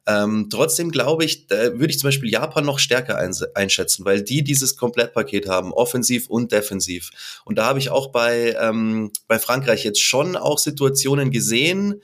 Ähm, 0.06 0.48
trotzdem 0.50 0.90
glaube 0.90 1.24
ich, 1.24 1.46
da 1.46 1.56
würde 1.78 1.88
ich 1.88 1.98
zum 1.98 2.08
Beispiel 2.08 2.30
Japan 2.30 2.64
noch 2.64 2.78
stärker 2.78 3.18
einschätzen, 3.54 4.04
weil 4.04 4.22
die 4.22 4.44
dieses 4.44 4.76
Komplettpaket 4.76 5.48
haben, 5.48 5.72
offensiv 5.72 6.28
und 6.28 6.52
defensiv. 6.52 7.10
Und 7.44 7.56
da 7.56 7.66
habe 7.66 7.78
ich 7.78 7.90
auch 7.90 8.08
bei, 8.08 8.54
ähm, 8.60 9.12
bei 9.28 9.38
Frankreich 9.38 9.84
jetzt 9.84 10.02
schon 10.02 10.36
auch 10.36 10.58
Situationen 10.58 11.30
gesehen, 11.30 12.02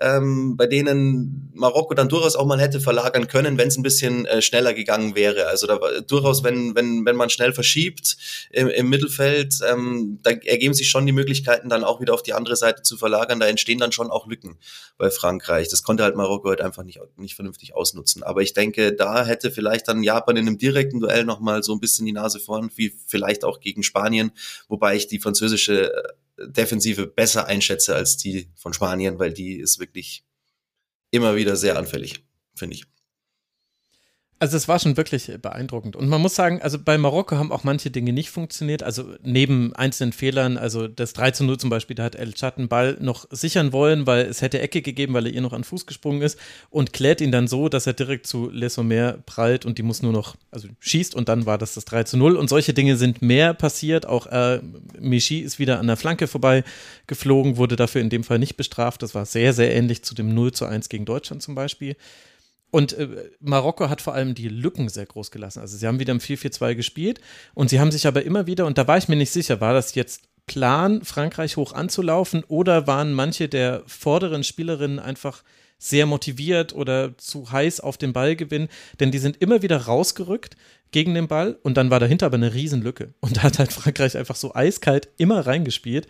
ähm, 0.00 0.56
bei 0.56 0.66
denen 0.66 1.50
Marokko 1.54 1.94
dann 1.94 2.08
durchaus 2.08 2.34
auch 2.34 2.46
mal 2.46 2.60
hätte 2.60 2.80
verlagern 2.80 3.28
können, 3.28 3.58
wenn 3.58 3.68
es 3.68 3.76
ein 3.76 3.82
bisschen 3.82 4.24
äh, 4.26 4.40
schneller 4.40 4.72
gegangen 4.72 5.14
wäre. 5.14 5.48
Also 5.48 5.66
da 5.66 5.78
durchaus, 6.06 6.42
wenn, 6.42 6.74
wenn, 6.74 7.04
wenn 7.04 7.16
man 7.16 7.28
schnell 7.28 7.52
verschiebt 7.52 8.16
im, 8.50 8.68
im 8.68 8.88
Mittelfeld, 8.88 9.56
ähm, 9.70 10.18
da 10.22 10.30
ergeben 10.30 10.72
sich 10.72 10.88
schon 10.88 11.04
die 11.04 11.12
Möglichkeiten, 11.12 11.68
dann 11.68 11.84
auch 11.84 12.00
wieder 12.00 12.14
auf 12.14 12.22
die 12.22 12.32
andere 12.32 12.56
Seite 12.56 12.82
zu 12.82 12.96
verlagern. 12.96 13.40
Da 13.40 13.46
entstehen 13.46 13.78
dann 13.78 13.92
schon 13.92 14.10
auch 14.10 14.26
Lücken 14.26 14.58
bei 14.96 15.10
Frankreich. 15.10 15.68
Das 15.68 15.82
konnte 15.82 16.02
halt 16.02 16.16
Marokko 16.16 16.48
halt 16.48 16.62
einfach 16.62 16.82
nicht, 16.82 17.00
nicht 17.16 17.34
vernünftig 17.40 17.74
ausnutzen. 17.74 18.22
Aber 18.22 18.42
ich 18.42 18.52
denke, 18.52 18.92
da 18.92 19.24
hätte 19.24 19.50
vielleicht 19.50 19.88
dann 19.88 20.02
Japan 20.02 20.36
in 20.36 20.46
einem 20.46 20.58
direkten 20.58 21.00
Duell 21.00 21.24
nochmal 21.24 21.62
so 21.62 21.72
ein 21.72 21.80
bisschen 21.80 22.04
die 22.04 22.12
Nase 22.12 22.38
vorn, 22.38 22.70
wie 22.76 22.94
vielleicht 23.06 23.44
auch 23.44 23.60
gegen 23.60 23.82
Spanien, 23.82 24.30
wobei 24.68 24.94
ich 24.94 25.08
die 25.08 25.18
französische 25.18 25.92
äh, 25.92 26.48
Defensive 26.48 27.06
besser 27.06 27.46
einschätze 27.46 27.94
als 27.94 28.18
die 28.18 28.48
von 28.54 28.74
Spanien, 28.74 29.18
weil 29.18 29.32
die 29.32 29.56
ist 29.56 29.78
wirklich 29.78 30.22
immer 31.10 31.34
wieder 31.34 31.56
sehr 31.56 31.78
anfällig, 31.78 32.24
finde 32.54 32.76
ich. 32.76 32.84
Also 34.42 34.56
es 34.56 34.68
war 34.68 34.78
schon 34.78 34.96
wirklich 34.96 35.30
beeindruckend. 35.42 35.96
Und 35.96 36.08
man 36.08 36.22
muss 36.22 36.34
sagen, 36.34 36.62
also 36.62 36.78
bei 36.82 36.96
Marokko 36.96 37.36
haben 37.36 37.52
auch 37.52 37.62
manche 37.62 37.90
Dinge 37.90 38.14
nicht 38.14 38.30
funktioniert. 38.30 38.82
Also 38.82 39.04
neben 39.22 39.76
einzelnen 39.76 40.14
Fehlern, 40.14 40.56
also 40.56 40.88
das 40.88 41.12
3 41.12 41.32
zu 41.32 41.44
0 41.44 41.58
zum 41.58 41.68
Beispiel, 41.68 41.94
da 41.94 42.04
hat 42.04 42.14
El 42.14 42.32
Chat 42.32 42.56
einen 42.56 42.68
Ball 42.68 42.96
noch 43.00 43.26
sichern 43.30 43.74
wollen, 43.74 44.06
weil 44.06 44.24
es 44.24 44.40
hätte 44.40 44.58
Ecke 44.58 44.80
gegeben, 44.80 45.12
weil 45.12 45.26
er 45.26 45.34
ihr 45.34 45.42
noch 45.42 45.52
an 45.52 45.62
Fuß 45.62 45.84
gesprungen 45.84 46.22
ist 46.22 46.38
und 46.70 46.94
klärt 46.94 47.20
ihn 47.20 47.32
dann 47.32 47.48
so, 47.48 47.68
dass 47.68 47.86
er 47.86 47.92
direkt 47.92 48.26
zu 48.26 48.48
Le 48.48 48.70
Sommer 48.70 49.18
prallt 49.26 49.66
und 49.66 49.76
die 49.76 49.82
muss 49.82 50.00
nur 50.00 50.12
noch, 50.12 50.36
also 50.50 50.68
schießt 50.78 51.14
und 51.14 51.28
dann 51.28 51.44
war 51.44 51.58
das 51.58 51.74
das 51.74 51.84
3 51.84 52.04
zu 52.04 52.16
0. 52.16 52.36
Und 52.36 52.48
solche 52.48 52.72
Dinge 52.72 52.96
sind 52.96 53.20
mehr 53.20 53.52
passiert. 53.52 54.06
Auch 54.06 54.26
äh, 54.28 54.62
Michi 54.98 55.40
ist 55.40 55.58
wieder 55.58 55.78
an 55.78 55.86
der 55.86 55.98
Flanke 55.98 56.28
vorbei 56.28 56.64
geflogen, 57.06 57.58
wurde 57.58 57.76
dafür 57.76 58.00
in 58.00 58.08
dem 58.08 58.24
Fall 58.24 58.38
nicht 58.38 58.56
bestraft. 58.56 59.02
Das 59.02 59.14
war 59.14 59.26
sehr, 59.26 59.52
sehr 59.52 59.76
ähnlich 59.76 60.02
zu 60.02 60.14
dem 60.14 60.32
0 60.32 60.52
zu 60.52 60.64
1 60.64 60.88
gegen 60.88 61.04
Deutschland 61.04 61.42
zum 61.42 61.54
Beispiel. 61.54 61.94
Und 62.70 62.92
äh, 62.92 63.30
Marokko 63.40 63.88
hat 63.88 64.00
vor 64.00 64.14
allem 64.14 64.34
die 64.34 64.48
Lücken 64.48 64.88
sehr 64.88 65.06
groß 65.06 65.30
gelassen. 65.30 65.60
Also 65.60 65.76
sie 65.76 65.86
haben 65.86 65.98
wieder 65.98 66.12
im 66.12 66.20
4-4-2 66.20 66.74
gespielt 66.74 67.20
und 67.54 67.70
sie 67.70 67.80
haben 67.80 67.90
sich 67.90 68.06
aber 68.06 68.22
immer 68.22 68.46
wieder, 68.46 68.66
und 68.66 68.78
da 68.78 68.86
war 68.86 68.98
ich 68.98 69.08
mir 69.08 69.16
nicht 69.16 69.32
sicher, 69.32 69.60
war 69.60 69.72
das 69.72 69.94
jetzt 69.94 70.22
Plan, 70.46 71.04
Frankreich 71.04 71.56
hoch 71.56 71.72
anzulaufen 71.72 72.44
oder 72.48 72.86
waren 72.86 73.12
manche 73.12 73.48
der 73.48 73.82
vorderen 73.86 74.42
Spielerinnen 74.44 74.98
einfach 74.98 75.42
sehr 75.78 76.06
motiviert 76.06 76.74
oder 76.74 77.16
zu 77.18 77.50
heiß 77.50 77.80
auf 77.80 77.96
den 77.96 78.12
Ball 78.12 78.36
gewinnen? 78.36 78.68
Denn 78.98 79.10
die 79.10 79.18
sind 79.18 79.36
immer 79.40 79.62
wieder 79.62 79.78
rausgerückt 79.86 80.56
gegen 80.90 81.14
den 81.14 81.28
Ball 81.28 81.58
und 81.62 81.76
dann 81.76 81.90
war 81.90 82.00
dahinter 82.00 82.26
aber 82.26 82.36
eine 82.36 82.52
Riesenlücke. 82.52 83.14
Und 83.20 83.36
da 83.36 83.42
hat 83.44 83.58
halt 83.58 83.72
Frankreich 83.72 84.16
einfach 84.16 84.36
so 84.36 84.54
eiskalt 84.54 85.08
immer 85.18 85.46
reingespielt. 85.46 86.06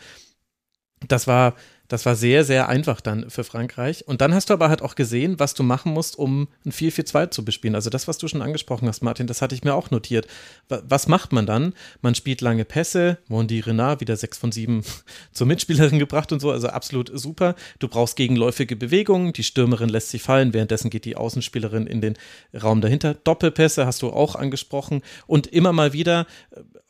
Das 1.07 1.27
war 1.27 1.55
das 1.91 2.07
war 2.07 2.15
sehr, 2.15 2.45
sehr 2.45 2.69
einfach 2.69 3.01
dann 3.01 3.29
für 3.31 3.43
Frankreich. 3.43 4.07
Und 4.07 4.21
dann 4.21 4.33
hast 4.33 4.49
du 4.49 4.55
aber 4.55 4.69
halt 4.69 4.81
auch 4.81 4.95
gesehen, 4.95 5.41
was 5.41 5.55
du 5.55 5.65
machen 5.65 5.93
musst, 5.93 6.17
um 6.17 6.47
ein 6.65 6.71
4-4-2 6.71 7.31
zu 7.31 7.45
bespielen. 7.45 7.75
Also 7.75 7.91
das, 7.91 8.07
was 8.07 8.17
du 8.17 8.29
schon 8.29 8.43
angesprochen 8.43 8.87
hast, 8.87 9.03
Martin, 9.03 9.27
das 9.27 9.43
hatte 9.43 9.57
ich 9.57 9.65
mir 9.65 9.75
auch 9.75 9.91
notiert. 9.91 10.29
Was 10.69 11.09
macht 11.09 11.33
man 11.33 11.47
dann? 11.47 11.75
Man 12.01 12.15
spielt 12.15 12.43
lange 12.43 12.65
Pässe, 12.65 13.19
Mondi 13.27 13.59
Renard 13.59 14.01
wieder 14.01 14.17
6 14.17 14.39
von 14.39 14.53
7 14.53 14.85
zur 15.33 15.47
Mitspielerin 15.49 15.99
gebracht 15.99 16.31
und 16.31 16.39
so, 16.39 16.53
also 16.53 16.69
absolut 16.69 17.11
super. 17.13 17.57
Du 17.81 17.89
brauchst 17.89 18.15
gegenläufige 18.15 18.77
Bewegungen, 18.77 19.33
die 19.33 19.43
Stürmerin 19.43 19.89
lässt 19.89 20.11
sich 20.11 20.23
fallen, 20.23 20.55
währenddessen 20.55 20.91
geht 20.91 21.05
die 21.05 21.17
Außenspielerin 21.17 21.89
in 21.89 22.01
den 22.01 22.15
Raum 22.55 22.81
dahinter. 22.81 23.15
Doppelpässe 23.15 23.85
hast 23.85 24.03
du 24.03 24.11
auch 24.11 24.37
angesprochen 24.37 25.03
und 25.27 25.49
immer 25.49 25.73
mal 25.73 25.93
wieder 25.93 26.27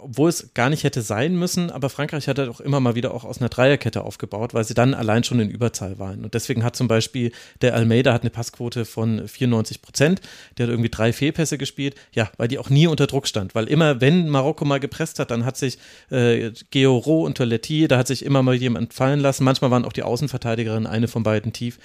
obwohl 0.02 0.28
es 0.28 0.54
gar 0.54 0.70
nicht 0.70 0.84
hätte 0.84 1.02
sein 1.02 1.36
müssen, 1.36 1.70
aber 1.70 1.90
Frankreich 1.90 2.28
hat 2.28 2.38
halt 2.38 2.48
auch 2.48 2.60
immer 2.60 2.80
mal 2.80 2.94
wieder 2.94 3.14
auch 3.14 3.24
aus 3.24 3.38
einer 3.38 3.48
Dreierkette 3.48 4.02
aufgebaut, 4.02 4.54
weil 4.54 4.64
sie 4.64 4.74
dann 4.74 4.94
allein 4.94 5.24
schon 5.24 5.40
in 5.40 5.50
Überzahl 5.50 5.98
waren. 5.98 6.24
Und 6.24 6.34
deswegen 6.34 6.64
hat 6.64 6.76
zum 6.76 6.88
Beispiel 6.88 7.32
der 7.60 7.74
Almeida 7.74 8.12
hat 8.12 8.22
eine 8.22 8.30
Passquote 8.30 8.84
von 8.84 9.26
94 9.26 9.82
Prozent, 9.82 10.20
der 10.58 10.66
hat 10.66 10.70
irgendwie 10.70 10.90
drei 10.90 11.12
Fehlpässe 11.12 11.58
gespielt, 11.58 11.94
ja, 12.12 12.30
weil 12.36 12.48
die 12.48 12.58
auch 12.58 12.70
nie 12.70 12.86
unter 12.86 13.06
Druck 13.06 13.26
stand, 13.26 13.54
weil 13.54 13.68
immer, 13.68 14.00
wenn 14.00 14.28
Marokko 14.28 14.64
mal 14.64 14.80
gepresst 14.80 15.18
hat, 15.18 15.30
dann 15.30 15.44
hat 15.44 15.56
sich 15.56 15.78
äh, 16.10 16.52
Georo 16.70 17.24
und 17.24 17.36
Toiletti, 17.36 17.88
da 17.88 17.98
hat 17.98 18.06
sich 18.06 18.24
immer 18.24 18.42
mal 18.42 18.54
jemand 18.54 18.94
fallen 18.94 19.20
lassen, 19.20 19.44
manchmal 19.44 19.70
waren 19.70 19.84
auch 19.84 19.92
die 19.92 20.02
Außenverteidigerinnen 20.02 20.86
eine 20.86 21.08
von 21.08 21.22
beiden 21.22 21.52
tief. 21.52 21.78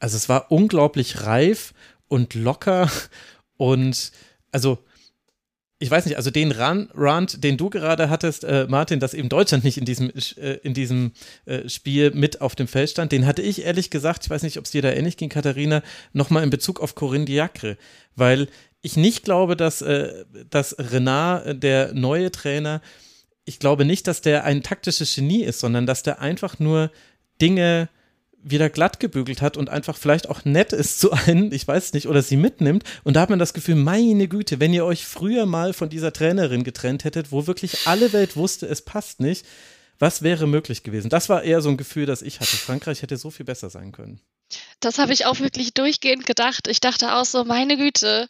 Also 0.00 0.16
es 0.16 0.28
war 0.28 0.50
unglaublich 0.50 1.22
reif 1.22 1.72
und 2.08 2.34
locker. 2.34 2.90
Und 3.56 4.12
also 4.52 4.78
ich 5.78 5.90
weiß 5.90 6.06
nicht, 6.06 6.16
also 6.16 6.30
den 6.30 6.52
Run, 6.52 6.88
Rant, 6.94 7.42
den 7.42 7.56
du 7.56 7.68
gerade 7.68 8.08
hattest, 8.08 8.44
äh, 8.44 8.66
Martin, 8.68 9.00
dass 9.00 9.12
eben 9.12 9.28
Deutschland 9.28 9.64
nicht 9.64 9.76
in 9.76 9.84
diesem, 9.84 10.10
äh, 10.10 10.54
in 10.62 10.72
diesem 10.72 11.12
äh, 11.46 11.68
Spiel 11.68 12.12
mit 12.12 12.40
auf 12.40 12.54
dem 12.54 12.68
Feld 12.68 12.90
stand, 12.90 13.12
den 13.12 13.26
hatte 13.26 13.42
ich 13.42 13.64
ehrlich 13.64 13.90
gesagt, 13.90 14.24
ich 14.24 14.30
weiß 14.30 14.44
nicht, 14.44 14.56
ob 14.58 14.64
es 14.64 14.70
dir 14.70 14.82
da 14.82 14.90
ähnlich 14.90 15.16
ging, 15.16 15.28
Katharina, 15.28 15.82
nochmal 16.12 16.44
in 16.44 16.50
Bezug 16.50 16.80
auf 16.80 16.94
Corinne 16.94 17.24
Diacre, 17.24 17.76
weil 18.14 18.48
ich 18.82 18.96
nicht 18.96 19.24
glaube, 19.24 19.56
dass, 19.56 19.82
äh, 19.82 20.24
dass 20.48 20.76
Renard, 20.78 21.46
äh, 21.46 21.54
der 21.56 21.92
neue 21.92 22.30
Trainer, 22.30 22.80
ich 23.44 23.58
glaube 23.58 23.84
nicht, 23.84 24.06
dass 24.06 24.20
der 24.20 24.44
ein 24.44 24.62
taktisches 24.62 25.14
Genie 25.14 25.42
ist, 25.42 25.58
sondern 25.58 25.86
dass 25.86 26.02
der 26.02 26.20
einfach 26.20 26.58
nur 26.58 26.90
Dinge 27.40 27.88
wieder 28.44 28.70
glatt 28.70 29.00
gebügelt 29.00 29.42
hat 29.42 29.56
und 29.56 29.70
einfach 29.70 29.96
vielleicht 29.96 30.28
auch 30.28 30.44
nett 30.44 30.72
ist 30.72 31.00
zu 31.00 31.12
einem, 31.12 31.50
ich 31.52 31.66
weiß 31.66 31.94
nicht, 31.94 32.06
oder 32.06 32.22
sie 32.22 32.36
mitnimmt. 32.36 32.84
Und 33.02 33.14
da 33.14 33.22
hat 33.22 33.30
man 33.30 33.38
das 33.38 33.54
Gefühl, 33.54 33.74
meine 33.74 34.28
Güte, 34.28 34.60
wenn 34.60 34.72
ihr 34.72 34.84
euch 34.84 35.06
früher 35.06 35.46
mal 35.46 35.72
von 35.72 35.88
dieser 35.88 36.12
Trainerin 36.12 36.62
getrennt 36.62 37.04
hättet, 37.04 37.32
wo 37.32 37.46
wirklich 37.46 37.86
alle 37.86 38.12
Welt 38.12 38.36
wusste, 38.36 38.66
es 38.66 38.82
passt 38.82 39.20
nicht, 39.20 39.46
was 39.98 40.22
wäre 40.22 40.46
möglich 40.46 40.82
gewesen? 40.82 41.08
Das 41.08 41.28
war 41.28 41.42
eher 41.42 41.62
so 41.62 41.70
ein 41.70 41.76
Gefühl, 41.76 42.06
das 42.06 42.22
ich 42.22 42.40
hatte. 42.40 42.56
Frankreich 42.56 43.02
hätte 43.02 43.16
so 43.16 43.30
viel 43.30 43.46
besser 43.46 43.70
sein 43.70 43.92
können. 43.92 44.20
Das 44.80 44.98
habe 44.98 45.12
ich 45.12 45.26
auch 45.26 45.40
wirklich 45.40 45.72
durchgehend 45.72 46.26
gedacht. 46.26 46.68
Ich 46.68 46.80
dachte 46.80 47.14
auch 47.14 47.24
so, 47.24 47.44
meine 47.44 47.76
Güte, 47.76 48.28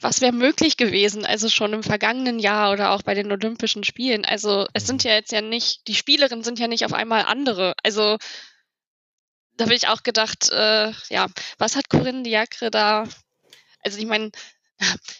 was 0.00 0.20
wäre 0.20 0.32
möglich 0.32 0.76
gewesen, 0.76 1.24
also 1.24 1.48
schon 1.48 1.72
im 1.72 1.82
vergangenen 1.82 2.38
Jahr 2.38 2.72
oder 2.72 2.90
auch 2.90 3.02
bei 3.02 3.14
den 3.14 3.30
Olympischen 3.30 3.84
Spielen. 3.84 4.24
Also 4.24 4.66
es 4.72 4.86
sind 4.86 5.04
ja 5.04 5.12
jetzt 5.12 5.32
ja 5.32 5.40
nicht, 5.40 5.86
die 5.86 5.94
Spielerinnen 5.94 6.44
sind 6.44 6.58
ja 6.58 6.68
nicht 6.68 6.84
auf 6.84 6.92
einmal 6.92 7.24
andere. 7.24 7.74
Also 7.82 8.18
da 9.56 9.64
habe 9.64 9.74
ich 9.74 9.88
auch 9.88 10.02
gedacht, 10.02 10.50
äh, 10.50 10.92
ja, 11.10 11.26
was 11.58 11.76
hat 11.76 11.88
Corinne 11.88 12.22
Diacre 12.22 12.70
da? 12.70 13.04
Also 13.80 13.98
ich 13.98 14.06
meine, 14.06 14.30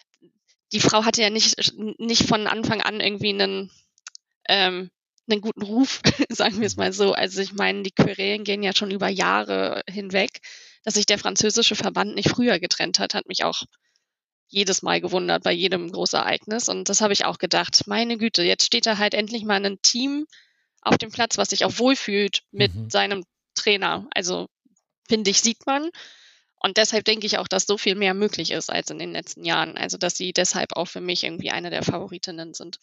die 0.71 0.79
Frau 0.79 1.05
hatte 1.05 1.21
ja 1.21 1.29
nicht, 1.29 1.73
nicht 1.99 2.27
von 2.27 2.47
Anfang 2.47 2.81
an 2.81 2.99
irgendwie 2.99 3.29
einen, 3.29 3.71
ähm, 4.47 4.89
einen 5.29 5.41
guten 5.41 5.61
Ruf, 5.61 6.01
sagen 6.29 6.59
wir 6.59 6.67
es 6.67 6.75
mal 6.75 6.93
so. 6.93 7.13
Also 7.13 7.41
ich 7.41 7.53
meine, 7.53 7.83
die 7.83 7.91
Querelen 7.91 8.43
gehen 8.43 8.63
ja 8.63 8.75
schon 8.75 8.91
über 8.91 9.07
Jahre 9.07 9.83
hinweg. 9.89 10.39
Dass 10.83 10.93
sich 10.93 11.07
der 11.07 11.17
französische 11.17 11.75
Verband 11.75 12.13
nicht 12.13 12.29
früher 12.29 12.59
getrennt 12.59 12.99
hat, 12.99 13.15
hat 13.15 13.27
mich 13.27 13.43
auch 13.43 13.63
jedes 14.47 14.83
Mal 14.83 15.01
gewundert 15.01 15.43
bei 15.43 15.51
jedem 15.51 15.91
Großereignis. 15.91 16.69
Und 16.69 16.89
das 16.89 17.01
habe 17.01 17.13
ich 17.13 17.25
auch 17.25 17.39
gedacht, 17.39 17.87
meine 17.87 18.17
Güte, 18.17 18.43
jetzt 18.43 18.65
steht 18.65 18.85
da 18.85 18.99
halt 18.99 19.15
endlich 19.15 19.43
mal 19.45 19.65
ein 19.65 19.81
Team 19.81 20.27
auf 20.81 20.97
dem 20.99 21.11
Platz, 21.11 21.39
was 21.39 21.49
sich 21.49 21.65
auch 21.65 21.79
wohlfühlt 21.79 22.43
mit 22.51 22.75
mhm. 22.75 22.89
seinem 22.91 23.25
Trainer. 23.55 24.07
Also 24.13 24.47
finde 25.07 25.31
ich, 25.31 25.41
sieht 25.41 25.65
man. 25.65 25.89
Und 26.59 26.77
deshalb 26.77 27.05
denke 27.05 27.27
ich 27.27 27.37
auch, 27.37 27.47
dass 27.47 27.65
so 27.67 27.77
viel 27.77 27.95
mehr 27.95 28.13
möglich 28.13 28.51
ist 28.51 28.71
als 28.71 28.89
in 28.89 28.99
den 28.99 29.11
letzten 29.11 29.45
Jahren. 29.45 29.77
Also, 29.77 29.97
dass 29.97 30.17
sie 30.17 30.33
deshalb 30.33 30.75
auch 30.75 30.87
für 30.87 31.01
mich 31.01 31.23
irgendwie 31.23 31.51
eine 31.51 31.69
der 31.69 31.83
Favoritinnen 31.83 32.53
sind. 32.53 32.79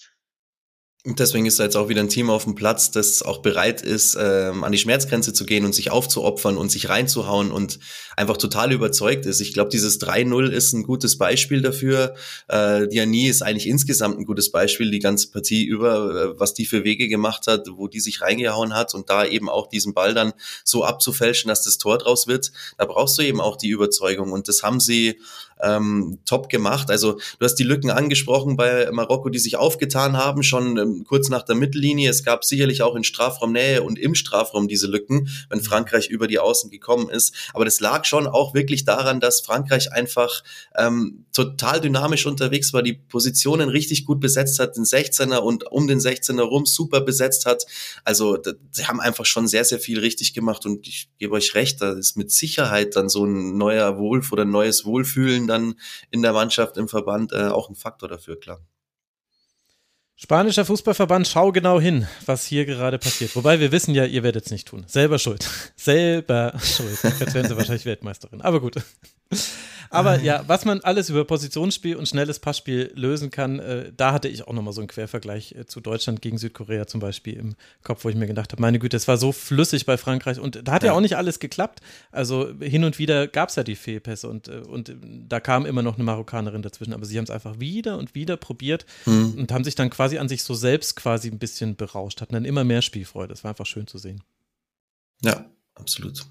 Und 1.05 1.19
deswegen 1.19 1.47
ist 1.47 1.59
da 1.59 1.65
jetzt 1.65 1.77
auch 1.77 1.89
wieder 1.89 2.01
ein 2.01 2.09
Team 2.09 2.31
auf 2.31 2.45
dem 2.45 2.55
Platz, 2.55 2.93
das 2.93 3.23
auch 3.23 3.39
bereit 3.39 3.83
ist, 3.83 4.17
ähm, 4.21 4.63
an 4.63 4.71
die 4.71 4.79
Schmerzgrenze 4.79 5.33
zu 5.33 5.45
gehen 5.45 5.65
und 5.65 5.75
sich 5.75 5.91
aufzuopfern 5.91 6.57
und 6.57 6.71
sich 6.71 6.89
reinzuhauen 6.89 7.51
und 7.51 7.81
einfach 8.17 8.37
total 8.37 8.71
überzeugt 8.71 9.27
ist. 9.27 9.41
Ich 9.41 9.53
glaube, 9.53 9.71
dieses 9.71 10.01
3-0 10.01 10.49
ist 10.51 10.73
ein 10.75 10.85
gutes 10.85 11.19
Beispiel 11.19 11.61
dafür. 11.61 12.15
Äh, 12.47 12.87
Diani 12.87 13.27
ist 13.27 13.43
eigentlich 13.43 13.67
insgesamt 13.67 14.17
ein 14.17 14.27
gutes 14.27 14.53
Beispiel, 14.53 14.93
die 14.93 15.01
ganze 15.01 15.33
Partie 15.33 15.65
über, 15.65 16.35
äh, 16.35 16.39
was 16.39 16.55
die 16.55 16.67
für 16.67 16.85
Wege 16.85 17.09
gemacht 17.09 17.49
hat, 17.49 17.67
wo 17.73 17.89
die 17.89 17.99
sich 17.99 18.21
reingehauen 18.21 18.73
hat 18.73 18.95
und 18.95 19.11
da 19.11 19.25
eben 19.25 19.49
auch 19.49 19.67
diesen 19.67 19.95
Ball 19.95 20.15
dann 20.15 20.33
so 20.63 20.85
abzufälschen, 20.85 21.49
dass 21.49 21.65
das 21.65 21.79
Tor 21.79 21.99
draus 21.99 22.29
wird. 22.29 22.53
Da 22.79 22.85
brauchst 22.85 23.19
du 23.19 23.23
eben 23.23 23.41
auch 23.41 23.57
die 23.57 23.71
Überzeugung 23.71 24.31
und 24.31 24.47
das 24.47 24.63
haben 24.63 24.79
sie 24.79 25.19
ähm, 25.63 26.19
top 26.27 26.49
gemacht. 26.49 26.91
Also 26.91 27.13
du 27.13 27.45
hast 27.45 27.55
die 27.55 27.65
Lücken 27.65 27.91
angesprochen 27.91 28.57
bei 28.57 28.91
Marokko, 28.93 29.29
die 29.29 29.39
sich 29.39 29.57
aufgetan 29.57 30.17
haben, 30.17 30.43
schon 30.43 30.77
ähm, 30.77 31.05
kurz 31.07 31.29
nach 31.29 31.43
der 31.43 31.55
Mittellinie. 31.55 32.11
Es 32.11 32.25
gab 32.25 32.45
sicherlich 32.45 32.83
auch 32.83 32.95
in 32.97 33.05
Strafraumnähe 33.05 33.83
und 33.83 33.99
im 33.99 34.15
Strafraum 34.15 34.69
diese 34.69 34.87
Lücken, 34.87 35.29
wenn. 35.51 35.63
Frankreich 35.63 36.09
über 36.09 36.27
die 36.27 36.39
Außen 36.39 36.71
gekommen 36.71 37.09
ist. 37.09 37.35
Aber 37.55 37.65
das 37.65 37.81
lag 37.81 38.05
schon 38.05 38.27
auch 38.27 38.55
wirklich 38.55 38.85
daran, 38.85 39.21
dass 39.21 39.41
Frankreich 39.41 39.93
einfach 39.93 40.43
ähm, 40.77 41.25
total 41.33 41.81
dynamisch 41.81 42.27
unterwegs 42.27 42.73
war, 42.73 42.83
die 42.83 42.95
Positionen 42.95 43.69
richtig 43.69 44.05
gut 44.05 44.21
besetzt 44.21 44.59
hat, 44.59 44.77
den 44.77 44.85
16er 44.85 45.39
und 45.39 45.71
um 45.71 45.87
den 45.87 45.99
16er 45.99 46.43
rum 46.43 46.67
super 46.67 47.01
besetzt 47.01 47.47
hat. 47.47 47.65
Also 48.05 48.39
sie 48.71 48.87
haben 48.87 49.01
einfach 49.01 49.25
schon 49.25 49.49
sehr, 49.49 49.65
sehr 49.65 49.79
viel 49.79 50.01
richtig 50.01 50.35
gemacht 50.35 50.67
und 50.67 50.87
ich 50.87 51.09
gebe 51.19 51.35
euch 51.35 51.55
recht, 51.55 51.81
da 51.81 51.93
ist 51.93 52.17
mit 52.17 52.31
Sicherheit 52.31 52.97
dann 52.97 53.09
so 53.09 53.25
ein 53.25 53.57
neuer 53.57 53.99
Wohlf 53.99 54.33
oder 54.33 54.43
ein 54.43 54.51
neues 54.51 54.85
Wohlfühlen 54.85 55.47
dann 55.53 55.75
in 56.11 56.23
der 56.23 56.33
Mannschaft, 56.33 56.77
im 56.77 56.89
Verband 56.89 57.33
äh, 57.33 57.49
auch 57.49 57.69
ein 57.69 57.75
Faktor 57.75 58.09
dafür, 58.09 58.39
klar. 58.39 58.61
Spanischer 60.17 60.65
Fußballverband, 60.65 61.27
schau 61.27 61.51
genau 61.51 61.81
hin, 61.81 62.07
was 62.27 62.45
hier 62.47 62.65
gerade 62.65 62.99
passiert. 62.99 63.35
Wobei 63.35 63.59
wir 63.59 63.73
wissen 63.73 63.93
ja, 63.93 64.05
ihr 64.05 64.23
werdet 64.23 64.45
es 64.45 64.53
nicht 64.53 64.69
tun. 64.69 64.85
Selber 64.87 65.19
schuld. 65.19 65.49
Selber 65.77 66.53
schuld. 66.63 66.97
Jetzt 67.03 67.35
werden 67.35 67.49
sie 67.49 67.57
wahrscheinlich 67.57 67.87
Weltmeisterin. 67.87 68.41
Aber 68.41 68.61
gut. 68.61 68.77
Aber 69.93 70.21
ja, 70.21 70.43
was 70.47 70.65
man 70.65 70.81
alles 70.81 71.11
über 71.11 71.25
Positionsspiel 71.25 71.97
und 71.97 72.09
schnelles 72.09 72.39
Passspiel 72.39 72.91
lösen 72.95 73.31
kann, 73.31 73.59
äh, 73.59 73.93
da 73.95 74.13
hatte 74.13 74.27
ich 74.27 74.49
auch 74.49 74.53
nochmal 74.55 74.73
so 74.73 74.81
einen 74.81 74.89
Quervergleich 74.89 75.53
äh, 75.53 75.67
zu 75.67 75.81
Deutschland 75.81 76.23
gegen 76.23 76.39
Südkorea 76.39 76.87
zum 76.87 77.01
Beispiel 77.01 77.35
im 77.35 77.55
Kopf, 77.83 78.05
wo 78.05 78.09
ich 78.09 78.17
mir 78.17 78.27
gedacht 78.27 78.53
habe, 78.53 78.63
meine 78.63 78.79
Güte, 78.79 78.97
es 78.97 79.07
war 79.07 79.19
so 79.19 79.33
flüssig 79.33 79.85
bei 79.85 79.99
Frankreich 79.99 80.41
und 80.41 80.67
da 80.67 80.73
hat 80.73 80.83
ja, 80.83 80.89
ja 80.89 80.93
auch 80.97 81.01
nicht 81.01 81.19
alles 81.19 81.41
geklappt. 81.41 81.81
Also 82.11 82.53
hin 82.59 82.85
und 82.85 82.99
wieder 82.99 83.29
gab 83.29 83.51
es 83.51 83.57
ja 83.57 83.65
die 83.65 83.77
Fehlpässe 83.77 84.29
und, 84.29 84.49
äh, 84.49 84.61
und 84.61 84.97
da 85.29 85.41
kam 85.41 85.67
immer 85.67 85.83
noch 85.83 85.97
eine 85.97 86.05
Marokkanerin 86.05 86.63
dazwischen, 86.63 86.95
aber 86.95 87.05
sie 87.05 87.19
haben 87.19 87.25
es 87.25 87.31
einfach 87.31 87.61
wieder 87.61 87.99
und 87.99 88.15
wieder 88.15 88.39
probiert 88.39 88.87
mhm. 89.05 89.35
und 89.37 89.53
haben 89.53 89.65
sich 89.65 89.75
dann 89.75 89.91
quasi 89.91 90.17
an 90.17 90.29
sich 90.29 90.43
so 90.43 90.55
selbst 90.55 90.97
quasi 90.97 91.29
ein 91.29 91.39
bisschen 91.39 91.77
berauscht, 91.77 92.23
hatten 92.23 92.33
dann 92.33 92.47
immer 92.47 92.65
mehr 92.65 92.81
Spielfreude. 92.81 93.29
Das 93.29 93.45
war 93.45 93.51
einfach 93.51 93.67
schön 93.67 93.87
zu 93.87 93.99
sehen. 93.99 94.23
Ja, 95.23 95.45
absolut. 95.75 96.25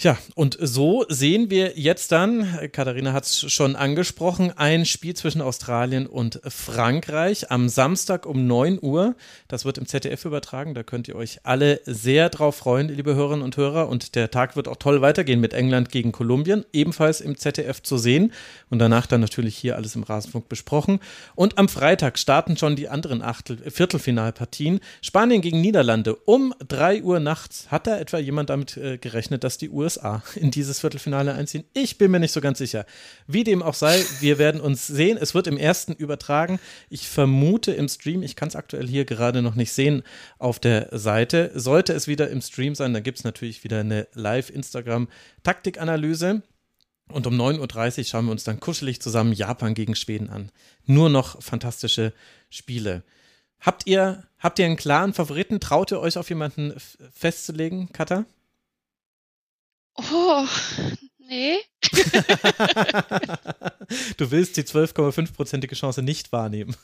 Tja, 0.00 0.16
und 0.36 0.56
so 0.60 1.04
sehen 1.08 1.50
wir 1.50 1.76
jetzt 1.76 2.12
dann, 2.12 2.46
Katharina 2.70 3.12
hat 3.12 3.24
es 3.24 3.50
schon 3.50 3.74
angesprochen, 3.74 4.52
ein 4.56 4.86
Spiel 4.86 5.14
zwischen 5.14 5.40
Australien 5.40 6.06
und 6.06 6.40
Frankreich 6.46 7.50
am 7.50 7.68
Samstag 7.68 8.24
um 8.24 8.46
9 8.46 8.78
Uhr. 8.80 9.16
Das 9.48 9.64
wird 9.64 9.76
im 9.76 9.86
ZDF 9.86 10.24
übertragen, 10.24 10.74
da 10.74 10.84
könnt 10.84 11.08
ihr 11.08 11.16
euch 11.16 11.40
alle 11.42 11.80
sehr 11.84 12.28
drauf 12.28 12.54
freuen, 12.54 12.86
liebe 12.86 13.16
Hörerinnen 13.16 13.42
und 13.42 13.56
Hörer. 13.56 13.88
Und 13.88 14.14
der 14.14 14.30
Tag 14.30 14.54
wird 14.54 14.68
auch 14.68 14.76
toll 14.76 15.00
weitergehen 15.00 15.40
mit 15.40 15.52
England 15.52 15.90
gegen 15.90 16.12
Kolumbien, 16.12 16.64
ebenfalls 16.72 17.20
im 17.20 17.36
ZDF 17.36 17.82
zu 17.82 17.98
sehen. 17.98 18.32
Und 18.70 18.78
danach 18.78 19.08
dann 19.08 19.20
natürlich 19.20 19.56
hier 19.56 19.74
alles 19.74 19.96
im 19.96 20.04
Rasenfunk 20.04 20.48
besprochen. 20.48 21.00
Und 21.34 21.58
am 21.58 21.68
Freitag 21.68 22.20
starten 22.20 22.56
schon 22.56 22.76
die 22.76 22.88
anderen 22.88 23.20
Achtel 23.20 23.58
Viertelfinalpartien. 23.68 24.78
Spanien 25.02 25.40
gegen 25.40 25.60
Niederlande 25.60 26.14
um 26.14 26.54
3 26.68 27.02
Uhr 27.02 27.18
nachts. 27.18 27.72
Hat 27.72 27.88
da 27.88 27.98
etwa 27.98 28.18
jemand 28.18 28.48
damit 28.48 28.76
äh, 28.76 28.96
gerechnet, 28.98 29.42
dass 29.42 29.58
die 29.58 29.70
Uhr 29.70 29.87
USA 29.88 30.22
in 30.34 30.50
dieses 30.50 30.80
Viertelfinale 30.80 31.32
einziehen. 31.32 31.64
Ich 31.72 31.96
bin 31.98 32.10
mir 32.10 32.20
nicht 32.20 32.32
so 32.32 32.42
ganz 32.42 32.58
sicher. 32.58 32.84
Wie 33.26 33.44
dem 33.44 33.62
auch 33.62 33.74
sei, 33.74 34.04
wir 34.20 34.38
werden 34.38 34.60
uns 34.60 34.86
sehen. 34.86 35.16
Es 35.18 35.34
wird 35.34 35.46
im 35.46 35.56
ersten 35.56 35.94
übertragen. 35.94 36.60
Ich 36.90 37.08
vermute 37.08 37.72
im 37.72 37.88
Stream, 37.88 38.22
ich 38.22 38.36
kann 38.36 38.48
es 38.48 38.56
aktuell 38.56 38.86
hier 38.86 39.06
gerade 39.06 39.40
noch 39.40 39.54
nicht 39.54 39.72
sehen 39.72 40.02
auf 40.38 40.58
der 40.58 40.90
Seite. 40.92 41.50
Sollte 41.54 41.94
es 41.94 42.06
wieder 42.06 42.28
im 42.28 42.42
Stream 42.42 42.74
sein, 42.74 42.92
dann 42.92 43.02
gibt 43.02 43.16
es 43.18 43.24
natürlich 43.24 43.64
wieder 43.64 43.80
eine 43.80 44.06
Live-Instagram-Taktikanalyse. 44.12 46.42
Und 47.10 47.26
um 47.26 47.40
9.30 47.40 47.98
Uhr 47.98 48.04
schauen 48.04 48.26
wir 48.26 48.32
uns 48.32 48.44
dann 48.44 48.60
kuschelig 48.60 49.00
zusammen 49.00 49.32
Japan 49.32 49.72
gegen 49.72 49.94
Schweden 49.94 50.28
an. 50.28 50.52
Nur 50.84 51.08
noch 51.08 51.42
fantastische 51.42 52.12
Spiele. 52.50 53.02
Habt 53.60 53.86
ihr, 53.86 54.24
habt 54.38 54.58
ihr 54.58 54.66
einen 54.66 54.76
klaren 54.76 55.14
Favoriten? 55.14 55.58
Traut 55.58 55.90
ihr 55.90 56.00
euch 56.00 56.18
auf 56.18 56.28
jemanden 56.28 56.74
festzulegen, 57.10 57.90
Katha? 57.92 58.26
Oh, 59.98 60.46
nee. 61.18 61.58
du 64.16 64.30
willst 64.30 64.56
die 64.56 64.62
12,5-prozentige 64.62 65.74
Chance 65.74 66.02
nicht 66.02 66.32
wahrnehmen. 66.32 66.76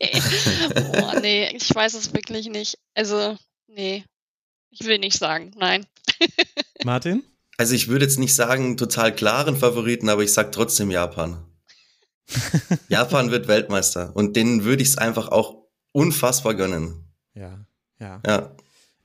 nee. 0.00 0.22
Oh, 1.02 1.18
nee, 1.20 1.56
ich 1.56 1.74
weiß 1.74 1.94
es 1.94 2.14
wirklich 2.14 2.48
nicht. 2.48 2.78
Also, 2.94 3.36
nee. 3.66 4.04
Ich 4.70 4.86
will 4.86 4.98
nicht 4.98 5.18
sagen, 5.18 5.50
nein. 5.56 5.86
Martin? 6.84 7.24
Also 7.56 7.74
ich 7.74 7.88
würde 7.88 8.04
jetzt 8.06 8.18
nicht 8.18 8.34
sagen 8.34 8.76
total 8.76 9.14
klaren 9.14 9.56
Favoriten, 9.56 10.08
aber 10.08 10.22
ich 10.22 10.32
sage 10.32 10.50
trotzdem 10.50 10.90
Japan. 10.90 11.44
Japan 12.88 13.30
wird 13.30 13.48
Weltmeister 13.48 14.14
und 14.14 14.36
denen 14.36 14.64
würde 14.64 14.82
ich 14.82 14.90
es 14.90 14.98
einfach 14.98 15.28
auch 15.28 15.64
unfassbar 15.92 16.54
gönnen. 16.54 17.04
Ja, 17.34 17.66
ja. 17.98 18.22
Ja. 18.24 18.56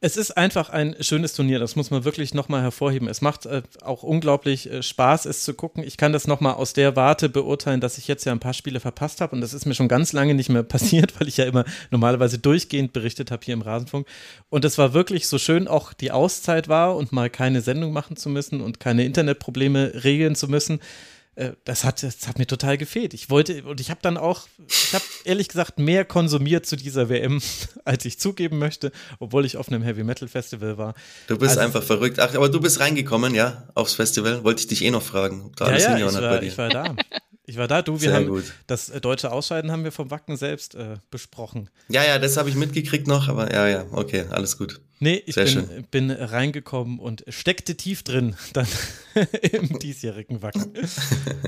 Es 0.02 0.18
ist 0.18 0.32
einfach 0.32 0.70
ein 0.70 0.96
schönes 1.00 1.34
Turnier, 1.34 1.58
das 1.58 1.78
muss 1.78 1.89
man 1.89 2.04
wirklich 2.04 2.34
nochmal 2.34 2.62
hervorheben. 2.62 3.08
Es 3.08 3.22
macht 3.22 3.46
äh, 3.46 3.62
auch 3.82 4.04
unglaublich 4.04 4.70
äh, 4.70 4.84
Spaß, 4.84 5.26
es 5.26 5.43
zu 5.43 5.54
gucken. 5.54 5.84
Ich 5.84 5.96
kann 5.96 6.12
das 6.12 6.28
nochmal 6.28 6.56
aus 6.56 6.74
der 6.74 6.98
Warte 6.98 7.30
beurteilen, 7.30 7.80
dass 7.80 7.98
ich 7.98 8.08
jetzt 8.08 8.26
ja 8.26 8.34
ein 8.34 8.41
paar 8.41 8.54
Spiele 8.54 8.82
verpasst 8.82 9.22
habe 9.22 9.34
und 9.34 9.41
das 9.41 9.54
ist 9.54 9.66
mir 9.66 9.74
schon 9.74 9.88
ganz 9.88 10.12
lange 10.12 10.34
nicht 10.34 10.50
mehr 10.50 10.64
passiert, 10.64 11.20
weil 11.20 11.30
ich 11.30 11.38
ja 11.38 11.46
immer 11.46 11.64
normalerweise 11.91 12.38
durchgehend 12.38 12.91
berichtet 12.91 13.32
habe 13.32 13.46
hier 13.46 13.54
im 13.54 13.62
Rasenfunk. 13.62 14.06
Und 14.50 14.66
es 14.66 14.78
war 14.78 14.93
wirklich 14.93 15.28
so 15.28 15.39
schön, 15.39 15.68
auch 15.68 15.93
die 15.93 16.12
Auszeit 16.12 16.68
war 16.68 16.96
und 16.98 17.14
mal 17.14 17.30
keine 17.30 17.62
Sendung 17.62 17.93
machen 17.93 18.18
zu 18.18 18.30
müssen 18.30 18.60
und 18.62 18.82
keine 18.82 19.06
Internetprobleme 19.06 20.04
regeln 20.04 20.36
zu 20.36 20.50
müssen. 20.50 20.82
Äh, 21.36 21.52
das 21.66 21.84
hat, 21.84 22.02
das 22.02 22.28
hat 22.28 22.40
mir 22.40 22.48
total 22.48 22.78
gefehlt. 22.78 23.14
Ich 23.14 23.30
wollte, 23.30 23.64
und 23.64 23.82
ich 23.82 23.90
habe 23.90 24.00
dann 24.02 24.18
auch, 24.18 24.48
ich 24.68 24.94
habe 24.94 25.04
ehrlich 25.26 25.50
gesagt 25.50 25.80
mehr 25.80 26.06
konsumiert 26.06 26.66
zu 26.66 26.76
dieser 26.76 27.10
WM, 27.10 27.42
als 27.86 28.06
ich 28.06 28.20
zugeben 28.20 28.58
möchte, 28.58 28.92
obwohl 29.20 29.46
ich 29.46 29.58
auf 29.58 29.68
einem 29.68 29.84
Heavy 29.84 30.04
Metal 30.04 30.28
Festival 30.28 30.78
war. 30.78 30.94
Du 31.28 31.38
bist 31.38 31.52
also, 31.52 31.62
einfach 31.62 31.84
verrückt. 31.84 32.20
Ach, 32.20 32.34
aber 32.34 32.50
du 32.50 32.60
bist 32.60 32.80
reingekommen, 32.80 33.36
ja, 33.36 33.68
aufs 33.76 33.96
Festival. 33.96 34.44
Wollte 34.44 34.62
ich 34.62 34.68
dich 34.68 34.84
eh 34.84 34.92
noch 34.92 35.04
fragen, 35.04 35.44
ob 35.46 35.56
da 35.58 35.66
ja, 35.66 35.72
alles 35.72 35.84
ja, 35.84 35.90
hingehauen 35.90 36.16
hat 36.16 36.24
bei 36.24 36.40
dir. 36.40 36.48
Ich 36.48 36.58
war 36.58 36.70
da. 36.70 36.96
Ich 37.48 37.58
war 37.58 37.68
da, 37.68 37.82
du, 37.82 37.93
wir 37.93 38.00
Sehr 38.00 38.14
haben 38.14 38.28
gut. 38.28 38.54
das 38.68 38.89
äh, 38.89 39.00
deutsche 39.00 39.32
Ausscheiden 39.32 39.72
haben 39.72 39.84
wir 39.84 39.91
vom 39.91 40.10
Wacken 40.10 40.36
selbst 40.36 40.76
äh, 40.76 40.98
besprochen. 41.12 41.70
Ja, 41.89 42.04
ja, 42.04 42.18
das 42.18 42.38
habe 42.38 42.50
ich 42.50 42.56
mitgekriegt 42.56 43.08
noch, 43.08 43.28
aber 43.28 43.54
ja, 43.54 43.68
ja, 43.68 43.86
okay, 43.91 44.26
alles 44.32 44.58
gut. 44.58 44.82
Nee, 45.00 45.22
ich 45.26 45.36
bin, 45.36 45.86
bin, 45.91 46.12
reingekommen 46.12 47.00
und 47.00 47.26
steckte 47.28 47.76
tief 47.76 48.02
drin 48.04 48.36
dann 48.54 48.68
im 49.52 49.78
diesjährigen 49.78 50.41
Wacken. 50.41 50.74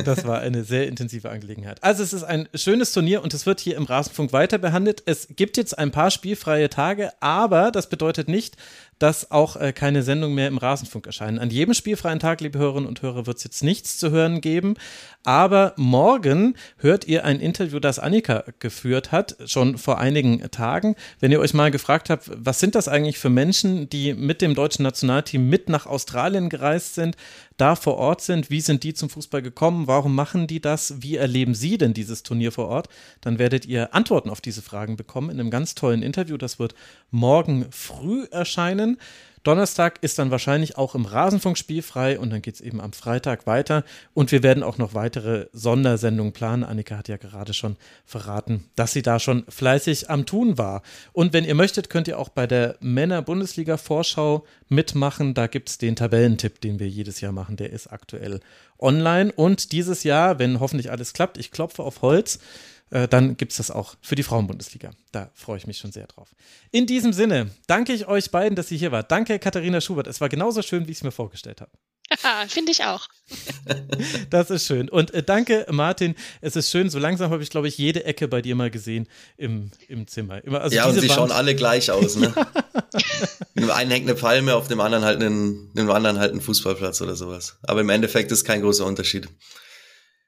Das 0.04 0.26
war 0.26 0.39
eine 0.39 0.64
sehr 0.64 0.88
intensive 0.88 1.30
Angelegenheit. 1.30 1.82
Also 1.82 2.04
es 2.04 2.14
ist 2.14 2.24
ein 2.24 2.50
schönes 2.54 2.91
Turnier 2.91 3.24
und 3.24 3.34
es 3.34 3.45
wird 3.45 3.60
hier 3.62 3.78
im 3.78 3.86
Rasenfunk 3.86 4.34
weiter 4.34 4.58
behandelt. 4.58 5.02
Es 5.06 5.30
gibt 5.36 5.58
jetzt 5.58 5.78
ein 5.78 5.91
paar 5.91 6.12
spielfreie 6.12 6.70
Tage, 6.70 7.12
aber 7.22 7.72
das 7.72 7.89
bedeutet 7.89 8.28
nicht, 8.28 8.58
dass 9.00 9.32
auch 9.32 9.56
äh, 9.56 9.74
keine 9.74 10.04
Sendung 10.04 10.34
mehr 10.34 10.48
im 10.48 10.58
Rasenfunk 10.58 11.06
erscheinen. 11.06 11.39
An 11.39 11.50
jedem 11.50 11.74
spielfreien 11.74 12.20
Tag, 12.20 12.41
liebe 12.41 12.60
Hörerinnen 12.60 12.88
und 12.88 13.02
Hörer, 13.02 13.26
wird 13.26 13.38
es 13.38 13.43
jetzt 13.43 13.64
nichts 13.64 13.98
zu 13.98 14.12
hören 14.12 14.41
geben. 14.41 14.76
Aber 15.24 15.74
morgen 15.76 16.56
hört 16.78 17.06
ihr 17.06 17.26
ein 17.26 17.39
Interview, 17.39 17.80
das 17.80 18.00
Annika 18.00 18.45
geführt 18.60 19.12
hat, 19.12 19.36
schon 19.45 19.78
vor 19.78 20.00
einigen 20.00 20.39
Tagen. 20.52 20.95
Wenn 21.20 21.32
ihr 21.32 21.39
euch 21.39 21.54
mal 21.54 21.70
gefragt 21.70 22.10
habt, 22.10 22.32
was 22.34 22.60
sind 22.60 22.76
das 22.76 22.88
eigentlich 22.88 23.20
für 23.20 23.30
Menschen, 23.30 23.89
die 23.89 24.14
mit 24.14 24.41
dem 24.41 24.56
deutschen 24.56 24.84
Nationalteam 24.84 25.48
mit 25.50 25.70
nach 25.70 25.86
Australien 25.86 26.50
gereist 26.50 26.95
sind, 26.95 27.18
da 27.58 27.76
vor 27.76 27.97
Ort 27.97 28.22
sind, 28.22 28.49
wie 28.49 28.62
sind 28.62 28.84
die 28.84 28.93
zum 28.93 29.10
Fußball 29.10 29.41
gekommen, 29.41 29.88
warum 29.88 30.16
machen 30.16 30.47
die 30.47 30.62
das, 30.62 31.01
wie 31.01 31.18
erleben 31.18 31.55
sie 31.55 31.78
denn 31.78 31.93
dieses 31.93 32.24
Turnier 32.24 32.51
vor 32.51 32.68
Ort, 32.68 32.88
dann 33.22 33.39
werdet 33.39 33.66
ihr 33.66 33.93
Antworten 33.93 34.30
auf 34.30 34.41
diese 34.41 34.62
Fragen 34.62 34.95
bekommen 34.95 35.30
in 35.30 35.39
einem 35.39 35.51
ganz 35.51 35.76
tollen 35.76 36.03
Interview. 36.03 36.38
Das 36.38 36.60
wird 36.60 36.76
morgen 37.12 37.66
früh 37.72 38.26
erscheinen. 38.32 38.97
Donnerstag 39.48 40.00
ist 40.02 40.20
dann 40.20 40.30
wahrscheinlich 40.30 40.78
auch 40.78 40.93
im 40.93 41.06
Rasenfunk 41.06 41.58
spielfrei 41.58 42.20
und 42.20 42.32
dann 42.32 42.41
geht 42.41 42.56
es 42.56 42.60
eben 42.60 42.82
am 42.82 42.91
Freitag 42.91 43.48
weiter. 43.48 43.86
Und 44.14 44.34
wir 44.34 44.43
werden 44.43 44.62
auch 44.62 44.78
noch 44.78 44.93
weitere 44.93 45.48
Sondersendungen 45.54 46.34
planen. 46.34 46.66
Annika 46.66 46.98
hat 46.98 47.08
ja 47.08 47.16
gerade 47.16 47.54
schon 47.54 47.78
verraten, 48.06 48.66
dass 48.76 48.91
sie 48.91 49.04
da 49.04 49.20
schon 49.20 49.45
fleißig 49.48 50.10
am 50.10 50.26
Tun 50.26 50.58
war. 50.58 50.82
Und 51.14 51.32
wenn 51.32 51.45
ihr 51.45 51.56
möchtet, 51.56 51.89
könnt 51.89 52.10
ihr 52.10 52.20
auch 52.20 52.28
bei 52.28 52.45
der 52.45 52.76
Männer-Bundesliga-Vorschau 52.82 54.45
mitmachen. 54.68 55.34
Da 55.34 55.48
gibt 55.48 55.70
es 55.70 55.78
den 55.78 55.95
Tabellentipp, 55.95 56.60
den 56.60 56.80
wir 56.80 56.89
jedes 56.89 57.22
Jahr 57.22 57.32
machen. 57.32 57.56
Der 57.56 57.72
ist 57.72 57.88
aktuell 57.88 58.41
online. 58.80 59.32
Und 59.32 59.72
dieses 59.72 60.04
Jahr, 60.04 60.39
wenn 60.39 60.60
hoffentlich 60.60 60.91
alles 60.91 61.14
klappt, 61.14 61.38
ich 61.38 61.52
klopfe 61.52 61.84
auf 61.84 62.02
Holz, 62.02 62.39
äh, 62.90 63.08
dann 63.08 63.38
gibt 63.38 63.52
es 63.52 63.58
das 63.58 63.72
auch 63.72 63.96
für 64.02 64.16
die 64.16 64.24
Frauenbundesliga. 64.24 64.92
Da 65.12 65.30
freue 65.34 65.58
ich 65.58 65.68
mich 65.68 65.78
schon 65.78 65.92
sehr 65.92 66.08
drauf. 66.08 66.30
In 66.72 66.86
diesem 66.86 67.14
Sinne 67.14 67.52
danke 67.68 67.94
ich 67.94 68.08
euch 68.08 68.32
beiden, 68.32 68.56
dass 68.56 68.72
ihr 68.72 68.78
hier 68.78 68.92
wart. 68.92 69.12
Danke, 69.12 69.40
Katharina 69.40 69.82
Schubert. 69.82 70.08
Es 70.08 70.22
war 70.22 70.30
genauso 70.30 70.62
schön, 70.62 70.88
wie 70.88 70.92
ich 70.92 70.98
es 70.98 71.04
mir 71.04 71.12
vorgestellt 71.12 71.62
habe. 71.62 71.72
Finde 72.48 72.72
ich 72.72 72.84
auch. 72.86 73.08
das 74.30 74.50
ist 74.50 74.66
schön. 74.66 74.88
Und 74.88 75.14
äh, 75.14 75.24
danke, 75.24 75.66
Martin. 75.70 76.16
Es 76.40 76.56
ist 76.56 76.72
schön. 76.72 76.90
So 76.90 77.00
langsam 77.00 77.32
habe 77.32 77.44
ich, 77.44 77.50
glaube 77.50 77.68
ich, 77.68 77.78
jede 77.78 78.06
Ecke 78.06 78.28
bei 78.28 78.42
dir 78.42 78.56
mal 78.56 78.72
gesehen 78.72 79.08
im, 79.36 79.72
im 79.88 80.08
Zimmer. 80.08 80.44
Immer, 80.44 80.62
also 80.62 80.76
ja, 80.76 80.86
und 80.86 80.96
sie 80.96 81.10
Wand 81.10 81.12
schauen 81.12 81.32
alle 81.32 81.56
gleich 81.56 81.92
aus. 81.92 82.16
Ne? 82.16 82.34
In 83.56 83.64
dem 83.64 83.72
einen 83.72 83.92
hängt 83.92 84.08
eine 84.08 84.16
Palme, 84.16 84.56
auf 84.56 84.68
dem 84.68 84.80
anderen 84.80 85.04
halt 85.04 85.22
einen, 85.22 85.74
dem 85.74 85.90
anderen 85.90 86.20
halt 86.20 86.34
ein 86.34 86.42
Fußballplatz 86.42 87.02
oder 87.02 87.16
sowas. 87.16 87.58
Aber 87.64 87.82
im 87.82 87.90
Endeffekt 87.90 88.32
ist 88.32 88.46
kein 88.46 88.62
großer 88.62 88.86
Unterschied. 88.86 89.28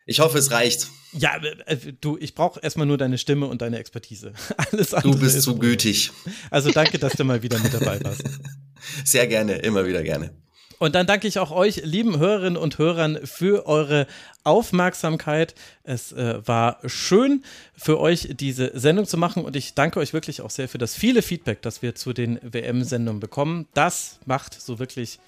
Ich 0.10 0.22
hoffe, 0.22 0.40
es 0.40 0.50
reicht. 0.50 0.88
Ja, 1.14 1.40
äh, 1.68 1.78
du, 2.02 2.18
ich 2.20 2.34
brauche 2.34 2.60
erstmal 2.60 2.88
nur 2.88 2.98
deine 2.98 3.20
Stimme 3.20 3.46
und 3.46 3.62
deine 3.62 3.78
Expertise. 3.78 4.34
Alles 4.58 4.96
andere. 4.96 5.12
Du 5.12 5.20
bist 5.20 5.40
zu 5.44 5.60
gütig. 5.60 6.12
Also 6.50 6.72
danke, 6.72 6.98
dass 6.98 7.14
du 7.14 7.24
mal 7.24 7.44
wieder 7.44 7.60
mit 7.60 7.76
dabei 7.76 8.04
warst. 8.04 8.24
Sehr 9.06 9.28
gerne, 9.28 9.58
immer 9.58 9.86
wieder 9.86 10.02
gerne. 10.02 10.32
Und 10.80 10.96
dann 10.96 11.06
danke 11.06 11.28
ich 11.28 11.38
auch 11.38 11.52
euch, 11.52 11.84
lieben 11.84 12.18
Hörerinnen 12.18 12.58
und 12.58 12.80
Hörern, 12.80 13.20
für 13.24 13.68
eure 13.68 14.08
Aufmerksamkeit. 14.44 15.54
Es 15.84 16.12
äh, 16.12 16.42
war 16.44 16.80
schön 16.88 17.44
für 17.78 18.00
euch, 18.00 18.30
diese 18.32 18.72
Sendung 18.74 19.06
zu 19.06 19.18
machen 19.18 19.46
und 19.46 19.56
ich 19.56 19.76
danke 19.76 20.00
euch 20.00 20.14
wirklich 20.14 20.42
auch 20.42 20.50
sehr 20.50 20.68
für 20.68 20.80
das 20.80 20.96
viele 20.96 21.22
Feedback, 21.22 21.62
das 21.62 21.84
wir 21.84 21.94
zu 21.94 22.14
den 22.14 22.40
WM-Sendungen 22.42 23.20
bekommen. 23.20 23.68
Das 23.76 24.20
macht 24.26 24.60
so 24.60 24.80
wirklich 24.80 25.20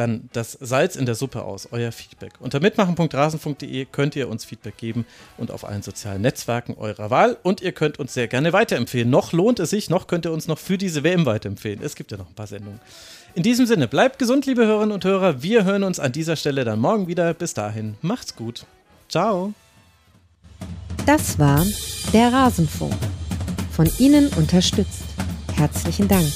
dann 0.00 0.30
das 0.32 0.52
Salz 0.52 0.96
in 0.96 1.04
der 1.04 1.14
Suppe 1.14 1.44
aus, 1.44 1.68
euer 1.70 1.92
Feedback. 1.92 2.32
Unter 2.40 2.58
mitmachen.rasen.de 2.58 3.84
könnt 3.84 4.16
ihr 4.16 4.28
uns 4.28 4.46
Feedback 4.46 4.78
geben 4.78 5.04
und 5.36 5.50
auf 5.50 5.64
allen 5.64 5.82
sozialen 5.82 6.22
Netzwerken 6.22 6.74
eurer 6.78 7.10
Wahl. 7.10 7.36
Und 7.42 7.60
ihr 7.60 7.72
könnt 7.72 7.98
uns 7.98 8.14
sehr 8.14 8.26
gerne 8.26 8.52
weiterempfehlen. 8.52 9.10
Noch 9.10 9.32
lohnt 9.32 9.60
es 9.60 9.70
sich, 9.70 9.90
noch 9.90 10.06
könnt 10.06 10.24
ihr 10.24 10.32
uns 10.32 10.48
noch 10.48 10.58
für 10.58 10.78
diese 10.78 11.04
WM 11.04 11.26
weiterempfehlen. 11.26 11.82
Es 11.82 11.94
gibt 11.94 12.10
ja 12.10 12.16
noch 12.16 12.28
ein 12.28 12.34
paar 12.34 12.46
Sendungen. 12.46 12.80
In 13.34 13.42
diesem 13.42 13.66
Sinne, 13.66 13.86
bleibt 13.86 14.18
gesund, 14.18 14.46
liebe 14.46 14.66
Hörerinnen 14.66 14.92
und 14.92 15.04
Hörer. 15.04 15.42
Wir 15.42 15.64
hören 15.64 15.84
uns 15.84 16.00
an 16.00 16.12
dieser 16.12 16.36
Stelle 16.36 16.64
dann 16.64 16.80
morgen 16.80 17.06
wieder. 17.06 17.34
Bis 17.34 17.54
dahin, 17.54 17.96
macht's 18.00 18.34
gut. 18.34 18.64
Ciao. 19.08 19.52
Das 21.04 21.38
war 21.38 21.64
der 22.12 22.32
Rasenfunk. 22.32 22.94
Von 23.70 23.88
Ihnen 23.98 24.28
unterstützt. 24.28 25.04
Herzlichen 25.54 26.08
Dank. 26.08 26.32